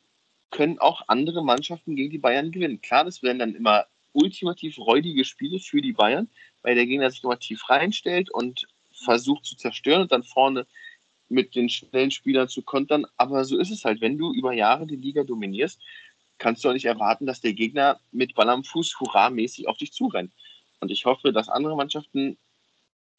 können 0.54 0.78
auch 0.78 1.02
andere 1.08 1.44
Mannschaften 1.44 1.96
gegen 1.96 2.12
die 2.12 2.20
Bayern 2.20 2.52
gewinnen. 2.52 2.80
Klar, 2.80 3.04
das 3.04 3.24
werden 3.24 3.40
dann 3.40 3.56
immer 3.56 3.88
ultimativ 4.14 4.78
räudige 4.78 5.26
Spiele 5.26 5.60
für 5.60 5.82
die 5.82 5.94
Bayern, 5.94 6.30
weil 6.62 6.76
der 6.76 6.86
Gegner 6.86 7.10
sich 7.10 7.24
nochmal 7.24 7.40
tief 7.40 7.68
reinstellt 7.70 8.30
und 8.30 8.68
versucht 8.92 9.46
zu 9.46 9.58
zerstören 9.58 10.04
und 10.04 10.12
dann 10.12 10.24
vorne 10.24 10.68
mit 11.28 11.56
den 11.56 11.70
schnellen 11.70 12.12
Spielern 12.12 12.48
zu 12.48 12.62
kontern. 12.62 13.08
Aber 13.18 13.44
so 13.46 13.58
ist 13.58 13.72
es 13.72 13.84
halt. 13.84 14.00
Wenn 14.00 14.20
du 14.20 14.32
über 14.32 14.54
Jahre 14.54 14.86
die 14.86 14.96
Liga 14.96 15.24
dominierst, 15.24 15.82
kannst 16.38 16.64
du 16.64 16.70
auch 16.70 16.74
nicht 16.74 16.86
erwarten, 16.86 17.26
dass 17.26 17.42
der 17.42 17.54
Gegner 17.54 18.00
mit 18.12 18.36
Ball 18.36 18.50
am 18.50 18.64
Fuß 18.64 19.00
hurra-mäßig 19.00 19.68
auf 19.68 19.78
dich 19.78 19.92
zurennt. 19.92 20.34
Und 20.80 20.92
ich 20.92 21.06
hoffe, 21.06 21.34
dass 21.34 21.50
andere 21.50 21.76
Mannschaften 21.76 22.38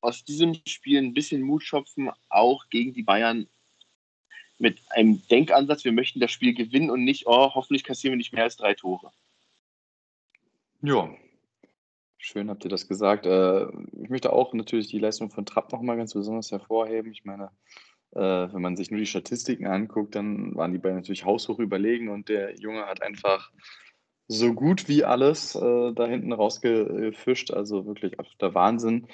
aus 0.00 0.22
diesem 0.22 0.54
Spiel 0.68 0.98
ein 0.98 1.14
bisschen 1.14 1.42
Mut 1.42 1.64
schöpfen, 1.64 2.10
auch 2.28 2.68
gegen 2.68 2.92
die 2.92 3.02
Bayern 3.02 3.48
mit 4.58 4.80
einem 4.90 5.22
Denkansatz, 5.28 5.84
wir 5.84 5.92
möchten 5.92 6.20
das 6.20 6.30
Spiel 6.30 6.54
gewinnen 6.54 6.90
und 6.90 7.04
nicht, 7.04 7.26
oh, 7.26 7.54
hoffentlich 7.54 7.84
kassieren 7.84 8.12
wir 8.12 8.18
nicht 8.18 8.32
mehr 8.32 8.44
als 8.44 8.56
drei 8.56 8.74
Tore. 8.74 9.10
Ja, 10.82 11.10
schön 12.18 12.50
habt 12.50 12.64
ihr 12.64 12.70
das 12.70 12.88
gesagt. 12.88 13.26
Äh, 13.26 13.66
ich 14.02 14.10
möchte 14.10 14.32
auch 14.32 14.52
natürlich 14.54 14.88
die 14.88 14.98
Leistung 14.98 15.30
von 15.30 15.46
Trapp 15.46 15.72
nochmal 15.72 15.96
ganz 15.96 16.14
besonders 16.14 16.50
hervorheben. 16.50 17.10
Ich 17.12 17.24
meine, 17.24 17.50
äh, 18.12 18.20
wenn 18.20 18.62
man 18.62 18.76
sich 18.76 18.90
nur 18.90 19.00
die 19.00 19.06
Statistiken 19.06 19.66
anguckt, 19.66 20.14
dann 20.14 20.54
waren 20.54 20.72
die 20.72 20.78
beiden 20.78 20.96
natürlich 20.96 21.24
haushoch 21.24 21.58
überlegen 21.58 22.08
und 22.08 22.28
der 22.28 22.56
Junge 22.58 22.86
hat 22.86 23.02
einfach 23.02 23.50
so 24.28 24.54
gut 24.54 24.88
wie 24.88 25.04
alles 25.04 25.54
äh, 25.54 25.92
da 25.92 26.06
hinten 26.06 26.32
rausgefischt. 26.32 27.50
Also 27.50 27.86
wirklich 27.86 28.18
absoluter 28.18 28.54
Wahnsinn. 28.54 29.08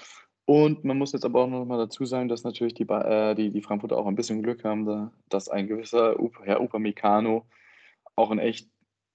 Und 0.51 0.83
man 0.83 0.99
muss 0.99 1.13
jetzt 1.13 1.25
aber 1.25 1.43
auch 1.43 1.47
noch 1.47 1.65
mal 1.65 1.79
dazu 1.79 2.05
sagen, 2.05 2.29
dass 2.29 2.43
natürlich 2.43 2.75
die, 2.75 2.83
äh, 2.83 3.37
die, 3.37 3.53
die 3.53 3.63
Frankfurter 3.63 3.97
auch 3.97 4.09
ein 4.09 4.17
bisschen 4.17 4.43
Glück 4.43 4.65
haben, 4.65 4.85
da, 4.85 5.13
dass 5.29 5.49
ein 5.49 5.69
gewisser 5.69 6.17
Herr 6.43 6.61
Upamecano 6.61 7.47
auch 8.17 8.33
einen 8.33 8.41
echt 8.41 8.69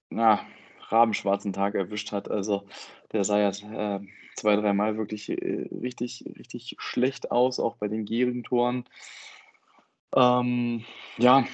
na, 0.08 0.40
rabenschwarzen 0.88 1.52
Tag 1.52 1.74
erwischt 1.74 2.10
hat. 2.10 2.30
Also 2.30 2.66
der 3.12 3.24
sah 3.24 3.38
ja 3.38 3.50
äh, 3.50 4.00
zwei, 4.34 4.56
dreimal 4.56 4.96
wirklich 4.96 5.28
äh, 5.28 5.68
richtig, 5.70 6.24
richtig 6.38 6.76
schlecht 6.78 7.30
aus, 7.30 7.60
auch 7.60 7.76
bei 7.76 7.88
den 7.88 8.06
gierigen 8.06 8.42
Toren. 8.42 8.84
Ähm, 10.14 10.86
ja, 11.18 11.44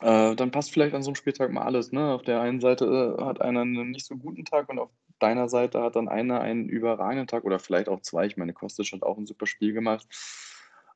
äh, 0.00 0.36
dann 0.36 0.52
passt 0.52 0.70
vielleicht 0.70 0.94
an 0.94 1.02
so 1.02 1.10
einem 1.10 1.16
Spieltag 1.16 1.50
mal 1.50 1.62
alles. 1.64 1.90
Ne? 1.90 2.12
Auf 2.12 2.22
der 2.22 2.40
einen 2.40 2.60
Seite 2.60 3.16
äh, 3.18 3.24
hat 3.24 3.40
einer 3.40 3.62
einen 3.62 3.90
nicht 3.90 4.06
so 4.06 4.16
guten 4.16 4.44
Tag 4.44 4.68
und 4.68 4.78
auf 4.78 4.90
deiner 5.22 5.48
Seite 5.48 5.82
hat 5.82 5.96
dann 5.96 6.08
einer 6.08 6.40
einen 6.40 6.68
überragenden 6.68 7.26
Tag 7.26 7.44
oder 7.44 7.58
vielleicht 7.58 7.88
auch 7.88 8.00
zwei. 8.00 8.26
Ich 8.26 8.36
meine, 8.36 8.52
Kostic 8.52 8.92
hat 8.92 9.02
auch 9.02 9.18
ein 9.18 9.26
super 9.26 9.46
Spiel 9.46 9.72
gemacht. 9.72 10.06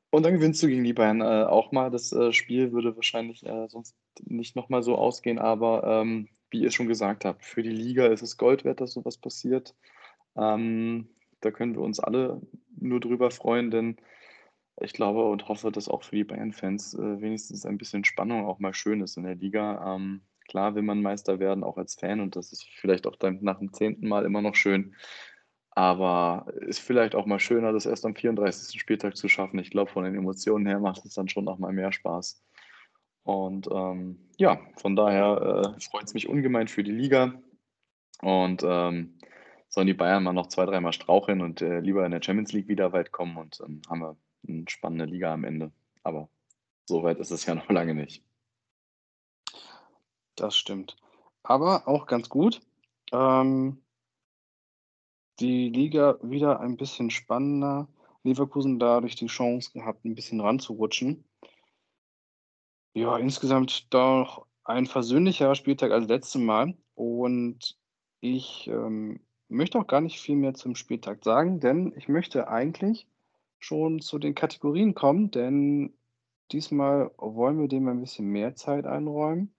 Und 0.09 0.23
dann 0.23 0.33
gewinnst 0.33 0.63
du 0.63 0.67
gegen 0.67 0.83
die 0.83 0.93
Bayern 0.93 1.21
äh, 1.21 1.45
auch 1.45 1.71
mal. 1.71 1.91
Das 1.91 2.11
äh, 2.11 2.31
Spiel 2.31 2.71
würde 2.71 2.95
wahrscheinlich 2.95 3.45
äh, 3.45 3.67
sonst 3.67 3.95
nicht 4.23 4.55
nochmal 4.55 4.83
so 4.83 4.95
ausgehen, 4.95 5.37
aber 5.39 5.83
ähm, 5.83 6.29
wie 6.49 6.61
ihr 6.61 6.71
schon 6.71 6.87
gesagt 6.87 7.25
habt, 7.25 7.43
für 7.43 7.61
die 7.61 7.69
Liga 7.69 8.07
ist 8.07 8.21
es 8.21 8.37
Gold 8.37 8.63
wert, 8.63 8.79
dass 8.79 8.93
sowas 8.93 9.17
passiert. 9.17 9.75
Ähm, 10.37 11.09
da 11.41 11.51
können 11.51 11.75
wir 11.75 11.81
uns 11.81 11.99
alle 11.99 12.41
nur 12.79 12.99
drüber 12.99 13.31
freuen, 13.31 13.69
denn 13.69 13.97
ich 14.79 14.93
glaube 14.93 15.29
und 15.29 15.47
hoffe, 15.47 15.71
dass 15.71 15.89
auch 15.89 16.03
für 16.03 16.15
die 16.15 16.23
Bayern-Fans 16.23 16.93
äh, 16.93 17.21
wenigstens 17.21 17.65
ein 17.65 17.77
bisschen 17.77 18.05
Spannung 18.05 18.45
auch 18.45 18.59
mal 18.59 18.73
schön 18.73 19.01
ist 19.01 19.17
in 19.17 19.23
der 19.23 19.35
Liga. 19.35 19.95
Ähm, 19.95 20.21
klar 20.47 20.75
will 20.75 20.83
man 20.83 21.01
Meister 21.01 21.39
werden, 21.39 21.63
auch 21.63 21.77
als 21.77 21.95
Fan, 21.95 22.19
und 22.19 22.35
das 22.35 22.51
ist 22.51 22.65
vielleicht 22.75 23.07
auch 23.07 23.15
dann 23.15 23.39
nach 23.41 23.59
dem 23.59 23.73
zehnten 23.73 24.07
Mal 24.07 24.25
immer 24.25 24.41
noch 24.41 24.55
schön. 24.55 24.95
Aber 25.71 26.47
ist 26.61 26.79
vielleicht 26.79 27.13
auch 27.13 27.27
mal 27.27 27.39
schöner, 27.39 27.71
das 27.71 27.85
erst 27.85 28.05
am 28.05 28.15
34. 28.15 28.79
Spieltag 28.79 29.15
zu 29.15 29.27
schaffen. 29.27 29.59
Ich 29.59 29.69
glaube, 29.69 29.91
von 29.91 30.05
den 30.05 30.15
Emotionen 30.15 30.65
her 30.65 30.79
macht 30.79 31.05
es 31.05 31.13
dann 31.13 31.29
schon 31.29 31.45
noch 31.45 31.59
mal 31.59 31.71
mehr 31.71 31.91
Spaß. 31.91 32.43
Und 33.23 33.67
ähm, 33.71 34.17
ja, 34.37 34.59
von 34.77 34.95
daher 34.95 35.75
äh, 35.77 35.81
freut 35.81 36.05
es 36.05 36.13
mich 36.15 36.29
ungemein 36.29 36.67
für 36.67 36.83
die 36.83 36.91
Liga. 36.91 37.33
Und 38.21 38.63
ähm, 38.65 39.19
sollen 39.69 39.87
die 39.87 39.93
Bayern 39.93 40.23
mal 40.23 40.33
noch 40.33 40.47
zwei, 40.47 40.65
dreimal 40.65 40.93
straucheln 40.93 41.41
und 41.41 41.61
äh, 41.61 41.79
lieber 41.79 42.05
in 42.05 42.11
der 42.11 42.21
Champions 42.23 42.53
League 42.53 42.67
wieder 42.67 42.93
weit 42.93 43.11
kommen 43.11 43.37
und 43.37 43.59
dann 43.59 43.81
haben 43.89 43.99
wir 43.99 44.17
eine 44.47 44.63
spannende 44.67 45.05
Liga 45.05 45.33
am 45.33 45.43
Ende. 45.43 45.71
Aber 46.03 46.29
so 46.85 47.03
weit 47.03 47.19
ist 47.19 47.31
es 47.31 47.45
ja 47.45 47.55
noch 47.55 47.69
lange 47.69 47.93
nicht. 47.93 48.23
Das 50.37 50.55
stimmt. 50.55 50.95
Aber 51.43 51.87
auch 51.87 52.05
ganz 52.05 52.29
gut. 52.29 52.61
Ähm, 53.11 53.83
die 55.39 55.69
Liga 55.69 56.17
wieder 56.21 56.59
ein 56.61 56.77
bisschen 56.77 57.09
spannender. 57.09 57.89
Leverkusen 58.23 58.79
dadurch 58.79 59.15
die 59.15 59.27
Chance 59.27 59.71
gehabt, 59.73 60.05
ein 60.05 60.15
bisschen 60.15 60.39
ranzurutschen. 60.39 61.25
Ja, 62.93 63.17
insgesamt 63.17 63.93
doch 63.93 64.45
ein 64.63 64.85
versöhnlicherer 64.85 65.55
Spieltag 65.55 65.91
als 65.91 66.07
letztes 66.07 66.41
Mal. 66.41 66.77
Und 66.95 67.77
ich 68.19 68.67
ähm, 68.67 69.19
möchte 69.47 69.79
auch 69.79 69.87
gar 69.87 70.01
nicht 70.01 70.19
viel 70.19 70.35
mehr 70.35 70.53
zum 70.53 70.75
Spieltag 70.75 71.23
sagen, 71.23 71.59
denn 71.59 71.93
ich 71.95 72.07
möchte 72.07 72.47
eigentlich 72.47 73.07
schon 73.59 74.01
zu 74.01 74.19
den 74.19 74.35
Kategorien 74.35 74.93
kommen, 74.93 75.31
denn 75.31 75.97
diesmal 76.51 77.11
wollen 77.17 77.59
wir 77.59 77.67
dem 77.67 77.87
ein 77.87 78.01
bisschen 78.01 78.27
mehr 78.27 78.55
Zeit 78.55 78.85
einräumen. 78.85 79.56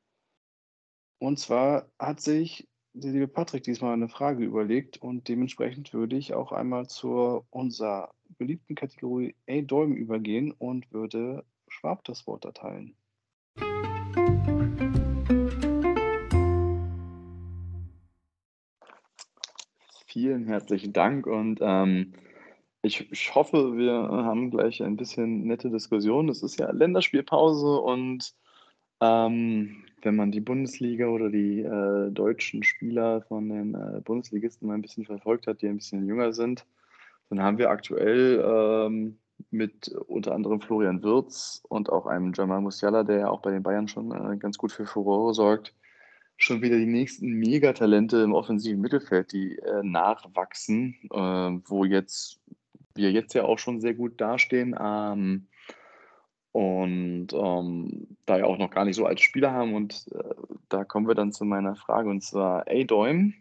Und 1.18 1.38
zwar 1.38 1.88
hat 1.98 2.20
sich 2.20 2.68
der 2.92 3.12
liebe 3.12 3.28
Patrick 3.28 3.64
diesmal 3.64 3.92
eine 3.92 4.08
Frage 4.08 4.44
überlegt 4.44 4.98
und 4.98 5.28
dementsprechend 5.28 5.92
würde 5.92 6.16
ich 6.16 6.34
auch 6.34 6.52
einmal 6.52 6.86
zu 6.86 7.44
unserer 7.50 8.12
beliebten 8.38 8.74
Kategorie 8.74 9.34
A-Däumen 9.48 9.96
übergehen 9.96 10.52
und 10.52 10.92
würde 10.92 11.44
Schwab 11.68 12.04
das 12.04 12.26
Wort 12.26 12.44
erteilen. 12.44 12.94
Vielen 20.06 20.46
herzlichen 20.46 20.92
Dank 20.92 21.26
und 21.26 21.58
ähm, 21.60 22.14
ich, 22.82 23.10
ich 23.12 23.34
hoffe, 23.34 23.76
wir 23.76 23.92
haben 23.92 24.50
gleich 24.50 24.82
ein 24.82 24.96
bisschen 24.96 25.46
nette 25.46 25.68
Diskussion. 25.70 26.28
Es 26.28 26.42
ist 26.42 26.58
ja 26.58 26.70
Länderspielpause 26.70 27.80
und 27.80 28.34
ähm, 29.00 29.84
wenn 30.02 30.16
man 30.16 30.30
die 30.30 30.40
Bundesliga 30.40 31.06
oder 31.06 31.30
die 31.30 31.60
äh, 31.60 32.10
deutschen 32.10 32.62
Spieler 32.62 33.22
von 33.22 33.48
den 33.48 33.74
äh, 33.74 34.00
Bundesligisten 34.00 34.68
mal 34.68 34.74
ein 34.74 34.82
bisschen 34.82 35.04
verfolgt 35.04 35.46
hat, 35.46 35.62
die 35.62 35.68
ein 35.68 35.76
bisschen 35.76 36.06
jünger 36.06 36.32
sind, 36.32 36.66
dann 37.30 37.42
haben 37.42 37.58
wir 37.58 37.70
aktuell 37.70 38.42
ähm, 38.44 39.18
mit 39.50 39.88
unter 40.06 40.34
anderem 40.34 40.60
Florian 40.60 41.02
Wirz 41.02 41.62
und 41.68 41.90
auch 41.90 42.06
einem 42.06 42.32
Jamal 42.34 42.60
Musiala, 42.60 43.04
der 43.04 43.18
ja 43.18 43.28
auch 43.28 43.40
bei 43.40 43.50
den 43.50 43.62
Bayern 43.62 43.88
schon 43.88 44.10
äh, 44.10 44.36
ganz 44.36 44.58
gut 44.58 44.72
für 44.72 44.86
Furore 44.86 45.34
sorgt, 45.34 45.74
schon 46.36 46.62
wieder 46.62 46.76
die 46.76 46.86
nächsten 46.86 47.32
Megatalente 47.32 48.18
im 48.18 48.32
offensiven 48.32 48.80
Mittelfeld, 48.80 49.32
die 49.32 49.58
äh, 49.58 49.82
nachwachsen, 49.82 50.96
äh, 51.10 51.68
wo 51.68 51.84
jetzt 51.84 52.40
wir 52.94 53.12
jetzt 53.12 53.34
ja 53.34 53.44
auch 53.44 53.58
schon 53.58 53.80
sehr 53.80 53.94
gut 53.94 54.20
dastehen. 54.20 54.76
Ähm, 54.78 55.46
und 56.58 57.28
ähm, 57.32 58.08
da 58.26 58.38
ja 58.38 58.44
auch 58.44 58.58
noch 58.58 58.72
gar 58.72 58.84
nicht 58.84 58.96
so 58.96 59.06
alte 59.06 59.22
Spieler 59.22 59.52
haben. 59.52 59.74
Und 59.74 60.06
äh, 60.12 60.34
da 60.68 60.82
kommen 60.82 61.06
wir 61.06 61.14
dann 61.14 61.30
zu 61.30 61.44
meiner 61.44 61.76
Frage, 61.76 62.10
und 62.10 62.24
zwar 62.24 62.64
A-Däum. 62.68 63.34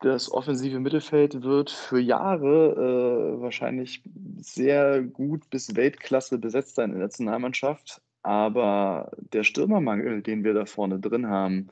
Das 0.00 0.32
offensive 0.32 0.80
Mittelfeld 0.80 1.42
wird 1.42 1.70
für 1.70 2.00
Jahre 2.00 3.36
äh, 3.36 3.40
wahrscheinlich 3.40 4.02
sehr 4.40 5.00
gut 5.00 5.48
bis 5.50 5.76
Weltklasse 5.76 6.38
besetzt 6.38 6.74
sein 6.74 6.90
in 6.90 6.96
der 6.96 7.04
Nationalmannschaft. 7.04 8.02
Aber 8.24 9.12
der 9.32 9.44
Stürmermangel, 9.44 10.20
den 10.20 10.42
wir 10.42 10.54
da 10.54 10.66
vorne 10.66 10.98
drin 10.98 11.28
haben, 11.28 11.68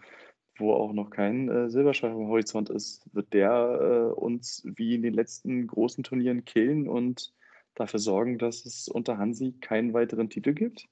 wo 0.58 0.74
auch 0.74 0.92
noch 0.92 1.10
kein 1.10 1.48
äh, 1.48 1.68
Silberschweif 1.70 2.12
am 2.12 2.28
Horizont 2.28 2.70
ist, 2.70 3.02
wird 3.12 3.32
der 3.32 4.12
äh, 4.12 4.14
uns 4.14 4.62
wie 4.64 4.94
in 4.94 5.02
den 5.02 5.14
letzten 5.14 5.66
großen 5.66 6.04
Turnieren 6.04 6.44
killen 6.44 6.88
und 6.88 7.32
dafür 7.76 8.00
sorgen, 8.00 8.38
dass 8.38 8.66
es 8.66 8.88
unter 8.88 9.18
Hansi 9.18 9.52
keinen 9.60 9.92
weiteren 9.92 10.28
Titel 10.28 10.52
gibt? 10.52 10.88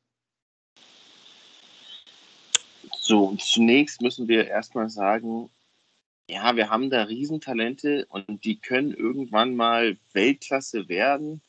So, 3.01 3.35
zunächst 3.37 4.01
müssen 4.01 4.28
wir 4.28 4.47
erstmal 4.47 4.89
sagen, 4.89 5.51
ja, 6.28 6.57
wir 6.57 6.70
haben 6.70 6.89
da 6.89 7.03
Riesentalente 7.03 8.07
und 8.09 8.45
die 8.45 8.59
können 8.59 8.93
irgendwann 8.93 9.57
mal 9.57 9.99
Weltklasse 10.12 10.89
werden. 10.89 11.43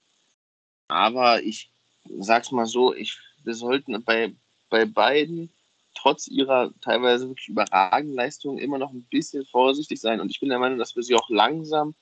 Aber 0.87 1.41
ich 1.43 1.71
sag's 2.19 2.51
mal 2.51 2.65
so, 2.65 2.93
ich, 2.93 3.17
wir 3.43 3.53
sollten 3.53 4.03
bei, 4.03 4.33
bei 4.69 4.85
beiden 4.85 5.49
trotz 5.95 6.27
ihrer 6.27 6.73
teilweise 6.81 7.29
wirklich 7.29 7.47
überragenden 7.47 8.15
Leistungen 8.15 8.57
immer 8.57 8.77
noch 8.77 8.91
ein 8.91 9.07
bisschen 9.09 9.45
vorsichtig 9.45 9.99
sein. 9.99 10.19
Und 10.19 10.29
ich 10.29 10.39
bin 10.39 10.49
der 10.49 10.59
Meinung, 10.59 10.77
dass 10.77 10.95
wir 10.95 11.03
sie 11.03 11.15
auch 11.15 11.29
langsam 11.29 11.95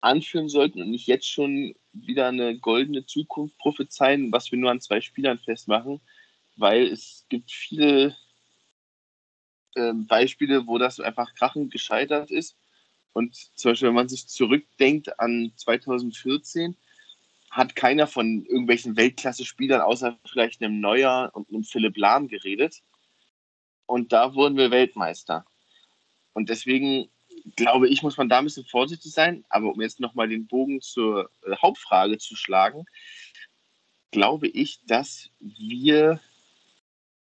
anführen 0.00 0.48
sollten 0.48 0.82
und 0.82 0.90
nicht 0.90 1.06
jetzt 1.06 1.28
schon 1.28 1.74
wieder 2.06 2.28
eine 2.28 2.58
goldene 2.58 3.06
Zukunft 3.06 3.56
prophezeien, 3.58 4.32
was 4.32 4.50
wir 4.50 4.58
nur 4.58 4.70
an 4.70 4.80
zwei 4.80 5.00
Spielern 5.00 5.38
festmachen, 5.38 6.00
weil 6.56 6.86
es 6.86 7.24
gibt 7.28 7.50
viele 7.50 8.16
äh, 9.74 9.92
Beispiele, 9.92 10.66
wo 10.66 10.78
das 10.78 11.00
einfach 11.00 11.34
krachend 11.34 11.72
gescheitert 11.72 12.30
ist. 12.30 12.56
Und 13.12 13.34
zum 13.56 13.72
Beispiel, 13.72 13.88
wenn 13.88 13.94
man 13.94 14.08
sich 14.08 14.26
zurückdenkt 14.28 15.18
an 15.18 15.52
2014, 15.56 16.76
hat 17.50 17.74
keiner 17.74 18.06
von 18.06 18.44
irgendwelchen 18.44 18.96
Weltklasse-Spielern 18.96 19.80
außer 19.80 20.18
vielleicht 20.26 20.62
einem 20.62 20.80
Neuer 20.80 21.30
und 21.32 21.48
einem 21.48 21.64
Philipp 21.64 21.96
Lahm 21.96 22.28
geredet. 22.28 22.82
Und 23.86 24.12
da 24.12 24.34
wurden 24.34 24.56
wir 24.56 24.70
Weltmeister. 24.70 25.46
Und 26.34 26.50
deswegen 26.50 27.08
glaube 27.56 27.88
ich, 27.88 28.02
muss 28.02 28.16
man 28.16 28.28
da 28.28 28.38
ein 28.38 28.44
bisschen 28.44 28.64
vorsichtig 28.64 29.12
sein. 29.12 29.44
Aber 29.48 29.72
um 29.72 29.80
jetzt 29.80 30.00
nochmal 30.00 30.28
den 30.28 30.46
Bogen 30.46 30.80
zur 30.80 31.30
äh, 31.44 31.56
Hauptfrage 31.56 32.18
zu 32.18 32.36
schlagen, 32.36 32.86
glaube 34.10 34.48
ich, 34.48 34.80
dass 34.86 35.30
wir 35.40 36.20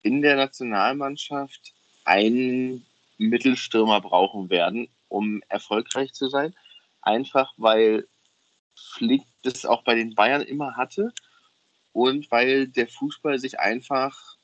in 0.02 0.22
der 0.22 0.36
Nationalmannschaft 0.36 1.74
einen 2.04 2.86
Mittelstürmer 3.18 4.00
brauchen 4.00 4.50
werden, 4.50 4.88
um 5.08 5.42
erfolgreich 5.48 6.12
zu 6.12 6.28
sein. 6.28 6.54
Einfach 7.02 7.52
weil 7.56 8.06
Flick 8.74 9.22
das 9.42 9.66
auch 9.66 9.82
bei 9.82 9.94
den 9.94 10.14
Bayern 10.14 10.42
immer 10.42 10.76
hatte 10.76 11.12
und 11.92 12.30
weil 12.30 12.68
der 12.68 12.88
Fußball 12.88 13.38
sich 13.38 13.58
einfach 13.58 14.36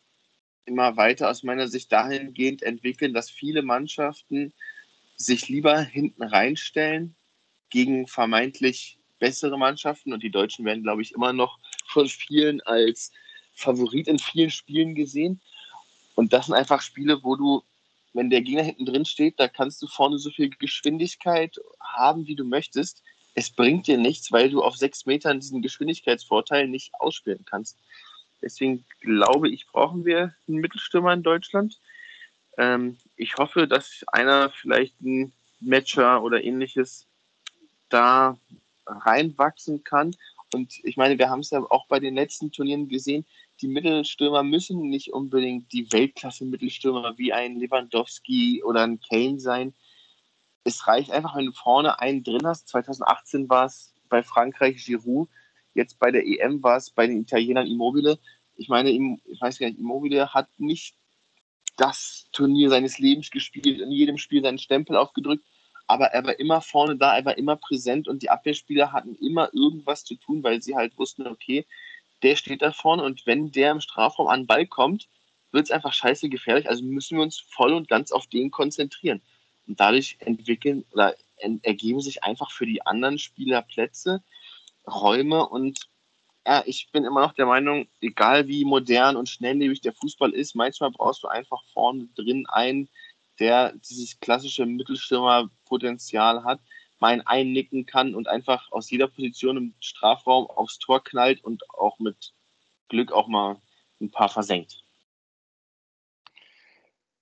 immer 0.65 0.97
weiter 0.97 1.31
aus 1.31 1.43
meiner 1.43 1.69
Sicht 1.69 1.93
dahingehend 1.93 2.63
entwickeln, 2.63 3.15
dass 3.15 3.31
viele 3.31 3.63
Mannschaften 3.63 4.53
sich 5.17 5.49
lieber 5.49 5.81
hinten 5.81 6.23
reinstellen 6.23 7.17
gegen 7.71 8.07
vermeintlich 8.07 8.99
bessere 9.19 9.59
Mannschaften. 9.59 10.13
Und 10.13 10.23
die 10.23 10.31
Deutschen 10.31 10.65
werden, 10.65 10.83
glaube 10.83 11.03
ich, 11.03 11.13
immer 11.13 11.33
noch 11.33 11.59
von 11.89 12.09
vielen 12.09 12.61
als 12.63 13.13
Favorit 13.55 14.09
in 14.09 14.19
vielen 14.19 14.51
Spielen 14.51 14.95
gesehen. 14.95 15.41
Und 16.15 16.33
das 16.33 16.47
sind 16.47 16.55
einfach 16.55 16.83
Spiele, 16.83 17.23
wo 17.23 17.37
du, 17.37 17.63
wenn 18.13 18.31
der 18.31 18.43
Gegner 18.43 18.63
hinten 18.63 18.87
drin 18.87 19.05
steht, 19.05 19.39
da 19.39 19.49
kannst 19.49 19.83
du 19.83 19.87
vorne 19.87 20.19
so 20.19 20.31
viel 20.31 20.51
Geschwindigkeit 20.51 21.57
haben, 21.81 22.27
wie 22.27 22.37
du 22.37 22.45
möchtest. 22.45 23.03
Es 23.35 23.51
bringt 23.51 23.87
dir 23.87 23.99
nichts, 23.99 24.33
weil 24.33 24.51
du 24.51 24.63
auf 24.63 24.77
sechs 24.77 25.05
Metern 25.05 25.41
diesen 25.41 25.61
Geschwindigkeitsvorteil 25.61 26.69
nicht 26.69 26.95
ausspielen 26.95 27.45
kannst. 27.45 27.79
Deswegen 28.43 28.85
glaube 29.01 29.49
ich, 29.49 29.67
brauchen 29.67 30.05
wir 30.05 30.35
einen 30.49 30.59
Mittelstürmer 30.59 31.13
in 31.13 31.23
Deutschland. 31.23 31.81
Ähm, 32.59 32.97
ich 33.17 33.37
hoffe, 33.37 33.67
dass 33.67 34.05
einer 34.09 34.51
vielleicht 34.51 35.01
ein 35.01 35.33
Matcher 35.61 36.23
oder 36.23 36.45
ähnliches 36.45 37.07
da 37.89 38.39
reinwachsen 38.87 39.85
kann. 39.85 40.15
Und 40.53 40.75
ich 40.85 40.97
meine, 40.97 41.19
wir 41.19 41.29
haben 41.29 41.41
es 41.41 41.51
ja 41.51 41.61
auch 41.61 41.87
bei 41.89 41.99
den 41.99 42.15
letzten 42.15 42.53
Turnieren 42.53 42.89
gesehen, 42.89 43.27
die 43.63 43.69
Mittelstürmer 43.69 44.43
müssen 44.43 44.91
nicht 44.91 45.13
unbedingt 45.13 45.73
die 45.73 45.91
Weltklasse-Mittelstürmer 45.91 47.17
wie 47.17 47.33
ein 47.33 47.59
Lewandowski 47.59 48.63
oder 48.63 48.83
ein 48.83 49.01
Kane 49.01 49.41
sein. 49.41 49.75
Es 50.65 50.87
reicht 50.87 51.11
einfach, 51.11 51.37
wenn 51.37 51.47
du 51.47 51.53
vorne 51.53 51.99
einen 51.99 52.23
drin 52.23 52.47
hast. 52.47 52.69
2018 52.69 53.49
war 53.49 53.67
es 53.67 53.95
bei 54.09 54.23
Frankreich 54.23 54.85
Giroud, 54.85 55.29
jetzt 55.75 55.99
bei 55.99 56.11
der 56.11 56.27
EM 56.27 56.63
war 56.63 56.77
es 56.77 56.91
bei 56.91 57.07
den 57.07 57.23
Italienern 57.23 57.67
Immobile. 57.67 58.19
Ich 58.57 58.69
meine, 58.69 58.91
ich 58.91 59.41
weiß 59.41 59.59
gar 59.59 59.69
nicht, 59.69 59.79
Immobile 59.79 60.33
hat 60.35 60.49
nicht 60.59 60.97
das 61.77 62.29
Turnier 62.33 62.71
seines 62.71 62.99
Lebens 62.99 63.31
gespielt, 63.31 63.81
in 63.81 63.91
jedem 63.91 64.19
Spiel 64.19 64.43
seinen 64.43 64.59
Stempel 64.59 64.97
aufgedrückt, 64.97 65.45
aber 65.87 66.07
er 66.07 66.25
war 66.25 66.39
immer 66.39 66.61
vorne 66.61 66.97
da, 66.97 67.17
er 67.17 67.25
war 67.25 67.39
immer 67.39 67.57
präsent 67.57 68.09
und 68.09 68.23
die 68.23 68.31
Abwehrspieler 68.31 68.93
hatten 68.93 69.15
immer 69.17 69.51
irgendwas 69.53 70.05
zu 70.05 70.17
tun, 70.17 70.43
weil 70.43 70.63
sie 70.63 70.75
halt 70.75 70.99
wussten, 70.99 71.27
okay, 71.27 71.67
der 72.23 72.37
steht 72.37 72.63
da 72.63 72.73
vorne 72.73 73.03
und 73.03 73.27
wenn 73.27 73.53
der 73.53 73.71
im 73.73 73.81
Strafraum 73.81 74.29
an 74.29 74.41
den 74.41 74.47
Ball 74.47 74.67
kommt, 74.67 75.09
wird 75.53 75.67
es 75.67 75.71
einfach 75.71 75.93
scheiße 75.93 76.29
gefährlich. 76.29 76.69
Also 76.69 76.85
müssen 76.85 77.17
wir 77.17 77.23
uns 77.23 77.39
voll 77.39 77.73
und 77.73 77.89
ganz 77.89 78.13
auf 78.13 78.27
den 78.27 78.51
konzentrieren. 78.51 79.23
Und 79.67 79.81
dadurch 79.81 80.17
entwickeln 80.21 80.85
oder 80.93 81.15
ergeben 81.63 82.01
sich 82.01 82.25
einfach 82.25 82.51
für 82.51 82.67
die 82.67 82.85
anderen 82.87 83.19
Spieler 83.19 83.63
Plätze, 83.63 84.23
Räume 84.87 85.49
und 85.49 85.89
ja, 86.47 86.63
ich 86.65 86.91
bin 86.93 87.05
immer 87.05 87.23
noch 87.23 87.33
der 87.33 87.47
Meinung, 87.47 87.89
egal 88.01 88.47
wie 88.47 88.65
modern 88.65 89.17
und 89.17 89.29
schnelllebig 89.29 89.81
der 89.81 89.93
Fußball 89.93 90.31
ist, 90.31 90.55
manchmal 90.55 90.93
brauchst 90.93 91.25
du 91.25 91.29
einfach 91.29 91.61
vorne 91.73 92.09
drin 92.15 92.47
einen, 92.49 92.89
der 93.41 93.73
dieses 93.73 94.21
klassische 94.21 94.65
Mittelstürmerpotenzial 94.65 96.45
hat, 96.45 96.61
mal 97.01 97.21
einnicken 97.27 97.85
kann 97.85 98.15
und 98.15 98.29
einfach 98.29 98.71
aus 98.71 98.89
jeder 98.91 99.09
Position 99.09 99.57
im 99.57 99.75
Strafraum 99.81 100.47
aufs 100.47 100.79
Tor 100.79 101.03
knallt 101.03 101.43
und 101.43 101.69
auch 101.71 101.99
mit 101.99 102.33
Glück 102.89 103.11
auch 103.11 103.27
mal 103.27 103.61
ein 104.01 104.13
paar 104.13 104.29
versenkt. 104.29 104.85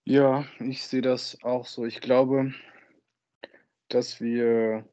Ja, 0.04 0.44
ich 0.60 0.86
sehe 0.86 1.00
das 1.00 1.42
auch 1.42 1.64
so. 1.64 1.86
Ich 1.86 2.02
glaube, 2.02 2.52
dass 3.88 4.20
wir 4.20 4.86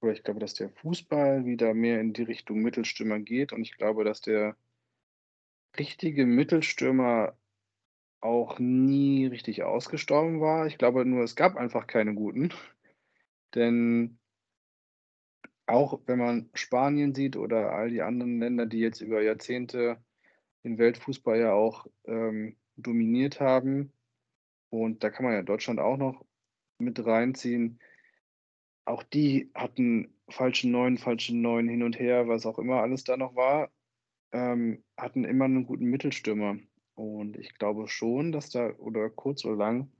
oder 0.00 0.12
ich 0.12 0.22
glaube, 0.22 0.40
dass 0.40 0.54
der 0.54 0.70
Fußball 0.70 1.44
wieder 1.44 1.74
mehr 1.74 2.00
in 2.00 2.12
die 2.12 2.22
Richtung 2.22 2.60
Mittelstürmer 2.60 3.18
geht 3.18 3.52
und 3.52 3.62
ich 3.62 3.76
glaube, 3.76 4.04
dass 4.04 4.20
der 4.20 4.56
richtige 5.78 6.26
Mittelstürmer 6.26 7.36
auch 8.20 8.58
nie 8.58 9.26
richtig 9.26 9.62
ausgestorben 9.62 10.40
war. 10.40 10.66
Ich 10.66 10.78
glaube 10.78 11.04
nur, 11.04 11.22
es 11.22 11.36
gab 11.36 11.56
einfach 11.56 11.86
keine 11.86 12.14
guten. 12.14 12.52
Denn 13.54 14.18
auch 15.66 16.00
wenn 16.06 16.18
man 16.18 16.50
Spanien 16.54 17.14
sieht 17.14 17.36
oder 17.36 17.72
all 17.72 17.90
die 17.90 18.02
anderen 18.02 18.40
Länder, 18.40 18.66
die 18.66 18.78
jetzt 18.80 19.00
über 19.00 19.22
Jahrzehnte 19.22 20.02
den 20.64 20.78
Weltfußball 20.78 21.38
ja 21.38 21.52
auch 21.52 21.86
ähm, 22.06 22.56
dominiert 22.76 23.40
haben, 23.40 23.92
und 24.70 25.02
da 25.02 25.10
kann 25.10 25.24
man 25.24 25.34
ja 25.34 25.42
Deutschland 25.42 25.80
auch 25.80 25.96
noch 25.96 26.24
mit 26.78 27.04
reinziehen, 27.04 27.80
auch 28.88 29.02
die 29.02 29.50
hatten 29.54 30.12
falsche 30.28 30.68
Neun, 30.68 30.98
falsche 30.98 31.36
Neun 31.36 31.68
hin 31.68 31.82
und 31.82 31.98
her, 31.98 32.28
was 32.28 32.46
auch 32.46 32.58
immer 32.58 32.80
alles 32.80 33.04
da 33.04 33.16
noch 33.16 33.36
war, 33.36 33.70
ähm, 34.32 34.82
hatten 34.96 35.24
immer 35.24 35.44
einen 35.44 35.66
guten 35.66 35.86
Mittelstürmer. 35.86 36.58
Und 36.94 37.36
ich 37.36 37.54
glaube 37.54 37.88
schon, 37.88 38.32
dass 38.32 38.50
da 38.50 38.70
oder 38.78 39.08
kurz 39.10 39.44
oder 39.44 39.56
lang 39.56 39.92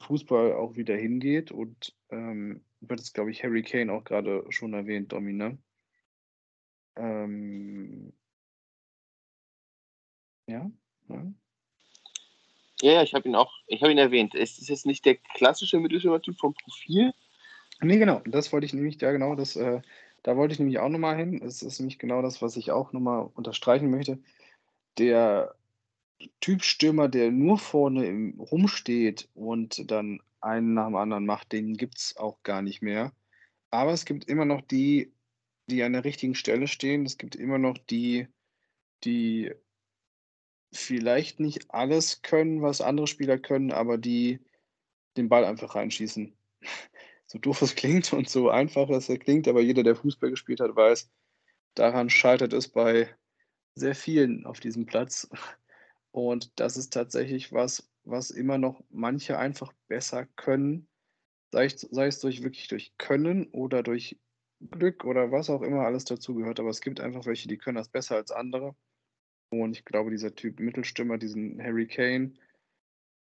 Fußball 0.00 0.54
auch 0.54 0.76
wieder 0.76 0.96
hingeht. 0.96 1.52
Und 1.52 1.94
ähm, 2.10 2.64
wird 2.80 3.00
es, 3.00 3.12
glaube 3.12 3.30
ich, 3.30 3.44
Harry 3.44 3.62
Kane 3.62 3.92
auch 3.92 4.04
gerade 4.04 4.44
schon 4.50 4.74
erwähnt, 4.74 5.12
Domina. 5.12 5.56
Ähm, 6.96 8.12
ja, 10.46 10.70
ja. 11.08 11.32
Ja, 12.82 13.02
ich 13.04 13.14
habe 13.14 13.28
ihn 13.28 13.36
auch, 13.36 13.52
ich 13.68 13.80
habe 13.82 13.92
ihn 13.92 13.98
erwähnt. 13.98 14.34
Es 14.34 14.58
ist 14.58 14.68
jetzt 14.68 14.86
nicht 14.86 15.04
der 15.04 15.14
klassische 15.14 15.78
Mittelstürmer-Typ 15.78 16.36
vom 16.36 16.52
Profil. 16.54 17.12
Nee, 17.82 17.98
genau. 17.98 18.20
Das 18.26 18.52
wollte 18.52 18.66
ich 18.66 18.74
nämlich, 18.74 19.00
ja 19.00 19.10
genau, 19.12 19.34
das, 19.34 19.56
äh, 19.56 19.80
da 20.22 20.36
wollte 20.36 20.52
ich 20.52 20.58
nämlich 20.60 20.78
auch 20.78 20.88
nochmal 20.88 21.16
hin. 21.16 21.42
Es 21.42 21.62
ist 21.62 21.80
nämlich 21.80 21.98
genau 21.98 22.22
das, 22.22 22.40
was 22.40 22.56
ich 22.56 22.70
auch 22.70 22.92
nochmal 22.92 23.28
unterstreichen 23.34 23.90
möchte. 23.90 24.18
Der 24.98 25.56
Typ 26.40 26.64
Stürmer, 26.64 27.08
der 27.08 27.30
nur 27.32 27.58
vorne 27.58 28.06
im, 28.06 28.40
rumsteht 28.40 29.28
und 29.34 29.90
dann 29.90 30.20
einen 30.40 30.74
nach 30.74 30.86
dem 30.86 30.96
anderen 30.96 31.26
macht, 31.26 31.52
den 31.52 31.76
gibt 31.76 31.98
es 31.98 32.16
auch 32.16 32.42
gar 32.44 32.62
nicht 32.62 32.82
mehr. 32.82 33.12
Aber 33.70 33.92
es 33.92 34.04
gibt 34.06 34.26
immer 34.28 34.44
noch 34.46 34.62
die, 34.62 35.12
die 35.70 35.82
an 35.84 35.94
der 35.94 36.04
richtigen 36.04 36.34
Stelle 36.36 36.68
stehen. 36.68 37.06
Es 37.06 37.18
gibt 37.18 37.36
immer 37.36 37.58
noch 37.58 37.78
die, 37.78 38.28
die 39.04 39.52
vielleicht 40.72 41.40
nicht 41.40 41.70
alles 41.70 42.22
können, 42.22 42.62
was 42.62 42.80
andere 42.80 43.06
Spieler 43.06 43.38
können, 43.38 43.72
aber 43.72 43.98
die 43.98 44.40
den 45.16 45.28
Ball 45.28 45.44
einfach 45.44 45.74
reinschießen. 45.76 46.34
So 47.32 47.38
doof 47.38 47.62
es 47.62 47.74
klingt 47.74 48.12
und 48.12 48.28
so 48.28 48.50
einfach 48.50 48.90
es 48.90 49.06
klingt, 49.06 49.48
aber 49.48 49.62
jeder, 49.62 49.82
der 49.82 49.96
Fußball 49.96 50.28
gespielt 50.28 50.60
hat, 50.60 50.76
weiß, 50.76 51.10
daran 51.72 52.10
scheitert 52.10 52.52
es 52.52 52.68
bei 52.68 53.08
sehr 53.74 53.94
vielen 53.94 54.44
auf 54.44 54.60
diesem 54.60 54.84
Platz. 54.84 55.30
Und 56.10 56.52
das 56.60 56.76
ist 56.76 56.92
tatsächlich 56.92 57.50
was, 57.50 57.90
was 58.04 58.30
immer 58.30 58.58
noch 58.58 58.84
manche 58.90 59.38
einfach 59.38 59.72
besser 59.88 60.26
können, 60.36 60.88
sei 61.52 61.64
es, 61.64 61.80
sei 61.80 62.06
es 62.08 62.20
durch 62.20 62.42
wirklich 62.42 62.68
durch 62.68 62.92
Können 62.98 63.46
oder 63.46 63.82
durch 63.82 64.18
Glück 64.70 65.06
oder 65.06 65.32
was 65.32 65.48
auch 65.48 65.62
immer 65.62 65.86
alles 65.86 66.04
dazugehört. 66.04 66.60
Aber 66.60 66.68
es 66.68 66.82
gibt 66.82 67.00
einfach 67.00 67.24
welche, 67.24 67.48
die 67.48 67.56
können 67.56 67.78
das 67.78 67.88
besser 67.88 68.16
als 68.16 68.30
andere. 68.30 68.76
Und 69.48 69.74
ich 69.74 69.86
glaube, 69.86 70.10
dieser 70.10 70.34
Typ 70.34 70.60
Mittelstürmer, 70.60 71.16
diesen 71.16 71.62
Harry 71.62 71.86
Kane, 71.86 72.34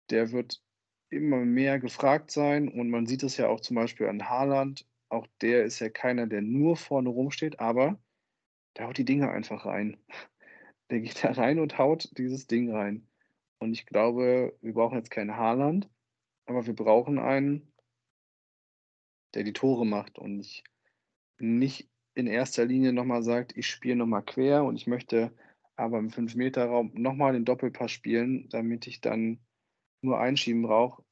der 0.09 0.31
wird 0.31 0.61
immer 1.09 1.37
mehr 1.37 1.79
gefragt 1.79 2.31
sein. 2.31 2.67
Und 2.67 2.89
man 2.89 3.05
sieht 3.05 3.23
es 3.23 3.37
ja 3.37 3.47
auch 3.47 3.59
zum 3.59 3.75
Beispiel 3.75 4.07
an 4.07 4.29
Haaland. 4.29 4.85
Auch 5.09 5.27
der 5.41 5.63
ist 5.63 5.79
ja 5.79 5.89
keiner, 5.89 6.27
der 6.27 6.41
nur 6.41 6.77
vorne 6.77 7.09
rumsteht, 7.09 7.59
aber 7.59 7.99
der 8.77 8.87
haut 8.87 8.97
die 8.97 9.05
Dinge 9.05 9.29
einfach 9.29 9.65
rein. 9.65 9.97
Der 10.91 11.01
geht 11.01 11.23
da 11.23 11.31
rein 11.31 11.59
und 11.59 11.77
haut 11.77 12.09
dieses 12.17 12.47
Ding 12.47 12.71
rein. 12.71 13.07
Und 13.59 13.73
ich 13.73 13.85
glaube, 13.85 14.57
wir 14.61 14.73
brauchen 14.73 14.97
jetzt 14.97 15.11
keinen 15.11 15.35
Haaland, 15.35 15.89
aber 16.45 16.65
wir 16.65 16.73
brauchen 16.73 17.19
einen, 17.19 17.71
der 19.33 19.43
die 19.43 19.53
Tore 19.53 19.85
macht 19.85 20.17
und 20.17 20.37
nicht, 20.37 20.63
nicht 21.37 21.89
in 22.15 22.27
erster 22.27 22.65
Linie 22.65 22.93
nochmal 22.93 23.21
sagt, 23.21 23.55
ich 23.55 23.67
spiele 23.67 23.95
nochmal 23.95 24.23
quer 24.23 24.63
und 24.63 24.75
ich 24.75 24.87
möchte 24.87 25.31
aber 25.75 25.99
im 25.99 26.09
5-Meter-Raum 26.09 26.91
nochmal 26.95 27.33
den 27.33 27.45
Doppelpass 27.45 27.91
spielen, 27.91 28.49
damit 28.49 28.87
ich 28.87 28.99
dann 28.99 29.39
nur 30.01 30.19
einschieben 30.19 30.61
brauche. 30.61 31.03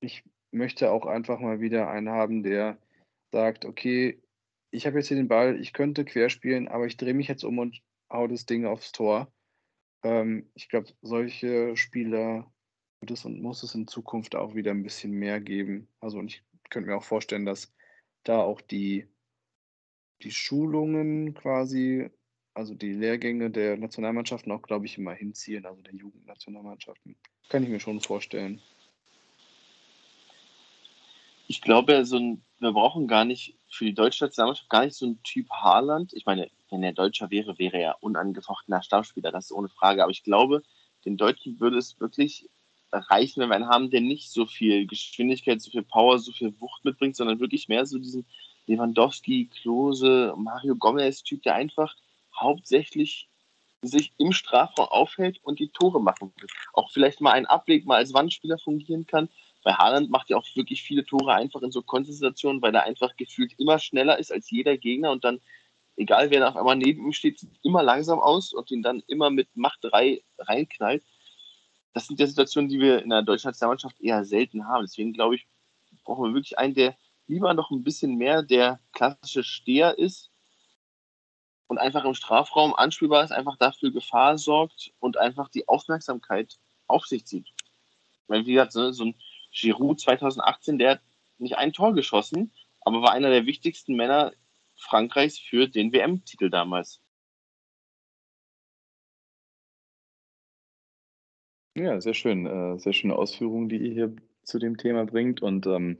Ich 0.00 0.24
möchte 0.50 0.90
auch 0.90 1.06
einfach 1.06 1.40
mal 1.40 1.60
wieder 1.60 1.90
einen 1.90 2.08
haben, 2.10 2.42
der 2.42 2.78
sagt, 3.32 3.64
okay, 3.64 4.22
ich 4.70 4.86
habe 4.86 4.98
jetzt 4.98 5.08
hier 5.08 5.16
den 5.16 5.28
Ball, 5.28 5.60
ich 5.60 5.72
könnte 5.72 6.04
querspielen, 6.04 6.68
aber 6.68 6.86
ich 6.86 6.96
drehe 6.96 7.14
mich 7.14 7.28
jetzt 7.28 7.44
um 7.44 7.58
und 7.58 7.82
hau 8.10 8.26
das 8.26 8.46
Ding 8.46 8.66
aufs 8.66 8.92
Tor. 8.92 9.32
Ähm, 10.02 10.50
ich 10.54 10.68
glaube, 10.68 10.88
solche 11.02 11.76
Spieler 11.76 12.52
wird 13.00 13.10
es 13.10 13.24
und 13.24 13.40
muss 13.40 13.62
es 13.62 13.74
in 13.74 13.86
Zukunft 13.86 14.34
auch 14.34 14.54
wieder 14.54 14.70
ein 14.70 14.82
bisschen 14.82 15.12
mehr 15.12 15.40
geben. 15.40 15.88
Also 16.00 16.18
und 16.18 16.32
ich 16.32 16.44
könnte 16.70 16.88
mir 16.88 16.96
auch 16.96 17.04
vorstellen, 17.04 17.44
dass 17.44 17.72
da 18.24 18.40
auch 18.40 18.60
die, 18.60 19.06
die 20.22 20.30
Schulungen 20.30 21.34
quasi 21.34 22.10
also 22.54 22.74
die 22.74 22.92
Lehrgänge 22.92 23.50
der 23.50 23.76
Nationalmannschaften 23.76 24.52
auch, 24.52 24.62
glaube 24.62 24.86
ich, 24.86 24.96
immer 24.96 25.12
hinziehen, 25.12 25.66
also 25.66 25.82
der 25.82 25.94
Jugendnationalmannschaften. 25.94 27.16
Kann 27.48 27.64
ich 27.64 27.68
mir 27.68 27.80
schon 27.80 28.00
vorstellen. 28.00 28.62
Ich 31.46 31.60
glaube, 31.60 32.04
so 32.06 32.16
ein, 32.16 32.42
wir 32.60 32.72
brauchen 32.72 33.06
gar 33.06 33.24
nicht 33.24 33.58
für 33.68 33.84
die 33.84 33.92
deutsche 33.92 34.24
Nationalmannschaft 34.24 34.70
gar 34.70 34.84
nicht 34.84 34.96
so 34.96 35.06
einen 35.06 35.22
Typ 35.24 35.50
Haaland. 35.50 36.12
Ich 36.14 36.24
meine, 36.24 36.48
wenn 36.70 36.82
er 36.82 36.92
Deutscher 36.92 37.30
wäre, 37.30 37.58
wäre 37.58 37.78
er 37.78 38.02
unangefochtener 38.02 38.82
Stammspieler, 38.82 39.30
das 39.30 39.46
ist 39.46 39.52
ohne 39.52 39.68
Frage. 39.68 40.02
Aber 40.02 40.12
ich 40.12 40.22
glaube, 40.22 40.62
den 41.04 41.16
Deutschen 41.16 41.60
würde 41.60 41.78
es 41.78 42.00
wirklich 42.00 42.48
reichen, 42.92 43.40
wenn 43.40 43.48
wir 43.48 43.56
einen 43.56 43.68
haben, 43.68 43.90
der 43.90 44.00
nicht 44.00 44.30
so 44.30 44.46
viel 44.46 44.86
Geschwindigkeit, 44.86 45.60
so 45.60 45.70
viel 45.70 45.82
Power, 45.82 46.18
so 46.18 46.32
viel 46.32 46.54
Wucht 46.60 46.84
mitbringt, 46.84 47.16
sondern 47.16 47.40
wirklich 47.40 47.68
mehr 47.68 47.84
so 47.84 47.98
diesen 47.98 48.24
Lewandowski, 48.66 49.50
Klose, 49.52 50.34
Mario 50.36 50.76
Gomez-Typ, 50.76 51.42
der 51.42 51.56
einfach 51.56 51.94
hauptsächlich 52.38 53.28
sich 53.86 54.12
im 54.18 54.32
Strafraum 54.32 54.88
aufhält 54.88 55.38
und 55.42 55.58
die 55.58 55.68
Tore 55.68 56.00
machen 56.00 56.32
will. 56.36 56.48
Auch 56.72 56.90
vielleicht 56.90 57.20
mal 57.20 57.32
ein 57.32 57.46
Ableg 57.46 57.86
mal 57.86 57.96
als 57.96 58.14
Wandspieler 58.14 58.58
fungieren 58.58 59.06
kann. 59.06 59.28
Bei 59.62 59.74
Haaland 59.74 60.10
macht 60.10 60.30
er 60.30 60.38
auch 60.38 60.46
wirklich 60.54 60.82
viele 60.82 61.04
Tore 61.04 61.34
einfach 61.34 61.62
in 61.62 61.70
so 61.70 61.82
Konzentrationen, 61.82 62.62
weil 62.62 62.74
er 62.74 62.84
einfach 62.84 63.16
gefühlt 63.16 63.54
immer 63.58 63.78
schneller 63.78 64.18
ist 64.18 64.32
als 64.32 64.50
jeder 64.50 64.76
Gegner 64.76 65.10
und 65.10 65.24
dann, 65.24 65.40
egal 65.96 66.30
wer 66.30 66.48
auf 66.48 66.56
einmal 66.56 66.76
neben 66.76 67.04
ihm 67.06 67.12
steht, 67.12 67.38
sieht 67.38 67.58
immer 67.62 67.82
langsam 67.82 68.18
aus 68.18 68.52
und 68.52 68.70
ihn 68.70 68.82
dann 68.82 69.02
immer 69.06 69.30
mit 69.30 69.48
Macht 69.56 69.78
3 69.82 70.22
reinknallt. 70.38 71.02
Das 71.92 72.06
sind 72.06 72.18
ja 72.18 72.26
Situationen, 72.26 72.68
die 72.68 72.80
wir 72.80 73.02
in 73.02 73.10
der 73.10 73.22
deutschen 73.22 73.48
Nationalmannschaft 73.48 74.00
eher 74.00 74.24
selten 74.24 74.66
haben. 74.66 74.84
Deswegen 74.84 75.12
glaube 75.12 75.36
ich, 75.36 75.46
brauchen 76.04 76.24
wir 76.24 76.34
wirklich 76.34 76.58
einen, 76.58 76.74
der 76.74 76.96
lieber 77.26 77.54
noch 77.54 77.70
ein 77.70 77.84
bisschen 77.84 78.16
mehr 78.16 78.42
der 78.42 78.80
klassische 78.92 79.44
Steher 79.44 79.96
ist 79.96 80.30
und 81.66 81.78
einfach 81.78 82.04
im 82.04 82.14
Strafraum 82.14 82.74
anspielbar 82.74 83.24
ist, 83.24 83.32
einfach 83.32 83.56
dafür 83.56 83.92
Gefahr 83.92 84.38
sorgt 84.38 84.92
und 85.00 85.16
einfach 85.16 85.48
die 85.48 85.68
Aufmerksamkeit 85.68 86.58
auf 86.86 87.06
sich 87.06 87.26
zieht. 87.26 87.48
Weil, 88.26 88.46
wie 88.46 88.52
gesagt, 88.52 88.72
so, 88.72 89.04
ein 89.04 89.14
Giroud 89.52 90.00
2018, 90.00 90.78
der 90.78 90.90
hat 90.92 91.00
nicht 91.38 91.56
ein 91.56 91.72
Tor 91.72 91.94
geschossen, 91.94 92.52
aber 92.80 93.02
war 93.02 93.12
einer 93.12 93.30
der 93.30 93.46
wichtigsten 93.46 93.94
Männer 93.96 94.32
Frankreichs 94.76 95.38
für 95.38 95.68
den 95.68 95.92
WM-Titel 95.92 96.50
damals. 96.50 97.00
Ja, 101.76 102.00
sehr 102.00 102.14
schön. 102.14 102.46
Äh, 102.46 102.78
sehr 102.78 102.92
schöne 102.92 103.16
Ausführungen, 103.16 103.68
die 103.68 103.78
ihr 103.78 103.92
hier 103.92 104.16
zu 104.44 104.58
dem 104.58 104.76
Thema 104.76 105.06
bringt. 105.06 105.42
Und 105.42 105.66
ähm, 105.66 105.98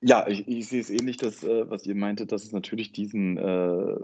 ja, 0.00 0.26
ich, 0.26 0.48
ich 0.48 0.68
sehe 0.68 0.80
es 0.80 0.90
ähnlich, 0.90 1.18
dass, 1.18 1.44
äh, 1.44 1.70
was 1.70 1.86
ihr 1.86 1.94
meintet, 1.94 2.32
dass 2.32 2.44
es 2.44 2.52
natürlich 2.52 2.92
diesen 2.92 3.36
äh, 3.36 3.96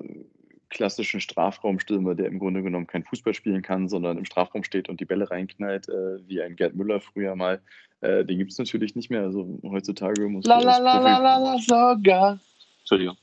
klassischen 0.72 1.20
Strafraumstürmer, 1.20 2.14
der 2.14 2.26
im 2.26 2.38
Grunde 2.38 2.62
genommen 2.62 2.86
kein 2.86 3.04
Fußball 3.04 3.34
spielen 3.34 3.62
kann, 3.62 3.88
sondern 3.88 4.18
im 4.18 4.24
Strafraum 4.24 4.64
steht 4.64 4.88
und 4.88 5.00
die 5.00 5.04
Bälle 5.04 5.30
reinknallt, 5.30 5.88
äh, 5.88 6.26
wie 6.26 6.42
ein 6.42 6.56
Gerd 6.56 6.74
Müller 6.74 7.00
früher 7.00 7.36
mal. 7.36 7.60
Äh, 8.00 8.24
den 8.24 8.38
gibt 8.38 8.50
es 8.50 8.58
natürlich 8.58 8.96
nicht 8.96 9.10
mehr. 9.10 9.22
Also 9.22 9.60
heutzutage 9.62 10.28
muss 10.28 10.44
la, 10.44 10.58
la, 10.58 10.78
la, 10.78 10.98
la, 10.98 11.18
la, 11.18 11.38
la, 11.38 11.58
sogar. 11.58 12.40
Entschuldigung. 12.80 13.16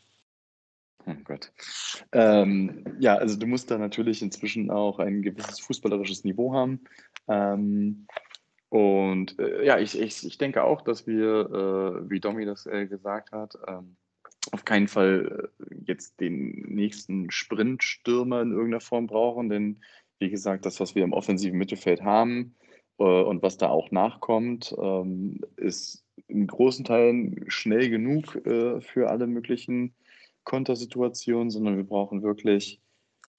Oh 1.06 1.16
Gott. 1.24 1.52
Ähm, 2.12 2.86
ja, 3.00 3.16
also 3.16 3.38
du 3.38 3.48
musst 3.48 3.72
da 3.72 3.78
natürlich 3.78 4.22
inzwischen 4.22 4.70
auch 4.70 5.00
ein 5.00 5.22
gewisses 5.22 5.60
fußballerisches 5.60 6.24
Niveau 6.24 6.54
haben. 6.54 6.82
Ähm, 7.28 8.06
und 8.70 9.40
äh, 9.40 9.66
ja, 9.66 9.80
ich, 9.80 10.00
ich, 10.00 10.26
ich 10.26 10.38
denke 10.38 10.64
auch, 10.64 10.82
dass 10.82 11.08
wir, 11.08 12.04
äh, 12.06 12.10
wie 12.10 12.20
Domi 12.20 12.46
das 12.46 12.68
äh, 12.68 12.86
gesagt 12.86 13.32
hat, 13.32 13.58
ähm, 13.68 13.98
auf 14.52 14.66
keinen 14.66 14.88
Fall 14.88 15.50
äh, 15.60 15.76
jetzt 15.86 16.20
den 16.20 16.66
nächsten 16.70 17.32
Sprintstürmer 17.32 18.42
in 18.42 18.52
irgendeiner 18.52 18.82
Form 18.82 19.08
brauchen, 19.08 19.50
denn 19.50 19.82
wie 20.20 20.30
gesagt, 20.30 20.66
das, 20.66 20.80
was 20.80 20.96
wir 20.96 21.04
im 21.04 21.14
offensiven 21.14 21.58
Mittelfeld 21.58 22.02
haben 22.02 22.56
äh, 22.98 23.04
und 23.04 23.42
was 23.42 23.58
da 23.58 23.70
auch 23.70 23.92
nachkommt, 23.92 24.76
ähm, 24.82 25.42
ist 25.56 26.04
in 26.28 26.48
großen 26.48 26.86
Teilen 26.86 27.46
schnell 27.48 27.90
genug 27.90 28.36
äh, 28.46 28.82
für 28.82 29.10
alle 29.10 29.28
möglichen 29.28 29.94
Kontersituationen, 30.44 31.50
sondern 31.50 31.78
wir 31.78 31.86
brauchen 31.86 32.24
wirklich 32.24 32.82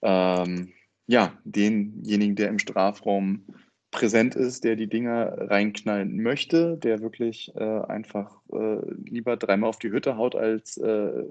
ähm, 0.03 0.72
ja, 1.07 1.38
denjenigen, 1.44 2.36
der 2.36 2.48
im 2.48 2.59
Strafraum 2.59 3.44
präsent 3.91 4.36
ist, 4.36 4.64
der 4.64 4.76
die 4.76 4.88
Dinger 4.88 5.51
reinknallen 5.51 6.22
möchte, 6.22 6.76
der 6.76 7.01
wirklich 7.01 7.53
äh, 7.57 7.80
einfach 7.82 8.41
äh, 8.53 8.78
lieber 9.05 9.36
dreimal 9.36 9.68
auf 9.68 9.78
die 9.78 9.91
Hütte 9.91 10.16
haut, 10.16 10.34
als 10.36 10.76
äh, 10.76 11.24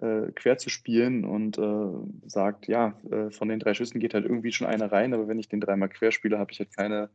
äh 0.00 0.32
quer 0.34 0.58
zu 0.58 0.70
spielen 0.70 1.24
und 1.24 1.58
äh, 1.58 2.28
sagt, 2.28 2.66
ja, 2.68 2.98
äh, 3.10 3.30
von 3.30 3.48
den 3.48 3.60
drei 3.60 3.74
Schüssen 3.74 4.00
geht 4.00 4.14
halt 4.14 4.24
irgendwie 4.24 4.52
schon 4.52 4.66
einer 4.66 4.90
rein, 4.90 5.12
aber 5.12 5.28
wenn 5.28 5.38
ich 5.38 5.48
den 5.48 5.60
dreimal 5.60 5.88
quer 5.88 6.12
spiele, 6.12 6.38
habe 6.38 6.52
ich 6.52 6.58
halt 6.58 6.74
keine, 6.74 7.10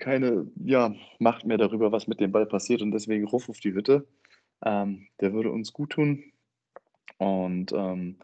keine 0.00 0.48
ja, 0.56 0.96
Macht 1.20 1.44
mehr 1.46 1.58
darüber, 1.58 1.92
was 1.92 2.08
mit 2.08 2.18
dem 2.18 2.32
Ball 2.32 2.44
passiert 2.44 2.82
und 2.82 2.90
deswegen 2.90 3.24
ruf 3.24 3.48
auf 3.48 3.60
die 3.60 3.72
Hütte. 3.72 4.04
Ähm, 4.64 5.06
der 5.20 5.32
würde 5.32 5.52
uns 5.52 5.72
gut 5.72 5.90
tun. 5.90 6.24
Und 7.18 7.72
ähm, 7.72 8.16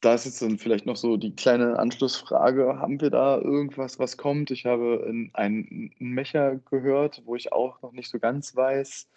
da 0.00 0.14
ist 0.14 0.26
jetzt 0.26 0.42
dann 0.42 0.58
vielleicht 0.58 0.86
noch 0.86 0.96
so 0.96 1.16
die 1.16 1.34
kleine 1.34 1.78
Anschlussfrage: 1.78 2.78
Haben 2.78 3.00
wir 3.00 3.10
da 3.10 3.38
irgendwas, 3.38 3.98
was 3.98 4.16
kommt? 4.16 4.50
Ich 4.50 4.66
habe 4.66 5.04
in 5.08 5.30
einen 5.34 5.92
Mecher 5.98 6.56
gehört, 6.70 7.22
wo 7.24 7.34
ich 7.34 7.52
auch 7.52 7.82
noch 7.82 7.92
nicht 7.92 8.10
so 8.10 8.18
ganz 8.18 8.54
weiß, 8.54 9.08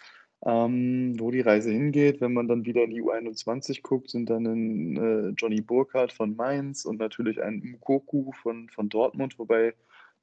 ähm, 0.44 1.14
wo 1.18 1.30
die 1.30 1.40
Reise 1.40 1.70
hingeht. 1.70 2.20
Wenn 2.20 2.32
man 2.32 2.48
dann 2.48 2.64
wieder 2.64 2.82
in 2.82 2.90
die 2.90 3.02
U21 3.02 3.82
guckt, 3.82 4.10
sind 4.10 4.28
dann 4.30 4.46
ein 4.46 4.96
äh, 4.96 5.28
Johnny 5.36 5.60
Burkhardt 5.60 6.12
von 6.12 6.34
Mainz 6.36 6.84
und 6.84 6.98
natürlich 6.98 7.40
ein 7.42 7.62
Mukoku 7.64 8.32
von, 8.42 8.68
von 8.68 8.88
Dortmund, 8.88 9.38
wobei 9.38 9.74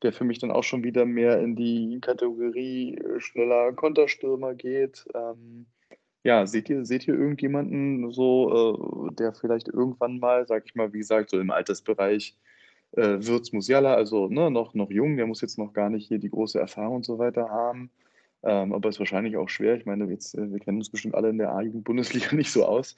der 0.02 0.14
für 0.14 0.24
mich 0.24 0.40
dann 0.40 0.52
auch 0.52 0.64
schon 0.64 0.84
wieder 0.84 1.06
mehr 1.06 1.40
in 1.40 1.56
die 1.56 2.00
Kategorie 2.02 2.96
äh, 2.96 3.20
schneller 3.20 3.74
Konterstürmer 3.74 4.56
geht. 4.56 5.06
Ähm, 5.14 5.68
ja, 6.24 6.46
seht 6.46 6.70
ihr, 6.70 6.86
seht 6.86 7.08
ihr 7.08 7.16
irgendjemanden 7.16 8.12
so, 8.12 9.10
äh, 9.10 9.16
der 9.16 9.34
vielleicht 9.34 9.70
irgendwann 9.70 10.20
mal, 10.20 10.48
sag 10.48 10.66
ich 10.66 10.76
mal, 10.76 10.92
wie 10.94 11.00
gesagt, 11.00 11.30
so 11.30 11.40
im 11.40 11.52
Altersbereich 11.52 12.38
äh, 12.94 13.18
Wirtz 13.20 13.52
Musiala, 13.54 13.94
also 13.94 14.28
ne, 14.28 14.52
noch, 14.52 14.74
noch 14.74 14.90
jung, 14.90 15.18
der 15.18 15.28
muss 15.28 15.42
jetzt 15.42 15.58
noch 15.58 15.74
gar 15.74 15.90
nicht 15.90 16.08
hier 16.08 16.20
die 16.20 16.30
große 16.30 16.60
Erfahrung 16.60 16.98
und 16.98 17.06
so 17.06 17.20
weiter 17.20 17.50
haben. 17.50 17.92
Ähm, 18.44 18.74
aber 18.74 18.90
ist 18.90 19.00
wahrscheinlich 19.00 19.38
auch 19.38 19.50
schwer. 19.50 19.76
Ich 19.76 19.86
meine, 19.86 20.06
jetzt, 20.06 20.36
äh, 20.36 20.52
wir 20.52 20.60
kennen 20.60 20.78
uns 20.78 20.90
bestimmt 20.90 21.16
alle 21.16 21.30
in 21.30 21.38
der 21.38 21.52
A-Jugend-Bundesliga 21.54 22.36
nicht 22.36 22.52
so 22.52 22.66
aus. 22.66 22.96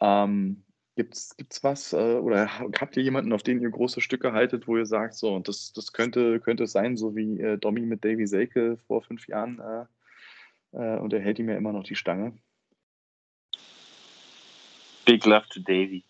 Ähm, 0.00 0.64
Gibt 0.96 1.14
es 1.14 1.62
was 1.62 1.92
äh, 1.92 2.16
oder 2.16 2.58
habt 2.58 2.96
ihr 2.96 3.04
jemanden, 3.04 3.32
auf 3.32 3.44
den 3.44 3.60
ihr 3.60 3.70
große 3.70 4.00
Stücke 4.00 4.32
haltet, 4.32 4.66
wo 4.66 4.76
ihr 4.76 4.86
sagt, 4.86 5.14
so, 5.14 5.32
und 5.32 5.46
das, 5.46 5.72
das 5.72 5.92
könnte, 5.92 6.40
könnte 6.40 6.64
es 6.64 6.72
sein, 6.72 6.96
so 6.96 7.14
wie 7.14 7.40
äh, 7.40 7.56
Domi 7.56 7.82
mit 7.82 8.04
Davy 8.04 8.26
Selke 8.26 8.78
vor 8.88 9.02
fünf 9.02 9.28
Jahren 9.28 9.60
äh, 9.60 9.84
äh, 10.72 10.98
und 10.98 11.12
er 11.12 11.20
hält 11.20 11.38
ihm 11.38 11.48
ja 11.48 11.56
immer 11.56 11.72
noch 11.72 11.84
die 11.84 11.94
Stange? 11.94 12.32
Big 15.08 15.24
Love 15.24 15.46
to 15.48 15.60
Davy. 15.60 16.04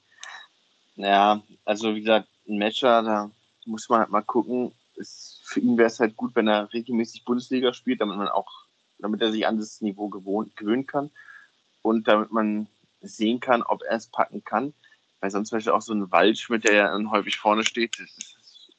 Ja, 0.97 1.41
also 1.65 1.95
wie 1.95 2.01
gesagt, 2.01 2.27
ein 2.49 2.59
Matcher, 2.59 3.01
da 3.05 3.31
muss 3.65 3.89
man 3.89 4.01
halt 4.01 4.11
mal 4.11 4.23
gucken. 4.23 4.73
Es, 4.97 5.41
für 5.45 5.61
ihn 5.61 5.79
wäre 5.79 5.87
es 5.87 6.01
halt 6.01 6.17
gut, 6.17 6.35
wenn 6.35 6.49
er 6.49 6.73
regelmäßig 6.73 7.25
Bundesliga 7.25 7.73
spielt, 7.73 8.01
damit 8.01 8.17
man 8.17 8.27
auch, 8.27 8.51
damit 8.99 9.23
er 9.23 9.31
sich 9.31 9.47
an 9.47 9.57
das 9.57 9.81
Niveau 9.83 10.09
gewohnt, 10.09 10.57
gewöhnen 10.57 10.89
kann 10.89 11.13
und 11.83 12.09
damit 12.09 12.33
man 12.33 12.67
sehen 13.01 13.39
kann, 13.39 13.63
ob 13.63 13.85
er 13.85 13.99
es 13.99 14.09
packen 14.09 14.43
kann. 14.43 14.75
Weil 15.21 15.31
sonst 15.31 15.51
zum 15.51 15.59
Beispiel 15.59 15.75
auch 15.75 15.83
so 15.83 15.95
ein 15.95 16.11
Waldschmidt, 16.11 16.65
der 16.65 16.75
ja 16.75 16.91
dann 16.91 17.13
häufig 17.13 17.37
vorne 17.37 17.65
steht, 17.65 18.01
das 18.01 18.11
ist, 18.19 18.73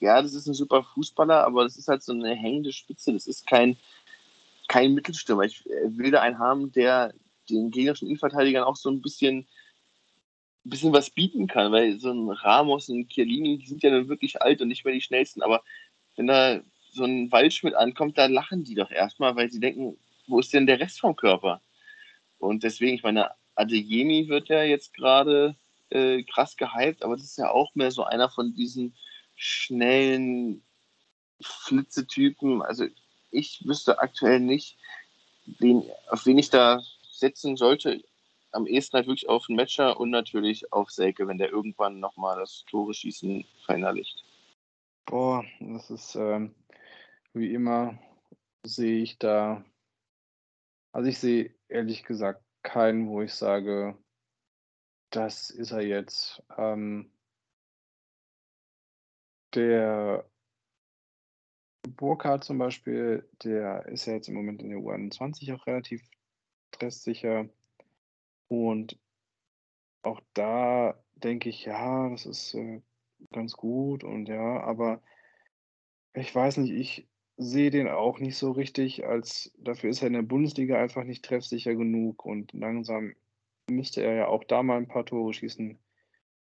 ja, 0.00 0.22
das 0.22 0.32
ist 0.32 0.46
ein 0.46 0.54
super 0.54 0.84
Fußballer, 0.84 1.44
aber 1.44 1.64
das 1.64 1.76
ist 1.76 1.88
halt 1.88 2.02
so 2.02 2.14
eine 2.14 2.34
hängende 2.34 2.72
Spitze. 2.72 3.12
Das 3.12 3.26
ist 3.26 3.46
kein, 3.46 3.76
kein 4.68 4.94
Mittelstürmer. 4.94 5.42
Ich 5.42 5.66
will 5.66 6.12
da 6.12 6.22
einen 6.22 6.38
haben, 6.38 6.72
der 6.72 7.12
den 7.50 7.70
gegnerischen 7.70 8.08
Innenverteidigern 8.08 8.64
auch 8.64 8.76
so 8.76 8.90
ein 8.90 9.02
bisschen 9.02 9.46
bisschen 10.68 10.92
was 10.92 11.10
bieten 11.10 11.46
kann, 11.46 11.72
weil 11.72 11.98
so 11.98 12.10
ein 12.10 12.30
Ramos 12.30 12.88
und 12.88 13.00
ein 13.00 13.08
Chiellini, 13.08 13.58
die 13.58 13.66
sind 13.66 13.82
ja 13.82 13.90
dann 13.90 14.08
wirklich 14.08 14.40
alt 14.42 14.60
und 14.60 14.68
nicht 14.68 14.84
mehr 14.84 14.94
die 14.94 15.00
schnellsten, 15.00 15.42
aber 15.42 15.62
wenn 16.16 16.26
da 16.26 16.60
so 16.92 17.04
ein 17.04 17.30
Waldschmidt 17.30 17.74
ankommt, 17.74 18.16
da 18.18 18.26
lachen 18.26 18.64
die 18.64 18.74
doch 18.74 18.90
erstmal, 18.90 19.36
weil 19.36 19.50
sie 19.50 19.60
denken, 19.60 19.98
wo 20.26 20.40
ist 20.40 20.52
denn 20.52 20.66
der 20.66 20.80
Rest 20.80 21.00
vom 21.00 21.14
Körper? 21.14 21.60
Und 22.38 22.64
deswegen, 22.64 22.96
ich 22.96 23.02
meine, 23.02 23.30
Adeyemi 23.54 24.28
wird 24.28 24.48
ja 24.48 24.62
jetzt 24.62 24.94
gerade 24.94 25.56
äh, 25.90 26.22
krass 26.24 26.56
gehypt, 26.56 27.02
aber 27.02 27.16
das 27.16 27.24
ist 27.24 27.38
ja 27.38 27.50
auch 27.50 27.74
mehr 27.74 27.90
so 27.90 28.04
einer 28.04 28.28
von 28.28 28.54
diesen 28.54 28.94
schnellen 29.34 30.62
Flitzetypen. 31.40 32.62
Also 32.62 32.86
ich 33.30 33.62
wüsste 33.66 33.98
aktuell 33.98 34.40
nicht, 34.40 34.76
wen, 35.58 35.84
auf 36.08 36.26
wen 36.26 36.38
ich 36.38 36.50
da 36.50 36.82
setzen 37.10 37.56
sollte 37.56 38.02
am 38.56 38.66
ehesten 38.66 38.96
halt 38.96 39.06
wirklich 39.06 39.28
auf 39.28 39.46
den 39.46 39.56
Matcher 39.56 40.00
und 40.00 40.10
natürlich 40.10 40.72
auf 40.72 40.90
Selke, 40.90 41.28
wenn 41.28 41.38
der 41.38 41.50
irgendwann 41.50 42.00
nochmal 42.00 42.38
das 42.38 42.64
Tore 42.68 42.94
schießen 42.94 43.44
verinnerlicht. 43.64 44.24
Boah, 45.04 45.44
das 45.60 45.90
ist 45.90 46.16
ähm, 46.16 46.54
wie 47.32 47.52
immer 47.52 47.98
sehe 48.64 49.02
ich 49.02 49.18
da, 49.18 49.64
also 50.92 51.08
ich 51.08 51.18
sehe 51.18 51.54
ehrlich 51.68 52.02
gesagt 52.02 52.42
keinen, 52.62 53.08
wo 53.08 53.22
ich 53.22 53.34
sage, 53.34 53.96
das 55.10 55.50
ist 55.50 55.70
er 55.70 55.82
jetzt. 55.82 56.42
Ähm, 56.56 57.12
der 59.54 60.28
Burkhardt 61.88 62.44
zum 62.44 62.58
Beispiel, 62.58 63.28
der 63.44 63.86
ist 63.86 64.06
ja 64.06 64.14
jetzt 64.14 64.28
im 64.28 64.34
Moment 64.34 64.62
in 64.62 64.70
der 64.70 64.78
U21 64.78 65.54
auch 65.54 65.66
relativ 65.66 66.02
stresssicher. 66.74 67.48
Und 68.48 68.98
auch 70.02 70.20
da 70.34 70.98
denke 71.14 71.48
ich, 71.48 71.64
ja, 71.64 72.08
das 72.10 72.26
ist 72.26 72.54
äh, 72.54 72.80
ganz 73.32 73.54
gut 73.54 74.04
und 74.04 74.28
ja, 74.28 74.60
aber 74.60 75.02
ich 76.14 76.34
weiß 76.34 76.58
nicht, 76.58 76.72
ich 76.72 77.08
sehe 77.36 77.70
den 77.70 77.88
auch 77.88 78.18
nicht 78.18 78.36
so 78.36 78.52
richtig, 78.52 79.04
als 79.04 79.52
dafür 79.58 79.90
ist 79.90 80.02
er 80.02 80.08
in 80.08 80.14
der 80.14 80.22
Bundesliga 80.22 80.80
einfach 80.80 81.04
nicht 81.04 81.24
treffsicher 81.24 81.74
genug 81.74 82.24
und 82.24 82.52
langsam 82.52 83.14
müsste 83.70 84.02
er 84.02 84.14
ja 84.14 84.28
auch 84.28 84.44
da 84.44 84.62
mal 84.62 84.78
ein 84.78 84.88
paar 84.88 85.04
Tore 85.04 85.32
schießen. 85.32 85.78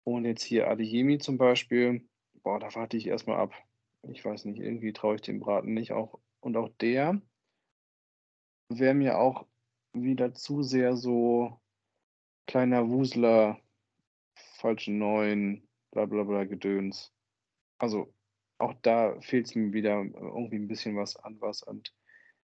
Und 0.04 0.24
jetzt 0.24 0.42
hier 0.42 0.68
Adeyemi 0.68 1.18
zum 1.18 1.38
Beispiel, 1.38 2.06
boah, 2.42 2.60
da 2.60 2.74
warte 2.74 2.96
ich 2.96 3.06
erstmal 3.06 3.38
ab. 3.38 3.54
Ich 4.08 4.24
weiß 4.24 4.44
nicht, 4.44 4.60
irgendwie 4.60 4.92
traue 4.92 5.16
ich 5.16 5.22
dem 5.22 5.40
Braten 5.40 5.74
nicht 5.74 5.92
auch. 5.92 6.20
Und 6.40 6.56
auch 6.56 6.68
der 6.80 7.20
wäre 8.68 8.94
mir 8.94 9.18
auch 9.18 9.46
wieder 9.92 10.34
zu 10.34 10.62
sehr 10.62 10.96
so 10.96 11.60
kleiner 12.46 12.88
Wusler, 12.88 13.60
falsche 14.34 14.92
Neun, 14.92 15.66
bla 15.90 16.06
bla 16.06 16.22
bla 16.22 16.44
Gedöns. 16.44 17.12
Also 17.78 18.12
auch 18.58 18.74
da 18.82 19.20
fehlt 19.20 19.46
es 19.46 19.54
mir 19.54 19.72
wieder 19.72 20.02
irgendwie 20.02 20.56
ein 20.56 20.68
bisschen 20.68 20.96
was 20.96 21.16
an 21.16 21.40
was. 21.40 21.62
Und 21.62 21.92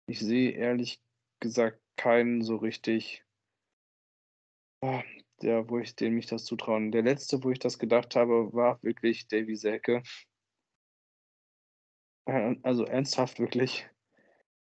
ich 0.06 0.20
sehe 0.20 0.52
ehrlich 0.52 1.00
gesagt 1.40 1.80
keinen 1.96 2.42
so 2.42 2.56
richtig, 2.56 3.24
oh, 4.82 5.00
der, 5.42 5.68
wo 5.68 5.78
ich 5.78 5.96
dem 5.96 6.14
mich 6.14 6.26
das 6.26 6.44
zutrauen. 6.44 6.92
Der 6.92 7.02
letzte, 7.02 7.42
wo 7.42 7.50
ich 7.50 7.58
das 7.58 7.78
gedacht 7.78 8.16
habe, 8.16 8.52
war 8.52 8.82
wirklich 8.82 9.28
Davy 9.28 9.56
Selke. 9.56 10.02
Äh, 12.26 12.56
also 12.62 12.84
ernsthaft 12.84 13.38
wirklich. 13.38 13.88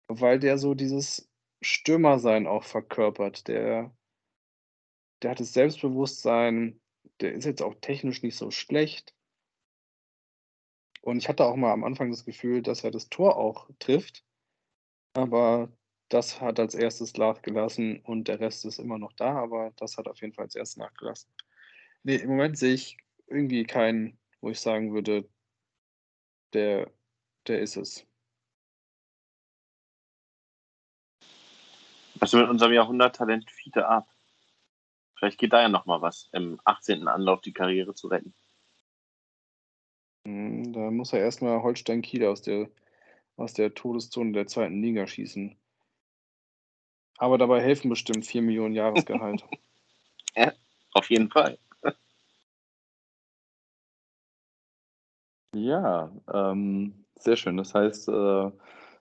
Weil 0.08 0.40
der 0.40 0.58
so 0.58 0.76
dieses 0.76 1.30
Stürmersein 1.62 2.46
auch 2.48 2.64
verkörpert. 2.64 3.48
Der 3.48 3.96
der 5.26 5.32
hat 5.32 5.40
das 5.40 5.54
Selbstbewusstsein, 5.54 6.80
der 7.20 7.34
ist 7.34 7.46
jetzt 7.46 7.64
auch 7.64 7.74
technisch 7.82 8.22
nicht 8.22 8.38
so 8.38 8.52
schlecht. 8.52 9.16
Und 11.02 11.18
ich 11.18 11.28
hatte 11.28 11.46
auch 11.46 11.56
mal 11.56 11.74
am 11.74 11.84
Anfang 11.84 12.12
das 12.12 12.26
Gefühl, 12.26 12.62
dass 12.62 12.84
er 12.84 12.92
das 12.92 13.10
Tor 13.10 13.36
auch 13.36 13.68
trifft. 13.80 14.24
Aber 15.14 15.76
das 16.10 16.42
hat 16.42 16.60
als 16.60 16.76
erstes 16.76 17.16
nachgelassen 17.16 18.02
und 18.02 18.28
der 18.28 18.40
Rest 18.40 18.66
ist 18.66 18.78
immer 18.78 19.00
noch 19.00 19.14
da, 19.14 19.36
aber 19.42 19.74
das 19.78 19.98
hat 19.98 20.08
auf 20.08 20.22
jeden 20.22 20.32
Fall 20.34 20.46
als 20.46 20.54
erstes 20.54 20.78
nachgelassen. 20.78 21.28
Nee, 22.04 22.18
im 22.18 22.30
Moment 22.30 22.60
sehe 22.60 22.76
ich 22.76 22.96
irgendwie 23.26 23.64
keinen, 23.64 24.20
wo 24.42 24.52
ich 24.52 24.60
sagen 24.60 24.94
würde, 24.94 25.28
der, 26.54 26.92
der 27.48 27.62
ist 27.62 27.78
es. 27.78 28.06
Was 32.20 32.32
ist 32.32 32.40
mit 32.40 32.48
unserem 32.48 32.74
Jahrhunderttalent 32.74 33.50
Fiete 33.50 33.88
ab? 33.88 34.15
Vielleicht 35.18 35.40
geht 35.40 35.54
da 35.54 35.62
ja 35.62 35.70
noch 35.70 35.86
mal 35.86 36.02
was, 36.02 36.30
im 36.34 36.60
18. 36.66 37.08
Anlauf 37.08 37.42
die 37.42 37.54
Karriere 37.54 37.94
zu 37.94 38.08
retten. 38.08 38.34
Hm, 40.28 40.74
Da 40.74 40.92
muss 40.92 41.14
er 41.14 41.20
erstmal 41.20 41.62
Holstein 41.62 42.02
Kiel 42.02 42.26
aus 42.26 42.42
der, 42.42 42.70
aus 43.38 43.54
der 43.54 43.74
Todeszone 43.74 44.34
der 44.34 44.48
zweiten 44.48 44.82
Liga 44.82 45.08
schießen. 45.08 45.56
Aber 47.18 47.38
dabei 47.38 47.62
helfen 47.62 47.90
bestimmt 47.90 48.26
4 48.26 48.42
Millionen 48.42 48.76
Jahresgehalt. 48.76 49.46
Auf 50.94 51.10
jeden 51.10 51.30
Fall. 51.30 51.58
Ja, 55.54 56.12
ähm, 56.34 57.06
sehr 57.18 57.38
schön. 57.38 57.56
Das 57.56 57.74
heißt, 57.74 58.10
äh, 58.10 58.52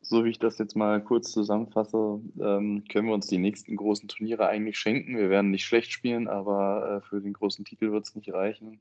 so 0.05 0.25
wie 0.25 0.31
ich 0.31 0.39
das 0.39 0.59
jetzt 0.59 0.77
mal 0.77 1.03
kurz 1.03 1.33
zusammenfasse, 1.33 2.21
ähm, 2.41 2.85
können 2.91 3.09
wir 3.09 3.15
uns 3.15 3.27
die 3.27 3.39
nächsten 3.39 3.77
großen 3.77 4.09
Turniere 4.09 4.47
eigentlich 4.47 4.79
schenken. 4.79 5.17
Wir 5.17 5.31
werden 5.31 5.51
nicht 5.51 5.65
schlecht 5.65 5.93
spielen, 5.93 6.29
aber 6.29 7.03
äh, 7.03 7.09
für 7.09 7.21
den 7.21 7.33
großen 7.33 7.65
Titel 7.65 7.93
wird 7.93 8.07
es 8.07 8.15
nicht 8.15 8.33
reichen, 8.33 8.81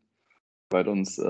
weil 0.69 0.87
uns 0.87 1.17
äh, 1.17 1.23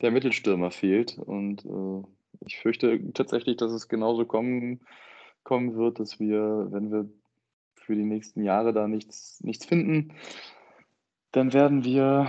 der 0.00 0.10
Mittelstürmer 0.10 0.70
fehlt. 0.70 1.18
Und 1.18 1.64
äh, 1.64 2.02
ich 2.46 2.58
fürchte 2.58 3.12
tatsächlich, 3.12 3.56
dass 3.56 3.72
es 3.72 3.88
genauso 3.88 4.24
kommen, 4.24 4.80
kommen 5.44 5.76
wird, 5.76 6.00
dass 6.00 6.18
wir, 6.18 6.68
wenn 6.70 6.90
wir 6.90 7.08
für 7.74 7.94
die 7.94 8.04
nächsten 8.04 8.42
Jahre 8.42 8.72
da 8.72 8.88
nichts, 8.88 9.40
nichts 9.42 9.66
finden, 9.66 10.14
dann 11.32 11.52
werden 11.52 11.84
wir 11.84 12.28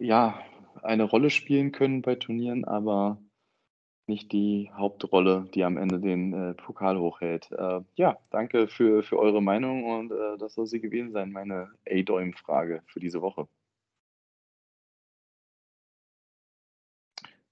ja 0.00 0.40
eine 0.82 1.04
Rolle 1.04 1.30
spielen 1.30 1.72
können 1.72 2.02
bei 2.02 2.14
Turnieren, 2.14 2.64
aber 2.64 3.18
nicht 4.06 4.32
die 4.32 4.70
Hauptrolle, 4.74 5.48
die 5.54 5.64
am 5.64 5.76
Ende 5.76 6.00
den 6.00 6.32
äh, 6.32 6.54
Pokal 6.54 6.98
hochhält. 6.98 7.50
Äh, 7.52 7.80
ja, 7.94 8.18
danke 8.30 8.68
für, 8.68 9.02
für 9.02 9.18
eure 9.18 9.42
Meinung 9.42 9.84
und 9.84 10.12
äh, 10.12 10.38
das 10.38 10.54
soll 10.54 10.66
sie 10.66 10.80
gewesen 10.80 11.12
sein, 11.12 11.32
meine 11.32 11.70
A-Däum-Frage 11.88 12.82
für 12.86 13.00
diese 13.00 13.22
Woche. 13.22 13.48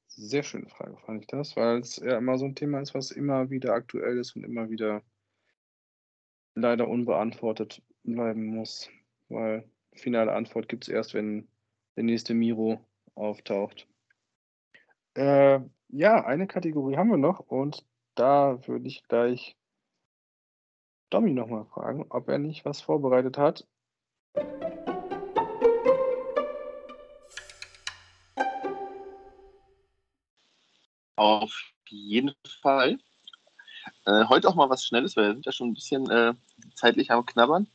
Sehr 0.09 0.43
schöne 0.43 0.69
Frage, 0.69 0.99
fand 0.99 1.23
ich 1.23 1.27
das, 1.29 1.57
weil 1.57 1.79
es 1.79 1.97
ja 1.97 2.19
immer 2.19 2.37
so 2.37 2.45
ein 2.45 2.55
Thema 2.55 2.81
ist, 2.81 2.95
was 2.95 3.11
immer 3.11 3.49
wieder 3.49 3.73
aktuell 3.73 4.19
ist 4.19 4.37
und 4.37 4.45
immer 4.45 4.69
wieder 4.69 5.03
leider 6.55 6.89
unbeantwortet 6.89 7.83
bleiben 8.03 8.47
muss. 8.47 8.91
Weil 9.29 9.65
finale 9.95 10.33
Antwort 10.33 10.69
gibt 10.69 10.85
es 10.85 10.89
erst, 10.89 11.15
wenn 11.15 11.49
der 11.97 12.05
nächste 12.05 12.35
Miro 12.35 12.85
auftaucht. 13.15 13.87
Äh, 15.15 15.61
ja, 15.93 16.25
eine 16.25 16.47
Kategorie 16.47 16.97
haben 16.97 17.11
wir 17.11 17.17
noch 17.17 17.41
und 17.41 17.85
da 18.15 18.67
würde 18.67 18.87
ich 18.87 19.03
gleich 19.09 19.57
Domi 21.11 21.33
nochmal 21.33 21.65
fragen, 21.67 22.07
ob 22.11 22.29
er 22.29 22.39
nicht 22.39 22.65
was 22.65 22.81
vorbereitet 22.81 23.39
hat. 23.39 23.67
Auf 31.17 31.53
jeden 31.89 32.35
Fall. 32.63 32.99
Äh, 34.07 34.25
heute 34.29 34.49
auch 34.49 34.55
mal 34.55 34.71
was 34.71 34.85
Schnelles, 34.85 35.17
weil 35.17 35.27
wir 35.27 35.33
sind 35.33 35.47
ja 35.47 35.53
schon 35.53 35.71
ein 35.71 35.75
bisschen 35.75 36.09
äh, 36.11 36.35
zeitlich 36.75 37.11
am 37.11 37.27
Knabbern. 37.27 37.69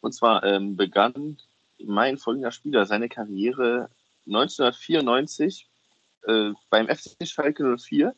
Und 0.00 0.12
zwar 0.12 0.44
ähm, 0.44 0.76
begann 0.76 1.38
mein 1.84 2.16
folgender 2.16 2.52
Spieler 2.52 2.86
seine 2.86 3.08
Karriere 3.08 3.90
1994 4.26 5.67
äh, 6.28 6.52
beim 6.70 6.86
FC 6.88 7.26
Schalke 7.26 7.76
04 7.76 8.14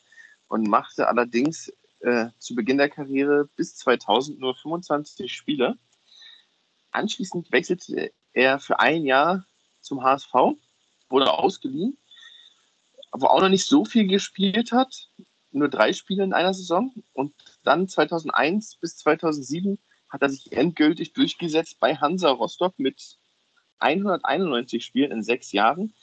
und 0.47 0.67
machte 0.67 1.07
allerdings 1.07 1.73
äh, 2.01 2.27
zu 2.39 2.55
Beginn 2.55 2.77
der 2.77 2.89
Karriere 2.89 3.49
bis 3.55 3.75
2000 3.77 4.39
nur 4.39 4.55
25 4.55 5.33
Spiele. 5.33 5.77
Anschließend 6.91 7.51
wechselte 7.51 8.11
er 8.33 8.59
für 8.59 8.79
ein 8.79 9.05
Jahr 9.05 9.45
zum 9.79 10.03
HSV, 10.03 10.33
wurde 11.09 11.33
ausgeliehen, 11.33 11.97
wo 13.13 13.27
auch 13.27 13.41
noch 13.41 13.49
nicht 13.49 13.65
so 13.65 13.85
viel 13.85 14.07
gespielt 14.07 14.71
hat, 14.71 15.09
nur 15.51 15.69
drei 15.69 15.93
Spiele 15.93 16.23
in 16.23 16.33
einer 16.33 16.53
Saison. 16.53 16.93
Und 17.13 17.33
dann 17.63 17.87
2001 17.87 18.75
bis 18.75 18.97
2007 18.97 19.79
hat 20.09 20.21
er 20.21 20.29
sich 20.29 20.51
endgültig 20.51 21.13
durchgesetzt 21.13 21.79
bei 21.79 21.95
Hansa 21.95 22.29
Rostock 22.29 22.77
mit 22.77 23.17
191 23.79 24.83
Spielen 24.83 25.11
in 25.11 25.23
sechs 25.23 25.51
Jahren, 25.51 25.93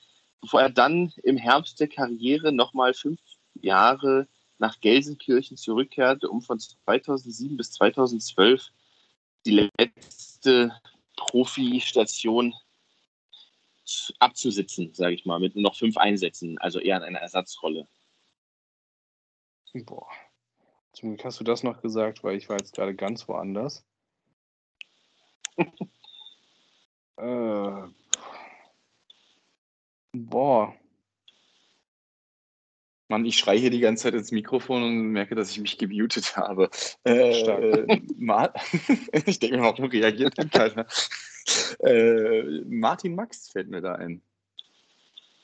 bevor 0.40 0.62
er 0.62 0.70
dann 0.70 1.12
im 1.22 1.36
Herbst 1.36 1.80
der 1.80 1.88
Karriere 1.88 2.52
nochmal 2.52 2.94
fünf 2.94 3.20
Jahre 3.54 4.28
nach 4.58 4.80
Gelsenkirchen 4.80 5.56
zurückkehrte, 5.56 6.28
um 6.28 6.42
von 6.42 6.58
2007 6.58 7.56
bis 7.56 7.72
2012 7.72 8.70
die 9.46 9.70
letzte 9.78 10.72
Profistation 11.16 12.54
abzusitzen, 14.18 14.92
sage 14.94 15.14
ich 15.14 15.24
mal, 15.24 15.40
mit 15.40 15.54
nur 15.54 15.62
noch 15.62 15.76
fünf 15.76 15.96
Einsätzen, 15.96 16.58
also 16.58 16.78
eher 16.78 16.98
in 16.98 17.04
einer 17.04 17.20
Ersatzrolle. 17.20 17.88
Boah. 19.74 20.08
Zum 20.92 21.10
Glück 21.10 21.24
hast 21.24 21.40
du 21.40 21.44
das 21.44 21.62
noch 21.62 21.80
gesagt, 21.80 22.24
weil 22.24 22.36
ich 22.36 22.48
war 22.48 22.58
jetzt 22.58 22.74
gerade 22.74 22.94
ganz 22.94 23.28
woanders. 23.28 23.84
äh, 27.16 27.82
boah. 30.12 30.74
Mann, 33.10 33.24
ich 33.24 33.38
schreie 33.38 33.58
hier 33.58 33.70
die 33.70 33.80
ganze 33.80 34.04
Zeit 34.04 34.14
ins 34.14 34.32
Mikrofon 34.32 34.82
und 34.82 34.98
merke, 35.12 35.34
dass 35.34 35.50
ich 35.50 35.60
mich 35.60 35.78
gemutet 35.78 36.36
habe. 36.36 36.68
Äh, 37.04 37.32
Stark. 37.34 37.62
äh, 37.62 38.00
Ma 38.18 38.52
ich 39.26 39.38
denke 39.38 39.56
mir, 39.56 39.62
warum 39.62 39.86
reagiert 39.86 40.36
denn 40.36 40.50
keiner? 40.50 40.86
äh, 41.80 42.42
Martin 42.66 43.14
Max 43.14 43.50
fällt 43.50 43.68
mir 43.70 43.80
da 43.80 43.94
ein. 43.94 44.20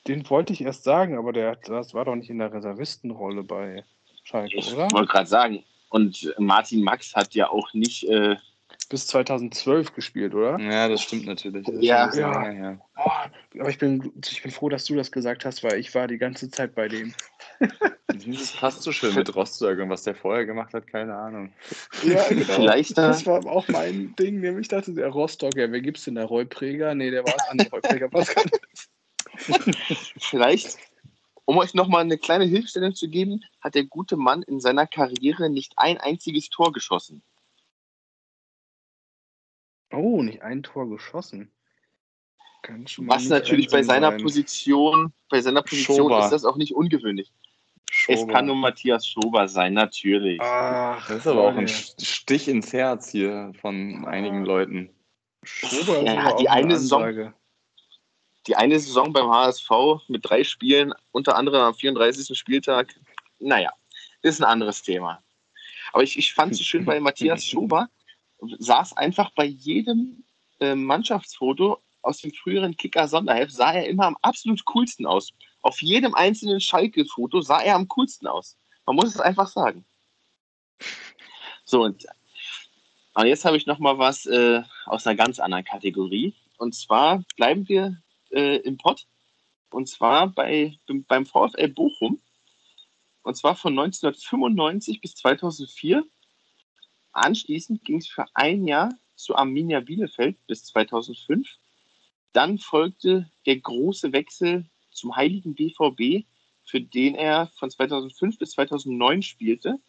Den 0.07 0.29
wollte 0.29 0.53
ich 0.53 0.61
erst 0.61 0.83
sagen, 0.83 1.17
aber 1.17 1.33
der, 1.33 1.55
das 1.55 1.95
war 1.95 2.05
doch 2.05 2.13
nicht 2.15 2.29
in 2.29 2.37
der 2.37 2.53
Reservistenrolle 2.53 3.41
bei 3.43 3.83
Schalke, 4.23 4.55
Ich 4.57 4.71
oder? 4.71 4.91
wollte 4.91 5.11
gerade 5.11 5.27
sagen, 5.27 5.63
und 5.89 6.35
Martin 6.37 6.83
Max 6.83 7.15
hat 7.15 7.33
ja 7.33 7.49
auch 7.49 7.73
nicht, 7.73 8.03
äh, 8.03 8.35
Bis 8.89 9.07
2012 9.07 9.93
gespielt, 9.93 10.33
oder? 10.35 10.59
Ja, 10.59 10.87
das 10.87 11.01
stimmt 11.01 11.25
natürlich. 11.25 11.65
Das 11.65 11.75
Ja. 11.83 12.13
Ja. 12.13 12.41
her. 12.43 12.81
Boah, 12.95 13.31
aber 13.59 13.69
ich 13.69 13.77
bin, 13.77 14.11
ich 14.29 14.41
bin 14.43 14.51
froh, 14.51 14.69
dass 14.69 14.85
du 14.85 14.95
das 14.95 15.11
gesagt 15.11 15.43
hast, 15.45 15.63
weil 15.63 15.79
ich 15.79 15.93
war 15.95 16.07
die 16.07 16.17
ganze 16.17 16.49
Zeit 16.49 16.75
bei 16.75 16.87
dem. 16.87 17.13
Das 18.07 18.51
passt 18.53 18.83
so 18.83 18.91
schön 18.91 19.15
mit 19.15 19.35
Rostock 19.35 19.79
und 19.79 19.89
was 19.89 20.03
der 20.03 20.15
vorher 20.15 20.45
gemacht 20.45 20.73
hat, 20.73 20.87
keine 20.87 21.15
Ahnung. 21.15 21.51
Ja, 22.03 22.23
genau. 22.29 22.43
Vielleicht 22.43 22.97
da- 22.97 23.07
Das 23.07 23.25
war 23.25 23.45
auch 23.45 23.67
mein 23.69 24.15
Ding, 24.15 24.39
nämlich 24.39 24.67
dachte 24.67 24.93
der 24.93 25.09
Rostock, 25.09 25.55
ja, 25.57 25.71
wer 25.71 25.81
gibt's 25.81 26.05
denn 26.05 26.15
da? 26.15 26.23
Roy 26.25 26.45
Preger? 26.45 26.93
Nee, 26.95 27.11
der 27.11 27.23
war 27.25 27.35
es 27.35 27.49
an 27.49 27.57
Preger. 27.57 28.07
Was 28.13 28.29
kann 28.33 28.49
vielleicht, 30.19 30.77
um 31.45 31.57
euch 31.57 31.73
nochmal 31.73 32.01
eine 32.01 32.17
kleine 32.17 32.45
Hilfestellung 32.45 32.93
zu 32.95 33.09
geben, 33.09 33.43
hat 33.61 33.75
der 33.75 33.83
gute 33.85 34.15
Mann 34.17 34.43
in 34.43 34.59
seiner 34.59 34.87
Karriere 34.87 35.49
nicht 35.49 35.73
ein 35.77 35.97
einziges 35.97 36.49
Tor 36.49 36.71
geschossen. 36.71 37.21
Oh, 39.95 40.21
nicht 40.23 40.41
ein 40.41 40.63
Tor 40.63 40.89
geschossen. 40.89 41.51
Was 42.97 43.27
natürlich 43.27 43.69
bei 43.69 43.83
seiner 43.83 44.11
sein. 44.11 44.21
Position, 44.21 45.13
bei 45.29 45.39
seiner 45.39 45.61
Position 45.61 45.97
Schober. 45.97 46.23
ist 46.25 46.31
das 46.31 46.45
auch 46.45 46.57
nicht 46.57 46.73
ungewöhnlich. 46.73 47.31
Es 48.07 48.19
Schober. 48.19 48.33
kann 48.33 48.45
nur 48.47 48.55
Matthias 48.55 49.07
Schober 49.07 49.47
sein, 49.47 49.73
natürlich. 49.73 50.41
Ach, 50.41 51.07
Das 51.07 51.17
ist 51.17 51.27
aber 51.27 51.43
auch 51.47 51.55
ein. 51.55 51.67
Stich 51.67 52.47
ins 52.47 52.73
Herz 52.73 53.11
hier 53.11 53.51
von 53.61 54.05
einigen 54.05 54.43
Leuten. 54.45 54.89
Schober 55.43 55.99
ist 55.99 56.05
Ja, 56.07 56.35
die 56.35 56.49
eine 56.49 56.77
Saison-. 56.77 57.33
Die 58.47 58.55
eine 58.55 58.79
Saison 58.79 59.11
beim 59.13 59.27
HSV 59.29 59.69
mit 60.07 60.27
drei 60.27 60.43
Spielen, 60.43 60.93
unter 61.11 61.35
anderem 61.35 61.61
am 61.61 61.73
34. 61.73 62.37
Spieltag, 62.37 62.93
naja, 63.39 63.71
ist 64.21 64.39
ein 64.39 64.43
anderes 64.43 64.81
Thema. 64.83 65.23
Aber 65.93 66.03
ich, 66.03 66.17
ich 66.17 66.33
fand 66.33 66.51
es 66.53 66.61
schön 66.61 66.85
bei 66.85 66.99
Matthias 66.99 67.45
Schober, 67.45 67.89
saß 68.39 68.97
einfach 68.97 69.31
bei 69.31 69.45
jedem 69.45 70.23
äh, 70.59 70.75
Mannschaftsfoto 70.75 71.81
aus 72.01 72.19
dem 72.19 72.31
früheren 72.31 72.77
Kicker-Sonderheft, 72.77 73.51
sah 73.51 73.73
er 73.73 73.87
immer 73.87 74.05
am 74.05 74.17
absolut 74.21 74.63
coolsten 74.65 75.05
aus. 75.05 75.33
Auf 75.61 75.81
jedem 75.81 76.13
einzelnen 76.13 76.61
Schalke-Foto 76.61 77.41
sah 77.41 77.61
er 77.61 77.75
am 77.75 77.87
coolsten 77.87 78.27
aus. 78.27 78.57
Man 78.85 78.95
muss 78.95 79.09
es 79.09 79.19
einfach 79.19 79.47
sagen. 79.47 79.85
So, 81.63 81.83
und, 81.83 82.05
und 83.15 83.25
jetzt 83.25 83.43
habe 83.43 83.57
ich 83.57 83.65
noch 83.65 83.79
mal 83.79 83.97
was 83.97 84.27
äh, 84.27 84.61
aus 84.85 85.07
einer 85.07 85.15
ganz 85.15 85.39
anderen 85.39 85.65
Kategorie. 85.65 86.35
Und 86.57 86.75
zwar 86.75 87.23
bleiben 87.35 87.67
wir 87.67 87.99
äh, 88.31 88.57
im 88.57 88.77
Pott. 88.77 89.07
Und 89.71 89.89
zwar 89.89 90.27
bei, 90.27 90.77
beim 91.07 91.25
VfL 91.25 91.69
Bochum. 91.69 92.21
Und 93.23 93.35
zwar 93.35 93.55
von 93.55 93.73
1995 93.73 95.01
bis 95.01 95.15
2004. 95.15 96.05
Anschließend 97.15 97.83
ging 97.85 97.97
es 97.97 98.07
für 98.07 98.25
ein 98.33 98.67
Jahr 98.67 98.93
zu 99.15 99.35
Arminia 99.35 99.79
Bielefeld 99.79 100.35
bis 100.47 100.65
2005. 100.65 101.47
dann 102.33 102.57
folgte 102.59 103.31
der 103.45 103.55
große 103.61 104.11
Wechsel 104.11 104.65
zum 104.91 105.15
heiligen 105.15 105.55
BVB, 105.55 106.25
für 106.65 106.81
den 106.81 107.15
er 107.15 107.47
von 107.57 107.69
2005 107.71 108.37
bis 108.37 108.51
2009 108.51 109.21
spielte. 109.21 109.79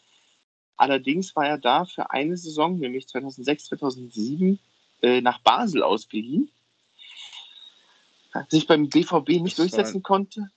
Allerdings 0.77 1.35
war 1.35 1.47
er 1.49 1.59
da 1.59 1.85
für 1.87 2.11
eine 2.13 2.37
Saison, 2.37 2.79
nämlich 2.79 3.09
2006, 3.09 3.65
2007, 3.65 4.61
äh, 5.03 5.21
nach 5.21 5.41
Basel 5.41 5.83
ausgeliehen. 5.83 6.49
Sich 8.49 8.67
beim 8.69 8.89
BVB 8.89 9.41
nicht 9.41 9.59
war- 9.59 9.65
durchsetzen 9.65 10.03
konnte. 10.05 10.49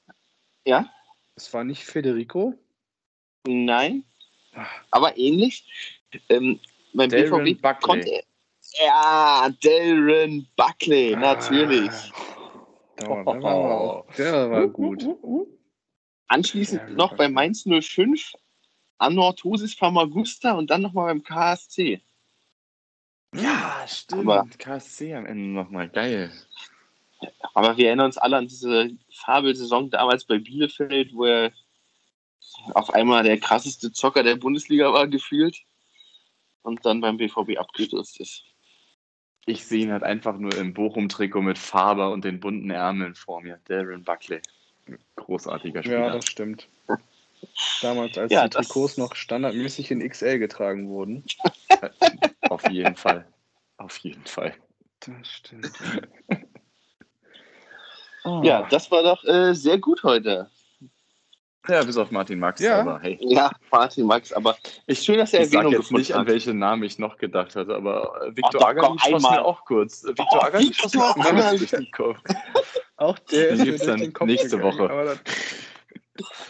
Ja, 0.65 0.91
Es 1.36 1.51
war 1.53 1.63
nicht 1.63 1.86
Federico. 1.86 2.53
nein, 3.47 4.03
aber 4.91 5.17
ähnlich. 5.17 5.63
Ähm, 6.30 6.60
beim 6.93 7.10
Darren 7.10 7.43
BVB 7.43 7.62
Buckley. 7.62 7.82
konnte 7.82 8.10
er. 8.10 8.24
Ja, 8.86 9.49
Darren 9.62 10.47
Buckley, 10.55 11.16
natürlich. 11.16 11.91
Der 12.99 13.10
war, 13.10 13.24
der 13.34 13.43
war, 13.43 14.05
der 14.18 14.51
war 14.51 14.68
gut. 14.68 15.05
Anschließend 16.28 16.82
Darren 16.82 16.95
noch 16.95 17.16
bei. 17.16 17.30
Mainz 17.30 17.64
05, 17.64 18.34
Anorthosis 18.97 19.74
Famagusta 19.74 20.53
und 20.53 20.70
dann 20.70 20.82
nochmal 20.82 21.07
beim 21.07 21.24
KSC. 21.24 22.01
Ja, 23.36 23.86
stimmt. 23.88 24.22
Aber- 24.22 24.47
KSC 24.57 25.14
am 25.14 25.26
Ende 25.26 25.49
nochmal. 25.49 25.89
Geil. 25.89 26.32
Aber 27.53 27.78
wir 27.78 27.88
erinnern 27.88 28.05
uns 28.07 28.18
alle 28.18 28.38
an 28.38 28.47
diese 28.47 28.91
Fabelsaison 29.14 29.89
damals 29.89 30.26
bei 30.26 30.38
Bielefeld, 30.39 31.14
wo 31.14 31.26
er 31.26 31.51
auf 32.74 32.93
einmal 32.93 33.24
der 33.24 33.39
krasseste 33.39 33.91
Zocker 33.91 34.24
der 34.24 34.36
Bundesliga 34.36 34.91
war, 34.93 35.07
gefühlt. 35.07 35.57
Und 36.62 36.86
dann 36.86 37.01
beim 37.01 37.18
BVB 37.18 37.57
abgestürzt 37.57 38.20
ist. 38.20 38.43
Ich 39.45 39.66
sehe 39.66 39.84
ihn 39.84 39.91
halt 39.91 40.03
einfach 40.03 40.38
nur 40.38 40.55
im 40.55 40.74
Bochum-Trikot 40.74 41.41
mit 41.41 41.57
Faber 41.57 42.12
und 42.12 42.24
den 42.26 42.39
bunten 42.39 42.70
Ärmeln 42.70 43.16
vor 43.16 43.41
mir. 43.41 43.60
Darren 43.66 44.03
Buckley. 44.03 44.41
Großartiger 45.16 45.84
Spieler. 45.84 46.07
Ja, 46.07 46.10
das 46.12 46.26
stimmt. 46.26 46.68
Damals, 47.82 48.18
als 48.18 48.32
Ja, 48.32 48.47
die 48.47 48.49
Trikots 48.49 48.97
noch 48.97 49.16
standardmäßig 49.16 49.91
in 49.91 50.07
XL 50.07 50.39
getragen 50.39 50.89
wurden. 50.89 51.24
Auf 52.49 52.68
jeden 52.70 52.95
Fall. 52.95 53.26
Auf 53.78 53.97
jeden 53.97 54.26
Fall. 54.26 54.53
Das 54.99 55.28
stimmt. 55.28 55.78
Ja, 58.43 58.68
das 58.70 58.91
war 58.91 59.01
doch 59.01 59.24
äh, 59.24 59.53
sehr 59.55 59.78
gut 59.78 60.03
heute. 60.03 60.51
Ja, 61.68 61.84
bis 61.84 61.97
auf 61.97 62.10
Martin 62.12 62.39
Max. 62.39 62.62
Ja. 62.62 62.80
Aber 62.82 62.99
hey. 62.99 63.18
Ja, 63.22 63.51
Martin 63.72 64.05
Max, 64.05 64.32
aber 64.32 64.55
Ich, 64.88 64.99
schön, 65.01 65.18
dass 65.18 65.34
er 65.34 65.41
ich 65.41 65.47
sag 65.47 65.55
Erwähnung 65.55 65.74
jetzt 65.74 65.82
gefunden 65.82 65.99
nicht, 66.01 66.14
an 66.14 66.22
hat. 66.22 66.28
welche 66.28 66.53
Namen 66.53 66.84
ich 66.84 66.97
noch 66.99 67.18
gedacht 67.18 67.55
hatte, 67.55 67.76
aber 67.76 68.22
äh, 68.28 68.36
Viktor 68.38 68.68
Agali 68.68 68.88
komm, 68.88 68.99
schoss 68.99 69.22
mir 69.24 69.43
auch 69.45 69.66
kurz. 69.66 70.03
Viktor 70.05 70.28
Oh, 70.32 70.39
Agali 70.39 70.74
schoss 70.74 70.93
mir 70.93 71.01
Viktor 71.01 71.26
auch 71.26 71.32
kurz 71.32 71.57
durch 71.60 71.72
den 71.72 71.91
Kopf. 71.91 72.20
Auch 72.97 73.18
der 73.20 73.47
Den 73.51 73.60
ist 73.60 73.64
gibt's 73.64 73.82
durch 73.82 73.91
dann 73.91 73.99
den 74.01 74.12
Kopf 74.14 74.28
nächste 74.28 74.57
gegangen, 74.57 74.78
Woche. 74.78 75.20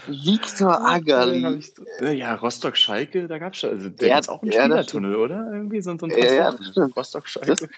So- 0.07 1.84
Äh, 2.05 2.14
Ja, 2.14 2.34
Rostock-Schalke, 2.36 3.28
da 3.28 3.38
gab 3.38 3.53
es 3.53 3.60
schon. 3.60 3.70
Also, 3.70 3.89
der 3.89 4.07
Ja, 4.07 4.16
hat 4.16 4.30
auch 4.30 4.41
einen 4.41 4.51
ja, 4.51 4.62
Spielertunnel, 4.64 5.16
oder? 5.16 5.47
Irgendwie 5.53 5.80
so, 5.82 5.95
so 5.97 6.07
ein 6.07 6.12
Ja, 6.12 6.34
ja. 6.76 6.86
Rostock-Schalke. 6.95 7.70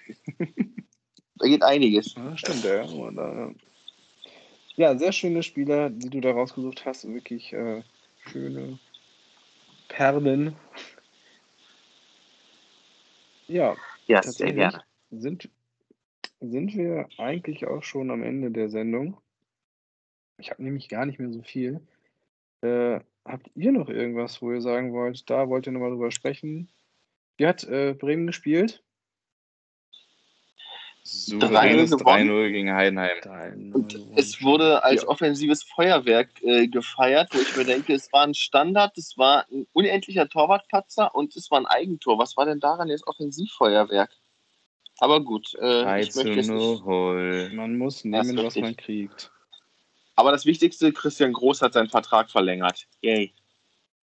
Da 1.36 1.48
geht 1.48 1.64
einiges. 1.64 2.16
Ja, 2.16 2.38
stimmt, 2.38 2.64
ja. 2.64 2.84
Äh, 2.84 3.56
ja, 4.76 4.98
sehr 4.98 5.12
schöne 5.12 5.44
Spieler, 5.44 5.90
die 5.90 6.10
du 6.10 6.22
da 6.22 6.32
rausgesucht 6.32 6.86
hast. 6.86 7.08
Wirklich 7.12 7.54
äh, 7.54 7.84
schöne 8.26 8.80
Perlen. 9.88 10.56
Ja, 13.48 13.76
Ja, 14.08 14.24
sehr 14.24 14.54
gerne. 14.54 14.84
sind, 15.12 15.50
sind 16.40 16.74
wir 16.74 17.10
eigentlich 17.18 17.68
auch 17.68 17.84
schon 17.84 18.10
am 18.10 18.24
Ende 18.24 18.52
der 18.52 18.70
Sendung. 18.70 19.18
Ich 20.38 20.50
habe 20.50 20.64
nämlich 20.64 20.90
gar 20.90 21.06
nicht 21.06 21.20
mehr 21.20 21.32
so 21.32 21.42
viel. 21.44 21.82
Äh, 22.62 23.02
habt 23.26 23.52
ihr 23.56 23.72
noch 23.72 23.90
irgendwas, 23.90 24.42
wo 24.42 24.52
ihr 24.52 24.62
sagen 24.62 24.94
wollt, 24.94 25.30
da 25.30 25.50
wollt 25.50 25.68
ihr 25.68 25.74
nochmal 25.74 25.92
drüber 25.92 26.12
sprechen? 26.12 26.70
Wie 27.38 27.46
hat 27.46 27.64
äh, 27.66 27.94
Bremen 27.94 28.28
gespielt? 28.28 28.84
Souveränes 31.04 31.92
3-0 31.92 31.98
gewonnen. 31.98 32.30
3-0 32.30 32.52
gegen 32.52 32.74
Heidenheim. 32.74 33.72
Und 33.74 34.00
es 34.16 34.42
wurde 34.42 34.84
als 34.84 35.02
Ja. 35.02 35.08
offensives 35.08 35.64
Feuerwerk 35.64 36.30
äh, 36.44 36.68
gefeiert, 36.68 37.30
wo 37.34 37.40
ich 37.40 37.56
mir 37.56 37.66
denke, 37.66 37.94
es 37.94 38.12
war 38.14 38.24
ein 38.24 38.34
Standard, 38.34 38.98
es 38.98 39.18
war 39.18 39.46
ein 39.52 39.66
unendlicher 39.74 40.28
Torwartpatzer 40.30 41.14
und 41.16 41.36
es 41.36 41.50
war 41.50 41.60
ein 41.60 41.66
Eigentor. 41.66 42.20
Was 42.20 42.38
war 42.38 42.46
denn 42.46 42.60
daran 42.60 42.88
jetzt 42.90 43.08
Offensivfeuerwerk? 43.08 44.12
Aber 45.00 45.22
gut, 45.24 45.56
äh, 45.56 45.84
3 45.84 46.02
ich 46.02 46.16
möchte 46.16 46.32
jetzt 46.34 46.50
nicht. 46.50 46.86
0. 46.86 47.50
Man 47.54 47.78
muss 47.78 48.06
nehmen, 48.06 48.38
was 48.38 48.56
man 48.56 48.78
kriegt. 48.78 49.32
Aber 50.16 50.32
das 50.32 50.46
Wichtigste, 50.46 50.94
Christian 50.94 51.34
Groß 51.34 51.64
hat 51.64 51.74
seinen 51.74 51.90
Vertrag 51.90 52.30
verlängert. 52.30 52.88
Yay. 53.02 53.34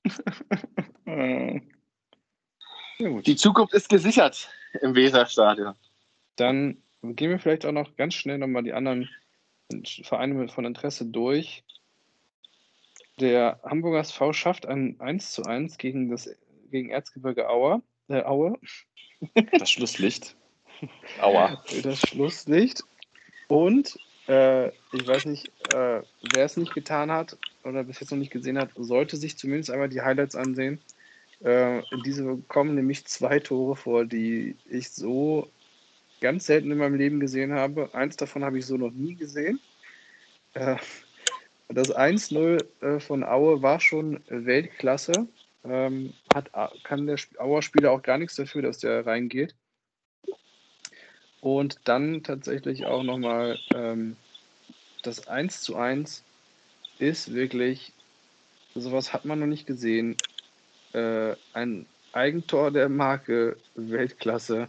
Ja 3.00 3.08
gut. 3.08 3.26
Die 3.26 3.36
Zukunft 3.36 3.74
ist 3.74 3.88
gesichert 3.88 4.48
im 4.82 4.94
Weserstadion. 4.94 5.74
Dann 6.36 6.82
gehen 7.02 7.30
wir 7.30 7.38
vielleicht 7.38 7.66
auch 7.66 7.72
noch 7.72 7.96
ganz 7.96 8.14
schnell 8.14 8.38
nochmal 8.38 8.62
die 8.62 8.72
anderen 8.72 9.08
Vereine 10.02 10.48
von 10.48 10.64
Interesse 10.64 11.06
durch. 11.06 11.64
Der 13.20 13.60
Hamburger 13.64 14.00
SV 14.00 14.32
schafft 14.32 14.66
ein 14.66 15.00
1 15.00 15.32
zu 15.32 15.42
1 15.44 15.78
gegen, 15.78 16.10
das, 16.10 16.30
gegen 16.70 16.90
Erzgebirge 16.90 17.48
Aue, 17.48 17.82
äh, 18.08 18.22
Aue, 18.22 18.58
Das 19.58 19.70
Schlusslicht. 19.70 20.36
Aua. 21.20 21.62
das 21.82 22.00
Schlusslicht. 22.00 22.84
Und 23.48 23.98
äh, 24.28 24.68
ich 24.68 25.06
weiß 25.06 25.24
nicht, 25.24 25.48
äh, 25.72 26.02
wer 26.34 26.44
es 26.44 26.56
nicht 26.56 26.74
getan 26.74 27.10
hat 27.10 27.36
oder 27.64 27.82
bis 27.82 28.00
jetzt 28.00 28.10
noch 28.10 28.18
nicht 28.18 28.30
gesehen 28.30 28.58
hat, 28.58 28.70
sollte 28.76 29.16
sich 29.16 29.36
zumindest 29.36 29.70
einmal 29.70 29.88
die 29.88 30.02
Highlights 30.02 30.36
ansehen. 30.36 30.80
Äh, 31.40 31.82
diese 32.04 32.36
kommen 32.48 32.74
nämlich 32.74 33.06
zwei 33.06 33.40
Tore 33.40 33.74
vor, 33.76 34.04
die 34.04 34.56
ich 34.68 34.90
so 34.90 35.50
ganz 36.20 36.46
selten 36.46 36.70
in 36.70 36.78
meinem 36.78 36.96
Leben 36.96 37.20
gesehen 37.20 37.52
habe. 37.52 37.94
Eins 37.94 38.16
davon 38.16 38.44
habe 38.44 38.58
ich 38.58 38.66
so 38.66 38.76
noch 38.76 38.92
nie 38.92 39.14
gesehen. 39.14 39.60
Äh, 40.54 40.76
das 41.68 41.94
1-0 41.94 42.64
äh, 42.80 43.00
von 43.00 43.24
Aue 43.24 43.62
war 43.62 43.80
schon 43.80 44.20
Weltklasse. 44.28 45.28
Ähm, 45.64 46.14
hat, 46.34 46.50
kann 46.84 47.06
der 47.06 47.18
Auer 47.38 47.62
Spieler 47.62 47.92
auch 47.92 48.02
gar 48.02 48.18
nichts 48.18 48.36
dafür, 48.36 48.62
dass 48.62 48.78
der 48.78 49.06
reingeht. 49.06 49.54
Und 51.40 51.78
dann 51.84 52.22
tatsächlich 52.22 52.86
auch 52.86 53.02
nochmal 53.02 53.58
ähm, 53.74 54.16
das 55.02 55.28
1 55.28 55.62
zu 55.62 55.76
1 55.76 56.24
ist 56.98 57.32
wirklich, 57.32 57.92
sowas 58.74 59.12
hat 59.12 59.24
man 59.24 59.38
noch 59.38 59.46
nicht 59.46 59.66
gesehen. 59.66 60.16
Äh, 60.92 61.34
ein 61.52 61.86
Eigentor 62.12 62.70
der 62.70 62.88
Marke 62.88 63.56
Weltklasse. 63.74 64.68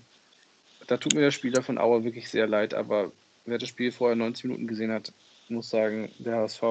Da 0.90 0.98
tut 0.98 1.14
mir 1.14 1.22
der 1.22 1.30
Spieler 1.30 1.62
von 1.62 1.78
Auer 1.78 2.04
wirklich 2.04 2.30
sehr 2.30 2.48
leid, 2.48 2.74
aber 2.74 3.12
wer 3.46 3.60
das 3.60 3.70
Spiel 3.70 3.92
vorher 3.92 4.16
90 4.16 4.46
Minuten 4.46 4.66
gesehen 4.66 4.92
hat, 4.92 5.14
muss 5.48 5.70
sagen, 5.70 6.10
der 6.18 6.38
HSV 6.38 6.64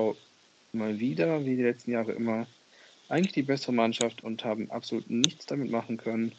mal 0.73 0.99
wieder, 0.99 1.45
wie 1.45 1.55
die 1.55 1.63
letzten 1.63 1.93
Jahre 1.93 2.11
immer, 2.11 2.49
eigentlich 3.09 3.35
die 3.35 3.45
bessere 3.45 3.73
Mannschaft 3.73 4.25
und 4.25 4.45
haben 4.45 4.73
absolut 4.73 5.09
nichts 5.09 5.47
damit 5.47 5.71
machen 5.71 5.99
können. 5.99 6.33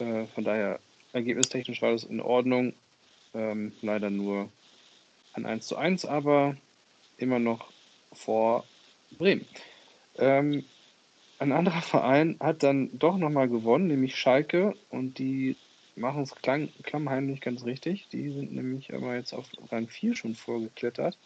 Äh, 0.00 0.26
von 0.26 0.42
daher, 0.42 0.80
ergebnistechnisch 1.12 1.80
war 1.82 1.92
das 1.92 2.02
in 2.02 2.20
Ordnung. 2.20 2.74
Ähm, 3.32 3.72
leider 3.80 4.10
nur 4.10 4.50
ein 5.34 5.46
1 5.46 5.68
zu 5.68 5.76
1, 5.76 6.04
aber 6.04 6.56
immer 7.16 7.38
noch 7.38 7.70
vor 8.12 8.64
Bremen. 9.16 9.46
Ähm, 10.16 10.64
ein 11.38 11.52
anderer 11.52 11.82
Verein 11.82 12.38
hat 12.40 12.64
dann 12.64 12.90
doch 12.98 13.18
nochmal 13.18 13.48
gewonnen, 13.48 13.86
nämlich 13.86 14.16
Schalke, 14.16 14.74
und 14.90 15.20
die 15.20 15.54
machen 15.98 16.22
es 16.22 16.34
klammheimlich 16.82 17.40
ganz 17.40 17.64
richtig. 17.64 18.08
Die 18.12 18.30
sind 18.30 18.54
nämlich 18.54 18.92
aber 18.94 19.14
jetzt 19.14 19.32
auf 19.32 19.46
Rang 19.70 19.88
4 19.88 20.16
schon 20.16 20.34
vorgeklettert. 20.34 21.16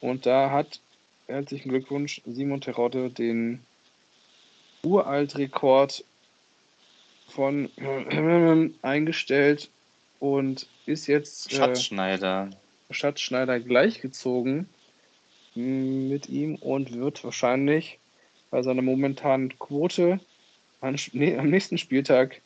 Und 0.00 0.26
da 0.26 0.50
hat, 0.50 0.80
herzlichen 1.26 1.68
Glückwunsch, 1.68 2.22
Simon 2.26 2.60
Terodde 2.60 3.10
den 3.10 3.60
Uraltrekord 4.82 6.04
von 7.28 7.70
eingestellt 8.82 9.70
und 10.18 10.66
ist 10.86 11.06
jetzt 11.06 11.52
äh, 11.52 11.56
Schatzschneider. 11.56 12.50
Schatzschneider 12.90 13.60
gleichgezogen 13.60 14.68
mm, 15.54 16.08
mit 16.08 16.28
ihm 16.28 16.56
und 16.56 16.92
wird 16.92 17.22
wahrscheinlich 17.24 17.98
bei 18.50 18.62
seiner 18.62 18.82
momentanen 18.82 19.58
Quote 19.58 20.18
an, 20.80 20.96
nee, 21.12 21.36
am 21.36 21.50
nächsten 21.50 21.78
Spieltag 21.78 22.40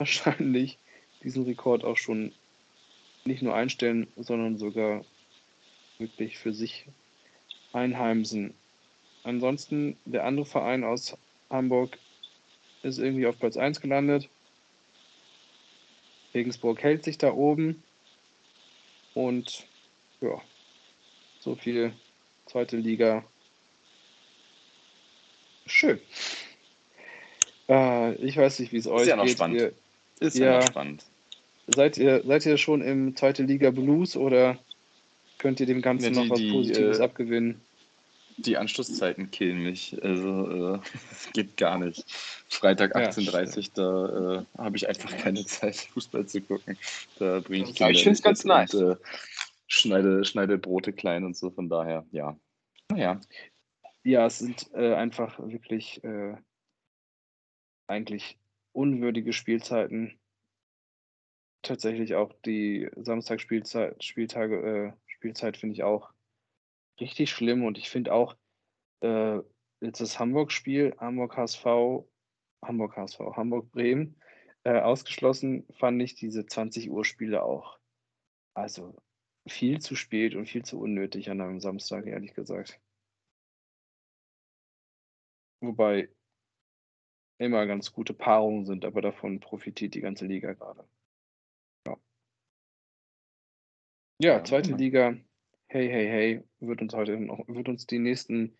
wahrscheinlich 0.00 0.78
diesen 1.22 1.44
Rekord 1.44 1.84
auch 1.84 1.98
schon 1.98 2.32
nicht 3.24 3.42
nur 3.42 3.54
einstellen, 3.54 4.08
sondern 4.16 4.56
sogar 4.58 5.04
wirklich 5.98 6.38
für 6.38 6.54
sich 6.54 6.86
einheimsen. 7.72 8.54
Ansonsten 9.22 9.98
der 10.06 10.24
andere 10.24 10.46
Verein 10.46 10.82
aus 10.82 11.16
Hamburg 11.50 11.98
ist 12.82 12.98
irgendwie 12.98 13.26
auf 13.26 13.38
Platz 13.38 13.58
1 13.58 13.82
gelandet. 13.82 14.28
Regensburg 16.32 16.82
hält 16.82 17.04
sich 17.04 17.18
da 17.18 17.32
oben 17.32 17.82
und 19.14 19.66
Ja, 20.22 20.40
so 21.40 21.54
viel 21.54 21.92
zweite 22.46 22.76
Liga. 22.76 23.24
Schön. 25.66 26.00
Äh, 27.68 28.14
ich 28.16 28.36
weiß 28.36 28.58
nicht, 28.60 28.72
wie 28.72 28.78
es 28.78 28.86
euch 28.86 29.08
ja 29.08 29.16
noch 29.16 29.24
geht. 29.24 29.34
spannend. 29.34 29.60
Ihr, 29.60 29.72
Ist 30.20 30.36
Ja. 30.38 30.58
noch 30.60 30.66
spannend. 30.66 31.04
seid, 31.66 31.96
ihr, 31.98 32.22
seid 32.24 32.46
ihr 32.46 32.56
schon 32.58 32.82
im 32.82 33.16
zweite 33.16 33.42
Liga 33.42 33.70
Blues 33.70 34.16
oder 34.16 34.58
könnt 35.38 35.60
ihr 35.60 35.66
dem 35.66 35.82
Ganzen 35.82 36.14
Ja, 36.14 36.20
noch 36.20 36.24
die- 36.24 36.30
was 36.30 36.38
die, 36.38 36.50
Positives 36.52 36.98
äh, 36.98 37.02
abgewinnen? 37.02 37.60
Die 38.36 38.56
Anschlusszeiten 38.56 39.30
killen 39.30 39.62
mich. 39.62 39.96
Also, 40.02 40.76
äh, 40.76 40.78
es 41.10 41.30
geht 41.32 41.56
gar 41.56 41.78
nicht. 41.78 42.04
Freitag 42.48 42.94
Ja, 42.94 43.08
18.30 43.10 43.70
da 43.74 44.40
äh, 44.40 44.44
habe 44.58 44.76
ich 44.76 44.88
einfach 44.88 45.14
keine 45.16 45.44
Zeit, 45.44 45.76
Fußball 45.76 46.26
zu 46.26 46.40
gucken. 46.40 46.78
Da 47.18 47.40
bringe 47.40 47.64
ich 47.64 47.70
ich 47.80 48.02
find's 48.02 48.04
ins 48.06 48.22
ganz 48.22 48.44
nice. 48.44 48.74
Und, 48.74 48.92
äh, 48.92 48.96
schneide, 49.66 50.24
schneide 50.24 50.56
Brote 50.58 50.92
klein 50.92 51.24
und 51.24 51.36
so. 51.36 51.50
Von 51.50 51.68
daher, 51.68 52.04
ja. 52.12 52.36
Naja. 52.90 53.20
Ja, 54.04 54.26
es 54.26 54.38
sind 54.38 54.70
äh, 54.72 54.94
einfach 54.94 55.38
wirklich 55.38 56.02
äh, 56.02 56.34
eigentlich 57.86 58.38
unwürdige 58.80 59.32
Spielzeiten. 59.32 60.18
Tatsächlich 61.62 62.14
auch 62.14 62.32
die 62.46 62.88
Samstagspielzeit, 62.96 64.02
Spieltage, 64.02 64.56
äh, 64.56 64.92
Spielzeit 65.06 65.58
finde 65.58 65.74
ich 65.74 65.82
auch 65.82 66.10
richtig 67.00 67.30
schlimm 67.30 67.64
und 67.64 67.76
ich 67.76 67.90
finde 67.90 68.14
auch 68.14 68.36
äh, 69.02 69.38
jetzt 69.82 70.00
das 70.00 70.18
Hamburg-Spiel, 70.18 70.94
Hamburg 70.98 71.36
HSV, 71.36 71.64
Hamburg 72.64 72.96
HSV, 72.96 73.18
Hamburg 73.36 73.70
Bremen, 73.70 74.18
äh, 74.64 74.80
ausgeschlossen 74.80 75.66
fand 75.72 76.00
ich 76.02 76.14
diese 76.14 76.46
20 76.46 76.90
Uhr 76.90 77.04
Spiele 77.04 77.42
auch. 77.42 77.78
Also 78.54 78.96
viel 79.46 79.80
zu 79.80 79.96
spät 79.96 80.34
und 80.34 80.46
viel 80.46 80.64
zu 80.64 80.80
unnötig 80.80 81.30
an 81.30 81.40
einem 81.40 81.60
Samstag, 81.60 82.06
ehrlich 82.06 82.34
gesagt. 82.34 82.80
Wobei 85.60 86.08
immer 87.40 87.66
ganz 87.66 87.92
gute 87.92 88.12
Paarungen 88.12 88.66
sind, 88.66 88.84
aber 88.84 89.00
davon 89.00 89.40
profitiert 89.40 89.94
die 89.94 90.02
ganze 90.02 90.26
Liga 90.26 90.52
gerade. 90.52 90.84
Ja, 91.86 91.96
ja 94.20 94.44
zweite 94.44 94.68
genau. 94.68 94.78
Liga, 94.78 95.16
hey, 95.66 95.88
hey, 95.88 96.06
hey, 96.06 96.44
wird 96.60 96.82
uns 96.82 96.92
heute 96.92 97.18
noch, 97.18 97.42
wird 97.48 97.68
uns 97.68 97.86
die 97.86 97.98
nächsten, 97.98 98.56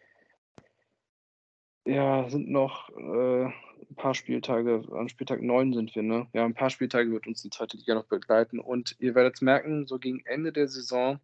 ja, 1.84 2.28
sind 2.30 2.48
noch 2.48 2.88
äh, 2.96 3.44
ein 3.44 3.94
paar 3.96 4.14
Spieltage, 4.14 4.82
an 4.92 5.10
Spieltag 5.10 5.42
9 5.42 5.74
sind 5.74 5.94
wir, 5.94 6.02
ne? 6.02 6.28
Ja, 6.32 6.46
ein 6.46 6.54
paar 6.54 6.70
Spieltage 6.70 7.10
wird 7.10 7.26
uns 7.26 7.42
die 7.42 7.50
zweite 7.50 7.76
Liga 7.76 7.94
noch 7.94 8.06
begleiten 8.06 8.60
und 8.60 8.96
ihr 8.98 9.14
werdet 9.14 9.34
es 9.34 9.42
merken, 9.42 9.86
so 9.86 9.98
gegen 9.98 10.24
Ende 10.24 10.52
der 10.52 10.68
Saison 10.68 11.20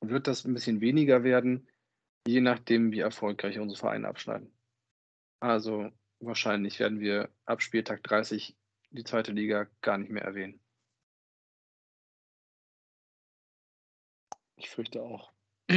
wird 0.00 0.26
das 0.26 0.44
ein 0.44 0.54
bisschen 0.54 0.80
weniger 0.80 1.22
werden, 1.22 1.68
je 2.26 2.40
nachdem, 2.40 2.90
wie 2.90 3.00
erfolgreich 3.00 3.60
unsere 3.60 3.78
Vereine 3.78 4.08
abschneiden. 4.08 4.52
Also 5.38 5.92
wahrscheinlich 6.22 6.78
werden 6.78 7.00
wir 7.00 7.28
ab 7.44 7.60
Spieltag 7.62 8.02
30 8.04 8.56
die 8.90 9.04
zweite 9.04 9.32
Liga 9.32 9.68
gar 9.80 9.98
nicht 9.98 10.10
mehr 10.10 10.22
erwähnen. 10.22 10.60
Ich 14.56 14.70
fürchte 14.70 15.02
auch. 15.02 15.32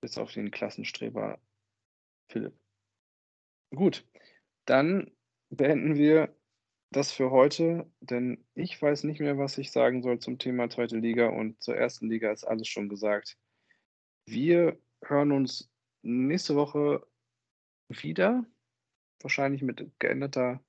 Bis 0.00 0.18
auf 0.18 0.32
den 0.32 0.50
Klassenstreber 0.50 1.40
Philipp. 2.30 2.58
Gut, 3.74 4.06
dann 4.64 5.10
beenden 5.50 5.96
wir 5.96 6.34
das 6.92 7.12
für 7.12 7.30
heute, 7.30 7.90
denn 8.00 8.46
ich 8.54 8.80
weiß 8.80 9.04
nicht 9.04 9.20
mehr, 9.20 9.38
was 9.38 9.58
ich 9.58 9.72
sagen 9.72 10.02
soll 10.02 10.18
zum 10.18 10.38
Thema 10.38 10.70
zweite 10.70 10.96
Liga 10.96 11.28
und 11.28 11.62
zur 11.62 11.76
ersten 11.76 12.08
Liga 12.08 12.32
ist 12.32 12.44
alles 12.44 12.68
schon 12.68 12.88
gesagt. 12.88 13.36
Wir 14.24 14.78
hören 15.04 15.32
uns 15.32 15.70
nächste 16.02 16.54
Woche 16.54 17.06
wieder, 17.88 18.44
wahrscheinlich 19.20 19.62
mit 19.62 19.90
geänderter 19.98 20.60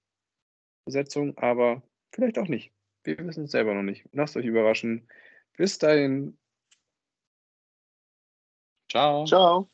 Besetzung, 0.86 1.38
aber 1.38 1.84
vielleicht 2.12 2.38
auch 2.40 2.48
nicht. 2.48 2.74
Wir 3.04 3.18
wissen 3.20 3.46
es 3.46 3.52
selber 3.52 3.74
noch 3.74 3.84
nicht. 3.84 4.08
Lasst 4.12 4.36
euch 4.38 4.46
überraschen. 4.46 5.08
Bis 5.56 5.78
dahin. 5.78 6.38
Ciao. 8.90 9.26
Ciao. 9.26 9.70